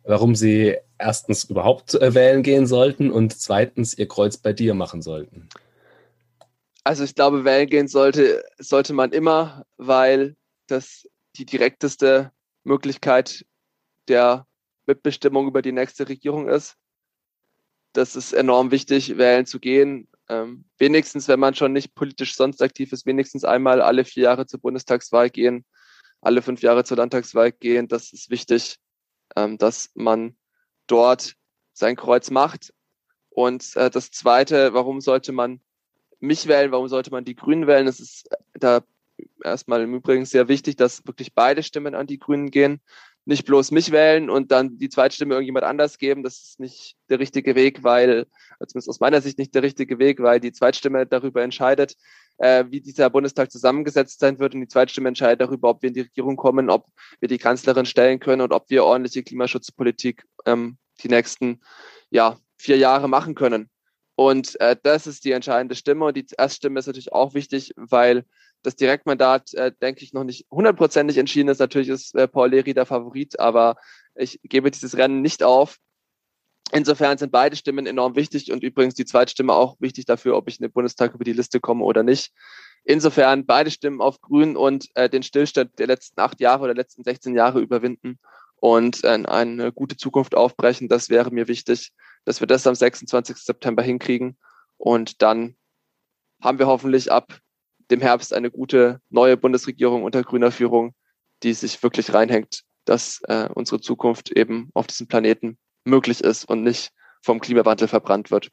warum 0.05 0.35
sie 0.35 0.77
erstens 0.99 1.45
überhaupt 1.45 1.95
äh, 1.95 2.15
wählen 2.15 2.43
gehen 2.43 2.67
sollten 2.67 3.11
und 3.11 3.39
zweitens 3.39 3.97
ihr 3.97 4.09
Kreuz 4.09 4.37
bei 4.37 4.53
dir 4.53 4.75
machen 4.75 5.03
sollten? 5.03 5.49
Also 6.85 7.05
ich 7.05 7.15
glaube, 7.15 7.45
wählen 7.45 7.69
gehen 7.69 7.89
sollte, 7.89 8.43
sollte 8.59 8.95
man 8.95 9.13
immer, 9.13 9.67
weil 9.77 10.37
das 10.67 11.07
die 11.37 11.45
direkteste 11.45 12.33
Möglichkeit 12.65 13.45
der 14.09 14.47
Mitbestimmung 14.87 15.47
über 15.47 15.63
die 15.63 15.73
nächste 15.73 16.09
Regierung 16.09 16.49
ist. 16.49 16.77
Das 17.93 18.17
ist 18.17 18.33
enorm 18.33 18.71
wichtig, 18.71 19.19
wählen 19.19 19.47
zu 19.47 19.61
gehen. 19.61 20.09
Ähm, 20.29 20.65
wenigstens, 20.79 21.29
wenn 21.29 21.41
man 21.41 21.55
schon 21.55 21.73
nicht 21.73 21.95
politisch 21.95 22.37
sonst 22.37 22.63
aktiv 22.63 22.93
ist, 22.93 23.07
wenigstens 23.07 23.45
einmal 23.45 23.81
alle 23.81 24.05
vier 24.05 24.25
Jahre 24.25 24.47
zur 24.47 24.61
Bundestagswahl 24.61 25.31
gehen, 25.31 25.65
alle 26.21 26.43
fünf 26.43 26.63
Jahre 26.63 26.85
zur 26.85 26.99
Landtagswahl 26.99 27.53
gehen. 27.53 27.89
Das 27.89 28.13
ist 28.13 28.31
wichtig, 28.31 28.79
ähm, 29.37 29.59
dass 29.59 29.91
man 29.95 30.37
dort 30.87 31.35
sein 31.73 31.97
Kreuz 31.97 32.31
macht. 32.31 32.75
Und 33.31 33.77
äh, 33.77 33.91
das 33.91 34.11
Zweite, 34.11 34.75
warum 34.75 35.01
sollte 35.01 35.33
man 35.33 35.61
mich 36.21 36.49
wählen, 36.49 36.73
warum 36.73 36.89
sollte 36.89 37.11
man 37.11 37.25
die 37.25 37.37
Grünen 37.37 37.67
wählen? 37.67 37.87
Es 37.87 38.01
ist 38.01 38.29
da 38.55 38.83
erstmal 39.43 39.83
im 39.83 39.95
Übrigen 39.95 40.25
sehr 40.25 40.49
wichtig, 40.49 40.77
dass 40.77 41.07
wirklich 41.07 41.35
beide 41.35 41.63
Stimmen 41.63 41.95
an 41.95 42.07
die 42.07 42.19
Grünen 42.19 42.51
gehen. 42.51 42.81
Nicht 43.29 43.45
bloß 43.45 43.73
mich 43.73 43.93
wählen 43.93 44.31
und 44.31 44.51
dann 44.53 44.79
die 44.79 44.89
Zweitstimme 44.89 45.35
irgendjemand 45.35 45.67
anders 45.67 45.99
geben. 45.99 46.23
Das 46.23 46.39
ist 46.39 46.61
nicht 46.61 46.97
der 47.11 47.19
richtige 47.19 47.55
Weg, 47.55 47.85
weil, 47.85 48.27
zumindest 48.67 48.89
aus 48.89 49.01
meiner 49.01 49.21
Sicht 49.21 49.37
nicht 49.37 49.55
der 49.55 49.63
richtige 49.63 49.99
Weg, 49.99 50.23
weil 50.23 50.41
die 50.41 50.51
Zweitstimme 50.51 51.05
darüber 51.05 51.43
entscheidet, 51.43 51.95
äh, 52.39 52.65
wie 52.71 52.81
dieser 52.81 53.11
Bundestag 53.11 53.53
zusammengesetzt 53.53 54.21
sein 54.21 54.39
wird. 54.39 54.55
Und 54.55 54.63
die 54.63 54.69
Zweitstimme 54.69 55.09
entscheidet 55.09 55.43
darüber, 55.43 55.69
ob 55.69 55.83
wir 55.83 55.89
in 55.89 55.95
die 55.95 56.01
Regierung 56.01 56.37
kommen, 56.37 56.71
ob 56.71 56.87
wir 57.21 57.29
die 57.29 57.37
Kanzlerin 57.37 57.85
stellen 57.85 58.19
können 58.19 58.41
und 58.41 58.53
ob 58.53 58.71
wir 58.71 58.83
ordentliche 58.83 59.23
Klimaschutzpolitik 59.23 60.25
ähm, 60.47 60.79
die 61.03 61.09
nächsten 61.09 61.61
ja, 62.09 62.39
vier 62.57 62.79
Jahre 62.79 63.11
machen 63.11 63.35
können. 63.35 63.69
Und 64.19 64.61
äh, 64.61 64.75
das 64.83 65.07
ist 65.07 65.25
die 65.25 65.31
entscheidende 65.31 65.77
Stimme. 65.77 66.07
Und 66.07 66.17
die 66.17 66.27
Erststimme 66.37 66.81
ist 66.81 66.89
natürlich 66.89 67.13
auch 67.13 67.35
wichtig, 67.35 67.73
weil 67.77 68.25
das 68.65 68.75
Direktmandat, 68.75 69.55
äh, 69.55 69.71
denke 69.81 70.03
ich, 70.03 70.13
noch 70.13 70.25
nicht 70.25 70.45
hundertprozentig 70.51 71.19
entschieden 71.19 71.47
ist. 71.47 71.61
Natürlich 71.61 71.89
ist 71.89 72.17
äh, 72.17 72.27
Paul 72.27 72.51
Leri 72.51 72.75
der 72.75 72.85
Favorit, 72.85 73.39
aber 73.39 73.77
ich 74.17 74.41
gebe 74.43 74.73
dieses 74.73 74.97
Rennen 74.97 75.23
nicht 75.23 75.45
auf. 75.45 75.77
Insofern 76.73 77.17
sind 77.17 77.31
beide 77.31 77.55
Stimmen 77.55 77.87
enorm 77.87 78.17
wichtig 78.17 78.51
und 78.51 78.65
übrigens 78.65 78.95
die 78.95 79.05
zweite 79.05 79.31
Stimme 79.31 79.53
auch 79.53 79.77
wichtig 79.79 80.05
dafür, 80.05 80.37
ob 80.37 80.49
ich 80.49 80.59
in 80.59 80.65
den 80.65 80.73
Bundestag 80.73 81.15
über 81.15 81.23
die 81.23 81.33
Liste 81.33 81.61
komme 81.61 81.85
oder 81.85 82.03
nicht. 82.03 82.33
Insofern 82.83 83.47
beide 83.47 83.71
Stimmen 83.71 84.01
auf 84.01 84.21
Grün 84.21 84.57
und 84.57 84.89
äh, 84.97 85.09
den 85.09 85.23
Stillstand 85.23 85.79
der 85.79 85.87
letzten 85.87 86.21
acht 86.21 86.41
Jahre 86.41 86.65
oder 86.65 86.75
letzten 86.75 87.05
16 87.05 87.37
Jahre 87.37 87.61
überwinden 87.61 88.19
und 88.57 89.05
äh, 89.05 89.11
eine 89.11 89.71
gute 89.73 89.97
Zukunft 89.97 90.35
aufbrechen. 90.35 90.89
Das 90.89 91.09
wäre 91.09 91.31
mir 91.31 91.47
wichtig, 91.47 91.93
dass 92.29 92.41
wir 92.41 92.47
das 92.47 92.67
am 92.67 92.75
26. 92.75 93.39
September 93.39 93.83
hinkriegen. 93.83 94.37
Und 94.77 95.23
dann 95.23 95.57
haben 96.43 96.59
wir 96.59 96.67
hoffentlich 96.67 97.11
ab 97.11 97.39
dem 97.91 98.03
Herbst 98.03 98.35
eine 98.35 98.51
gute 98.51 99.01
neue 99.09 99.39
Bundesregierung 99.39 100.03
unter 100.03 100.23
grüner 100.23 100.51
Führung, 100.51 100.95
die 101.43 101.55
sich 101.55 101.83
wirklich 101.83 102.13
reinhängt, 102.13 102.65
dass 102.85 103.23
äh, 103.29 103.49
unsere 103.55 103.81
Zukunft 103.81 104.31
eben 104.31 104.69
auf 104.75 104.87
diesem 104.87 105.09
Planeten 105.09 105.57
möglich 105.85 106.23
ist 106.23 106.45
und 106.45 106.63
nicht 106.63 106.93
vom 107.23 107.41
Klimawandel 107.41 107.89
verbrannt 107.89 108.31
wird. 108.31 108.51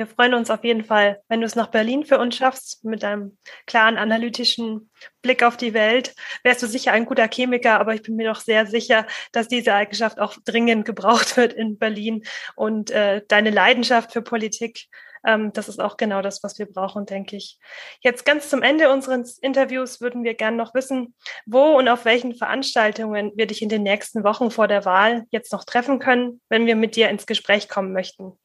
Wir 0.00 0.06
freuen 0.06 0.32
uns 0.32 0.48
auf 0.48 0.64
jeden 0.64 0.82
Fall, 0.82 1.20
wenn 1.28 1.40
du 1.40 1.46
es 1.46 1.56
nach 1.56 1.66
Berlin 1.66 2.06
für 2.06 2.18
uns 2.18 2.34
schaffst, 2.34 2.82
mit 2.86 3.04
einem 3.04 3.36
klaren 3.66 3.98
analytischen 3.98 4.90
Blick 5.20 5.42
auf 5.42 5.58
die 5.58 5.74
Welt. 5.74 6.14
Wärst 6.42 6.62
du 6.62 6.66
sicher 6.66 6.92
ein 6.92 7.04
guter 7.04 7.28
Chemiker, 7.28 7.78
aber 7.78 7.92
ich 7.92 8.00
bin 8.00 8.16
mir 8.16 8.32
doch 8.32 8.40
sehr 8.40 8.64
sicher, 8.64 9.06
dass 9.32 9.46
diese 9.46 9.74
Eigenschaft 9.74 10.18
auch 10.18 10.38
dringend 10.46 10.86
gebraucht 10.86 11.36
wird 11.36 11.52
in 11.52 11.76
Berlin. 11.76 12.22
Und 12.56 12.90
äh, 12.90 13.20
deine 13.28 13.50
Leidenschaft 13.50 14.14
für 14.14 14.22
Politik, 14.22 14.86
ähm, 15.22 15.52
das 15.52 15.68
ist 15.68 15.82
auch 15.82 15.98
genau 15.98 16.22
das, 16.22 16.42
was 16.42 16.58
wir 16.58 16.64
brauchen, 16.64 17.04
denke 17.04 17.36
ich. 17.36 17.58
Jetzt 18.00 18.24
ganz 18.24 18.48
zum 18.48 18.62
Ende 18.62 18.90
unseres 18.90 19.36
Interviews 19.36 20.00
würden 20.00 20.24
wir 20.24 20.32
gerne 20.32 20.56
noch 20.56 20.72
wissen, 20.72 21.14
wo 21.44 21.76
und 21.76 21.88
auf 21.90 22.06
welchen 22.06 22.34
Veranstaltungen 22.34 23.32
wir 23.34 23.46
dich 23.46 23.60
in 23.60 23.68
den 23.68 23.82
nächsten 23.82 24.24
Wochen 24.24 24.50
vor 24.50 24.66
der 24.66 24.86
Wahl 24.86 25.26
jetzt 25.30 25.52
noch 25.52 25.64
treffen 25.64 25.98
können, 25.98 26.40
wenn 26.48 26.64
wir 26.64 26.74
mit 26.74 26.96
dir 26.96 27.10
ins 27.10 27.26
Gespräch 27.26 27.68
kommen 27.68 27.92
möchten. 27.92 28.38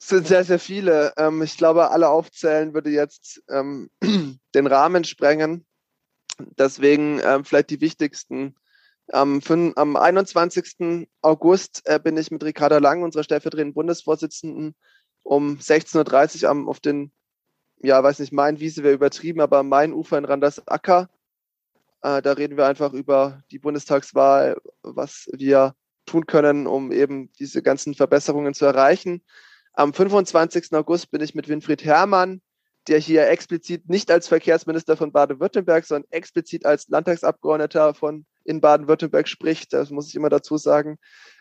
Es 0.00 0.08
sind 0.08 0.26
sehr, 0.26 0.44
sehr 0.44 0.58
viele. 0.58 1.12
Ähm, 1.18 1.42
ich 1.42 1.56
glaube, 1.58 1.90
alle 1.90 2.08
aufzählen 2.08 2.72
würde 2.72 2.90
jetzt 2.90 3.42
ähm, 3.50 3.90
den 4.54 4.66
Rahmen 4.66 5.04
sprengen. 5.04 5.66
Deswegen 6.58 7.20
ähm, 7.22 7.44
vielleicht 7.44 7.70
die 7.70 7.82
wichtigsten. 7.82 8.54
Am, 9.12 9.42
5, 9.42 9.76
am 9.76 9.96
21. 9.96 11.08
August 11.20 11.82
äh, 11.84 11.98
bin 11.98 12.16
ich 12.16 12.30
mit 12.30 12.42
Ricarda 12.44 12.78
Lang, 12.78 13.02
unserer 13.02 13.24
stellvertretenden 13.24 13.74
Bundesvorsitzenden, 13.74 14.74
um 15.22 15.58
16.30 15.58 16.44
Uhr 16.44 16.50
am, 16.50 16.68
auf 16.68 16.80
den, 16.80 17.12
ja, 17.82 18.02
weiß 18.02 18.20
nicht, 18.20 18.32
Main-Wiese 18.32 18.82
wäre 18.82 18.94
übertrieben, 18.94 19.40
aber 19.40 19.58
am 19.58 19.68
Main-Ufer 19.68 20.16
in 20.16 20.24
Randersacker. 20.24 21.10
Äh, 22.02 22.22
da 22.22 22.32
reden 22.32 22.56
wir 22.56 22.66
einfach 22.66 22.94
über 22.94 23.42
die 23.50 23.58
Bundestagswahl, 23.58 24.56
was 24.82 25.28
wir 25.32 25.74
tun 26.06 26.24
können, 26.24 26.66
um 26.66 26.90
eben 26.90 27.32
diese 27.32 27.62
ganzen 27.62 27.94
Verbesserungen 27.94 28.54
zu 28.54 28.64
erreichen. 28.64 29.22
Am 29.72 29.94
25. 29.94 30.72
August 30.72 31.10
bin 31.10 31.20
ich 31.20 31.34
mit 31.34 31.48
Winfried 31.48 31.84
Herrmann, 31.84 32.40
der 32.88 32.98
hier 32.98 33.28
explizit 33.28 33.88
nicht 33.88 34.10
als 34.10 34.28
Verkehrsminister 34.28 34.96
von 34.96 35.12
Baden-Württemberg, 35.12 35.84
sondern 35.84 36.10
explizit 36.10 36.66
als 36.66 36.88
Landtagsabgeordneter 36.88 37.94
von 37.94 38.26
in 38.44 38.60
Baden-Württemberg 38.60 39.28
spricht, 39.28 39.72
das 39.72 39.90
muss 39.90 40.08
ich 40.08 40.16
immer 40.16 40.30
dazu 40.30 40.56
sagen, 40.56 40.98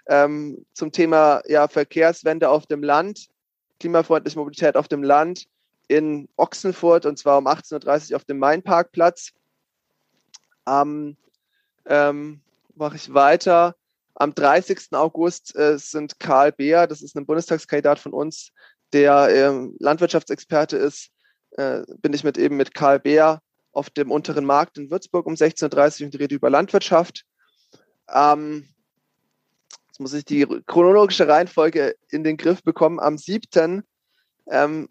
ähm, 0.07 0.65
zum 0.73 0.91
Thema 0.91 1.41
ja, 1.47 1.67
Verkehrswende 1.67 2.49
auf 2.49 2.67
dem 2.67 2.83
Land, 2.83 3.29
klimafreundliche 3.79 4.37
Mobilität 4.37 4.75
auf 4.75 4.87
dem 4.87 5.01
Land 5.01 5.47
in 5.87 6.27
Ochsenfurt 6.35 7.05
und 7.05 7.17
zwar 7.17 7.37
um 7.37 7.47
18.30 7.47 8.11
Uhr 8.11 8.17
auf 8.17 8.25
dem 8.25 8.37
Mainparkplatz. 8.37 9.31
Ähm, 10.67 11.17
ähm, 11.85 12.41
Mache 12.75 12.97
ich 12.97 13.13
weiter 13.13 13.75
am 14.19 14.35
30. 14.35 14.91
August 14.91 15.55
äh, 15.55 15.79
sind 15.79 16.19
Karl 16.19 16.51
Beer, 16.51 16.87
das 16.87 17.01
ist 17.01 17.15
ein 17.15 17.25
Bundestagskandidat 17.25 17.99
von 17.99 18.13
uns, 18.13 18.51
der 18.93 19.29
ähm, 19.29 19.75
Landwirtschaftsexperte 19.79 20.77
ist, 20.77 21.09
äh, 21.51 21.81
bin 22.01 22.13
ich 22.13 22.23
mit 22.23 22.37
eben 22.37 22.57
mit 22.57 22.73
Karl 22.73 22.99
Beer 22.99 23.41
auf 23.71 23.89
dem 23.89 24.11
unteren 24.11 24.45
Markt 24.45 24.77
in 24.77 24.91
Würzburg 24.91 25.25
um 25.25 25.35
16.30 25.35 26.01
Uhr 26.01 26.05
und 26.07 26.19
rede 26.19 26.35
über 26.35 26.49
Landwirtschaft. 26.49 27.23
Ähm, 28.13 28.67
jetzt 29.87 29.99
muss 29.99 30.13
ich 30.13 30.25
die 30.25 30.45
chronologische 30.65 31.27
Reihenfolge 31.27 31.95
in 32.09 32.23
den 32.25 32.35
Griff 32.35 32.61
bekommen. 32.61 32.99
Am 32.99 33.17
7. 33.17 33.83
Ähm, 34.47 34.89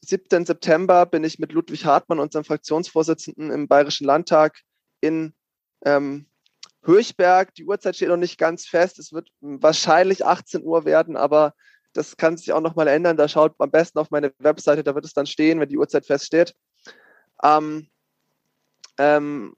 7. 0.00 0.46
September 0.46 1.04
bin 1.04 1.22
ich 1.22 1.38
mit 1.38 1.52
Ludwig 1.52 1.84
Hartmann, 1.84 2.18
unserem 2.18 2.44
Fraktionsvorsitzenden 2.44 3.50
im 3.50 3.68
Bayerischen 3.68 4.06
Landtag, 4.06 4.60
in 5.00 5.34
ähm, 5.84 6.26
Höchberg, 6.84 7.54
die 7.54 7.64
Uhrzeit 7.64 7.96
steht 7.96 8.08
noch 8.08 8.16
nicht 8.16 8.38
ganz 8.38 8.66
fest. 8.66 8.98
Es 8.98 9.12
wird 9.12 9.28
wahrscheinlich 9.40 10.24
18 10.24 10.64
Uhr 10.64 10.84
werden, 10.84 11.16
aber 11.16 11.54
das 11.92 12.16
kann 12.16 12.36
sich 12.36 12.52
auch 12.52 12.60
nochmal 12.60 12.88
ändern. 12.88 13.16
Da 13.16 13.28
schaut 13.28 13.54
am 13.58 13.70
besten 13.70 13.98
auf 13.98 14.10
meine 14.10 14.32
Webseite, 14.38 14.82
da 14.82 14.94
wird 14.94 15.04
es 15.04 15.14
dann 15.14 15.26
stehen, 15.26 15.60
wenn 15.60 15.68
die 15.68 15.78
Uhrzeit 15.78 16.06
feststeht. 16.06 16.54
Am 17.38 17.88
ähm, 18.98 19.54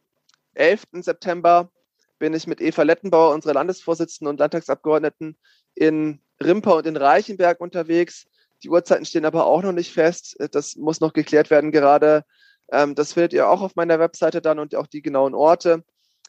11. 0.54 0.82
September 1.00 1.70
bin 2.18 2.34
ich 2.34 2.46
mit 2.46 2.60
Eva 2.60 2.82
Lettenbauer, 2.82 3.34
unserer 3.34 3.54
Landesvorsitzenden 3.54 4.30
und 4.30 4.40
Landtagsabgeordneten, 4.40 5.36
in 5.74 6.20
Rimper 6.42 6.76
und 6.76 6.86
in 6.86 6.96
Reichenberg 6.96 7.60
unterwegs. 7.60 8.26
Die 8.62 8.68
Uhrzeiten 8.68 9.04
stehen 9.04 9.24
aber 9.24 9.46
auch 9.46 9.62
noch 9.62 9.72
nicht 9.72 9.92
fest. 9.92 10.36
Das 10.52 10.76
muss 10.76 11.00
noch 11.00 11.12
geklärt 11.12 11.50
werden 11.50 11.72
gerade. 11.72 12.24
Ähm, 12.70 12.94
das 12.94 13.14
findet 13.14 13.32
ihr 13.32 13.48
auch 13.48 13.62
auf 13.62 13.76
meiner 13.76 13.98
Webseite 13.98 14.40
dann 14.42 14.58
und 14.58 14.74
auch 14.74 14.86
die 14.86 15.02
genauen 15.02 15.34
Orte 15.34 15.84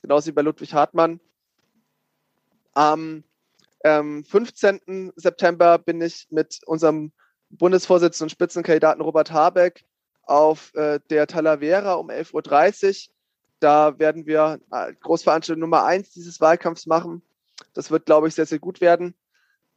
genauso 0.06 0.28
wie 0.28 0.34
bei 0.34 0.44
Ludwig 0.44 0.72
Hartmann. 0.72 1.20
Am 2.74 3.24
ähm, 3.84 4.24
15. 4.24 5.14
September 5.16 5.80
bin 5.80 6.00
ich 6.00 6.28
mit 6.30 6.60
unserem 6.68 7.12
Bundesvorsitzenden 7.50 8.26
und 8.26 8.32
Spitzenkandidaten 8.32 9.02
Robert 9.02 9.32
Habeck 9.32 9.84
auf 10.22 10.76
äh, 10.76 11.00
der 11.10 11.26
Talavera 11.26 11.94
um 11.94 12.12
11.30 12.12 13.08
Uhr. 13.08 13.14
Da 13.60 13.98
werden 13.98 14.28
wir 14.28 14.60
äh, 14.72 14.94
Großveranstaltung 14.94 15.62
Nummer 15.62 15.86
1 15.86 16.12
dieses 16.12 16.40
Wahlkampfs 16.40 16.86
machen. 16.86 17.24
Das 17.74 17.90
wird, 17.90 18.06
glaube 18.06 18.28
ich, 18.28 18.36
sehr, 18.36 18.46
sehr 18.46 18.60
gut 18.60 18.82
werden. 18.82 19.16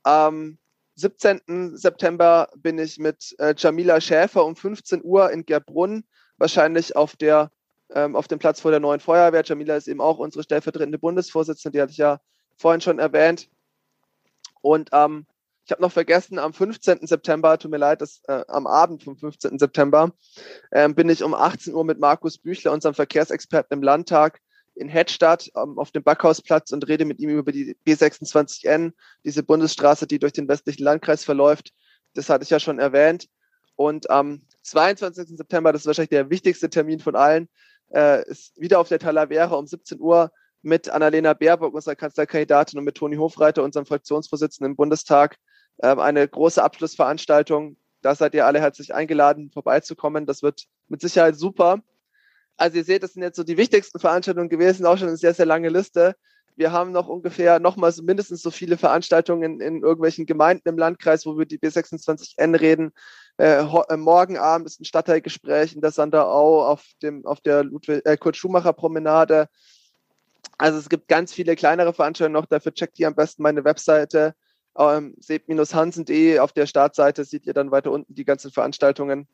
Am 0.02 0.58
17. 0.96 1.74
September 1.74 2.50
bin 2.54 2.78
ich 2.78 2.98
mit 2.98 3.34
äh, 3.38 3.54
Jamila 3.56 3.98
Schäfer 4.02 4.44
um 4.44 4.56
15 4.56 5.02
Uhr 5.02 5.30
in 5.30 5.46
Gerbrunn, 5.46 6.04
wahrscheinlich 6.36 6.96
auf 6.96 7.16
der 7.16 7.50
ähm, 7.94 8.16
auf 8.16 8.28
dem 8.28 8.38
Platz 8.38 8.60
vor 8.60 8.70
der 8.70 8.80
neuen 8.80 9.00
Feuerwehr. 9.00 9.42
Jamila 9.44 9.76
ist 9.76 9.88
eben 9.88 10.00
auch 10.00 10.18
unsere 10.18 10.42
stellvertretende 10.44 10.98
Bundesvorsitzende, 10.98 11.76
die 11.76 11.82
hatte 11.82 11.92
ich 11.92 11.98
ja 11.98 12.20
vorhin 12.56 12.80
schon 12.80 12.98
erwähnt. 12.98 13.48
Und 14.60 14.90
ähm, 14.92 15.26
ich 15.64 15.72
habe 15.72 15.82
noch 15.82 15.92
vergessen, 15.92 16.38
am 16.38 16.54
15. 16.54 17.06
September, 17.06 17.58
tut 17.58 17.70
mir 17.70 17.76
leid, 17.76 18.00
das, 18.00 18.22
äh, 18.26 18.42
am 18.48 18.66
Abend 18.66 19.04
vom 19.04 19.16
15. 19.16 19.58
September, 19.58 20.12
äh, 20.70 20.88
bin 20.88 21.10
ich 21.10 21.22
um 21.22 21.34
18 21.34 21.74
Uhr 21.74 21.84
mit 21.84 21.98
Markus 21.98 22.38
Büchler, 22.38 22.72
unserem 22.72 22.94
Verkehrsexperten 22.94 23.76
im 23.76 23.82
Landtag, 23.82 24.40
in 24.74 24.88
Hedstadt 24.88 25.50
ähm, 25.56 25.78
auf 25.78 25.90
dem 25.90 26.02
Backhausplatz 26.02 26.72
und 26.72 26.88
rede 26.88 27.04
mit 27.04 27.20
ihm 27.20 27.30
über 27.30 27.52
die 27.52 27.76
B26N, 27.86 28.92
diese 29.24 29.42
Bundesstraße, 29.42 30.06
die 30.06 30.18
durch 30.18 30.32
den 30.32 30.48
westlichen 30.48 30.84
Landkreis 30.84 31.24
verläuft. 31.24 31.74
Das 32.14 32.30
hatte 32.30 32.44
ich 32.44 32.50
ja 32.50 32.60
schon 32.60 32.78
erwähnt. 32.78 33.28
Und 33.76 34.08
am 34.08 34.42
22. 34.62 35.36
September, 35.36 35.72
das 35.72 35.82
ist 35.82 35.86
wahrscheinlich 35.86 36.10
der 36.10 36.30
wichtigste 36.30 36.70
Termin 36.70 37.00
von 37.00 37.14
allen, 37.14 37.48
äh, 37.94 38.26
ist 38.28 38.58
wieder 38.60 38.80
auf 38.80 38.88
der 38.88 38.98
Talavera 38.98 39.54
um 39.54 39.66
17 39.66 40.00
Uhr 40.00 40.30
mit 40.62 40.88
Annalena 40.88 41.34
Baerbock, 41.34 41.74
unserer 41.74 41.94
Kanzlerkandidatin, 41.94 42.78
und 42.78 42.84
mit 42.84 42.96
Toni 42.96 43.16
Hofreiter, 43.16 43.62
unserem 43.62 43.86
Fraktionsvorsitzenden 43.86 44.72
im 44.72 44.76
Bundestag, 44.76 45.36
äh, 45.78 45.88
eine 45.88 46.26
große 46.26 46.62
Abschlussveranstaltung. 46.62 47.76
Da 48.02 48.14
seid 48.14 48.34
ihr 48.34 48.46
alle 48.46 48.60
herzlich 48.60 48.94
eingeladen, 48.94 49.50
vorbeizukommen. 49.50 50.26
Das 50.26 50.42
wird 50.42 50.64
mit 50.88 51.00
Sicherheit 51.00 51.36
super. 51.36 51.80
Also 52.56 52.78
ihr 52.78 52.84
seht, 52.84 53.02
das 53.02 53.14
sind 53.14 53.22
jetzt 53.22 53.36
so 53.36 53.44
die 53.44 53.56
wichtigsten 53.56 53.98
Veranstaltungen 53.98 54.48
gewesen, 54.48 54.84
auch 54.84 54.98
schon 54.98 55.08
eine 55.08 55.16
sehr, 55.16 55.34
sehr 55.34 55.46
lange 55.46 55.68
Liste. 55.68 56.16
Wir 56.56 56.72
haben 56.72 56.90
noch 56.90 57.06
ungefähr 57.06 57.60
nochmal 57.60 57.92
so 57.92 58.02
mindestens 58.02 58.42
so 58.42 58.50
viele 58.50 58.76
Veranstaltungen 58.76 59.60
in, 59.60 59.60
in 59.60 59.82
irgendwelchen 59.82 60.26
Gemeinden 60.26 60.68
im 60.68 60.76
Landkreis, 60.76 61.24
wo 61.24 61.38
wir 61.38 61.46
die 61.46 61.58
B26N 61.58 62.58
reden. 62.58 62.90
Äh, 63.38 63.62
äh, 63.62 63.96
morgen 63.96 64.36
Abend 64.36 64.66
ist 64.66 64.80
ein 64.80 64.84
Stadtteilgespräch 64.84 65.74
in 65.74 65.80
der 65.80 65.92
Sanderau 65.92 66.66
auf, 66.66 66.84
dem, 67.02 67.24
auf 67.24 67.40
der 67.40 67.62
Ludwig, 67.62 68.04
äh, 68.04 68.16
Kurt-Schumacher-Promenade. 68.16 69.48
Also 70.58 70.78
es 70.78 70.88
gibt 70.88 71.06
ganz 71.06 71.32
viele 71.32 71.54
kleinere 71.54 71.94
Veranstaltungen 71.94 72.32
noch, 72.40 72.46
dafür 72.46 72.74
checkt 72.74 72.98
ihr 72.98 73.06
am 73.06 73.14
besten 73.14 73.42
meine 73.42 73.64
Webseite 73.64 74.34
ähm, 74.76 75.14
seht-hansen.de. 75.20 76.40
Auf 76.40 76.52
der 76.52 76.66
Startseite 76.66 77.24
seht 77.24 77.46
ihr 77.46 77.54
dann 77.54 77.70
weiter 77.70 77.92
unten 77.92 78.14
die 78.14 78.24
ganzen 78.24 78.50
Veranstaltungen. 78.50 79.28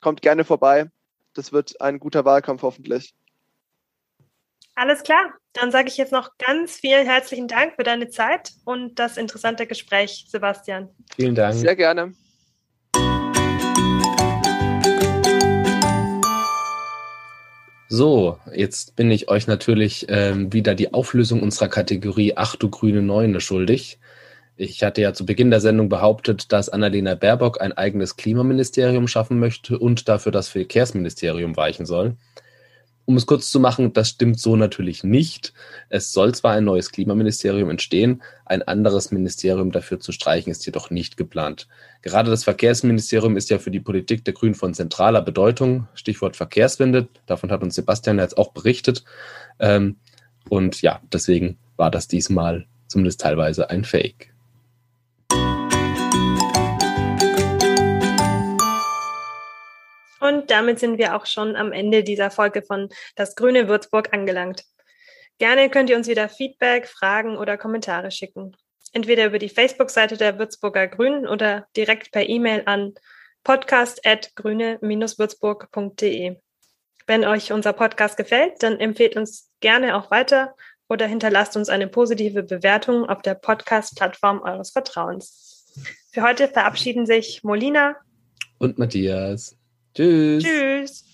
Kommt 0.00 0.20
gerne 0.20 0.44
vorbei. 0.44 0.90
Das 1.34 1.52
wird 1.52 1.80
ein 1.80 1.98
guter 1.98 2.26
Wahlkampf 2.26 2.62
hoffentlich. 2.62 3.14
Alles 4.74 5.02
klar. 5.02 5.32
Dann 5.54 5.70
sage 5.70 5.88
ich 5.88 5.96
jetzt 5.96 6.12
noch 6.12 6.30
ganz 6.38 6.76
vielen 6.76 7.06
herzlichen 7.06 7.48
Dank 7.48 7.74
für 7.76 7.82
deine 7.82 8.08
Zeit 8.08 8.52
und 8.64 8.98
das 8.98 9.16
interessante 9.16 9.66
Gespräch, 9.66 10.26
Sebastian. 10.28 10.88
Vielen 11.14 11.34
Dank. 11.34 11.54
Sehr 11.54 11.76
gerne. 11.76 12.14
So, 17.94 18.38
jetzt 18.54 18.96
bin 18.96 19.10
ich 19.10 19.28
euch 19.28 19.46
natürlich 19.46 20.06
ähm, 20.08 20.50
wieder 20.50 20.74
die 20.74 20.94
Auflösung 20.94 21.42
unserer 21.42 21.68
Kategorie 21.68 22.32
Ach 22.36 22.56
du 22.56 22.70
grüne 22.70 23.02
Neune 23.02 23.38
schuldig. 23.42 23.98
Ich 24.56 24.82
hatte 24.82 25.02
ja 25.02 25.12
zu 25.12 25.26
Beginn 25.26 25.50
der 25.50 25.60
Sendung 25.60 25.90
behauptet, 25.90 26.52
dass 26.52 26.70
Annalena 26.70 27.16
Baerbock 27.16 27.60
ein 27.60 27.74
eigenes 27.74 28.16
Klimaministerium 28.16 29.08
schaffen 29.08 29.38
möchte 29.38 29.78
und 29.78 30.08
dafür 30.08 30.32
das 30.32 30.48
Verkehrsministerium 30.48 31.54
weichen 31.58 31.84
soll. 31.84 32.16
Um 33.04 33.16
es 33.16 33.26
kurz 33.26 33.50
zu 33.50 33.58
machen, 33.58 33.92
das 33.92 34.10
stimmt 34.10 34.38
so 34.38 34.54
natürlich 34.54 35.02
nicht. 35.02 35.52
Es 35.88 36.12
soll 36.12 36.34
zwar 36.34 36.52
ein 36.52 36.64
neues 36.64 36.92
Klimaministerium 36.92 37.68
entstehen, 37.68 38.22
ein 38.44 38.62
anderes 38.62 39.10
Ministerium 39.10 39.72
dafür 39.72 39.98
zu 39.98 40.12
streichen 40.12 40.52
ist 40.52 40.64
jedoch 40.66 40.90
nicht 40.90 41.16
geplant. 41.16 41.66
Gerade 42.02 42.30
das 42.30 42.44
Verkehrsministerium 42.44 43.36
ist 43.36 43.50
ja 43.50 43.58
für 43.58 43.72
die 43.72 43.80
Politik 43.80 44.24
der 44.24 44.34
Grünen 44.34 44.54
von 44.54 44.74
zentraler 44.74 45.20
Bedeutung. 45.20 45.88
Stichwort 45.94 46.36
Verkehrswende, 46.36 47.08
davon 47.26 47.50
hat 47.50 47.62
uns 47.62 47.74
Sebastian 47.74 48.18
jetzt 48.18 48.38
auch 48.38 48.52
berichtet. 48.52 49.04
Ähm, 49.58 49.96
und 50.48 50.80
ja, 50.82 51.00
deswegen 51.12 51.58
war 51.76 51.90
das 51.90 52.06
diesmal 52.08 52.66
zumindest 52.86 53.20
teilweise 53.20 53.70
ein 53.70 53.84
Fake. 53.84 54.31
Und 60.32 60.50
damit 60.50 60.78
sind 60.78 60.96
wir 60.98 61.14
auch 61.14 61.26
schon 61.26 61.54
am 61.56 61.72
Ende 61.72 62.02
dieser 62.02 62.30
Folge 62.30 62.62
von 62.62 62.88
Das 63.16 63.36
Grüne 63.36 63.68
Würzburg 63.68 64.14
angelangt. 64.14 64.64
Gerne 65.38 65.68
könnt 65.68 65.90
ihr 65.90 65.96
uns 65.96 66.08
wieder 66.08 66.30
Feedback, 66.30 66.88
Fragen 66.88 67.36
oder 67.36 67.58
Kommentare 67.58 68.10
schicken. 68.10 68.56
Entweder 68.92 69.26
über 69.26 69.38
die 69.38 69.50
Facebook-Seite 69.50 70.16
der 70.16 70.38
Würzburger 70.38 70.88
Grünen 70.88 71.26
oder 71.26 71.66
direkt 71.76 72.12
per 72.12 72.26
E-Mail 72.28 72.62
an 72.66 72.94
podcast.grüne-würzburg.de. 73.44 76.36
Wenn 77.06 77.24
euch 77.24 77.52
unser 77.52 77.74
Podcast 77.74 78.16
gefällt, 78.16 78.62
dann 78.62 78.80
empfehlt 78.80 79.16
uns 79.16 79.50
gerne 79.60 79.96
auch 79.96 80.10
weiter 80.10 80.54
oder 80.88 81.06
hinterlasst 81.06 81.56
uns 81.56 81.68
eine 81.68 81.86
positive 81.88 82.42
Bewertung 82.42 83.06
auf 83.08 83.22
der 83.22 83.34
Podcast-Plattform 83.34 84.40
eures 84.42 84.70
Vertrauens. 84.70 85.66
Für 86.12 86.22
heute 86.22 86.48
verabschieden 86.48 87.06
sich 87.06 87.42
Molina 87.42 87.96
und 88.58 88.78
Matthias. 88.78 89.56
Tschüss. 89.94 90.44
Tschüss. 90.44 91.11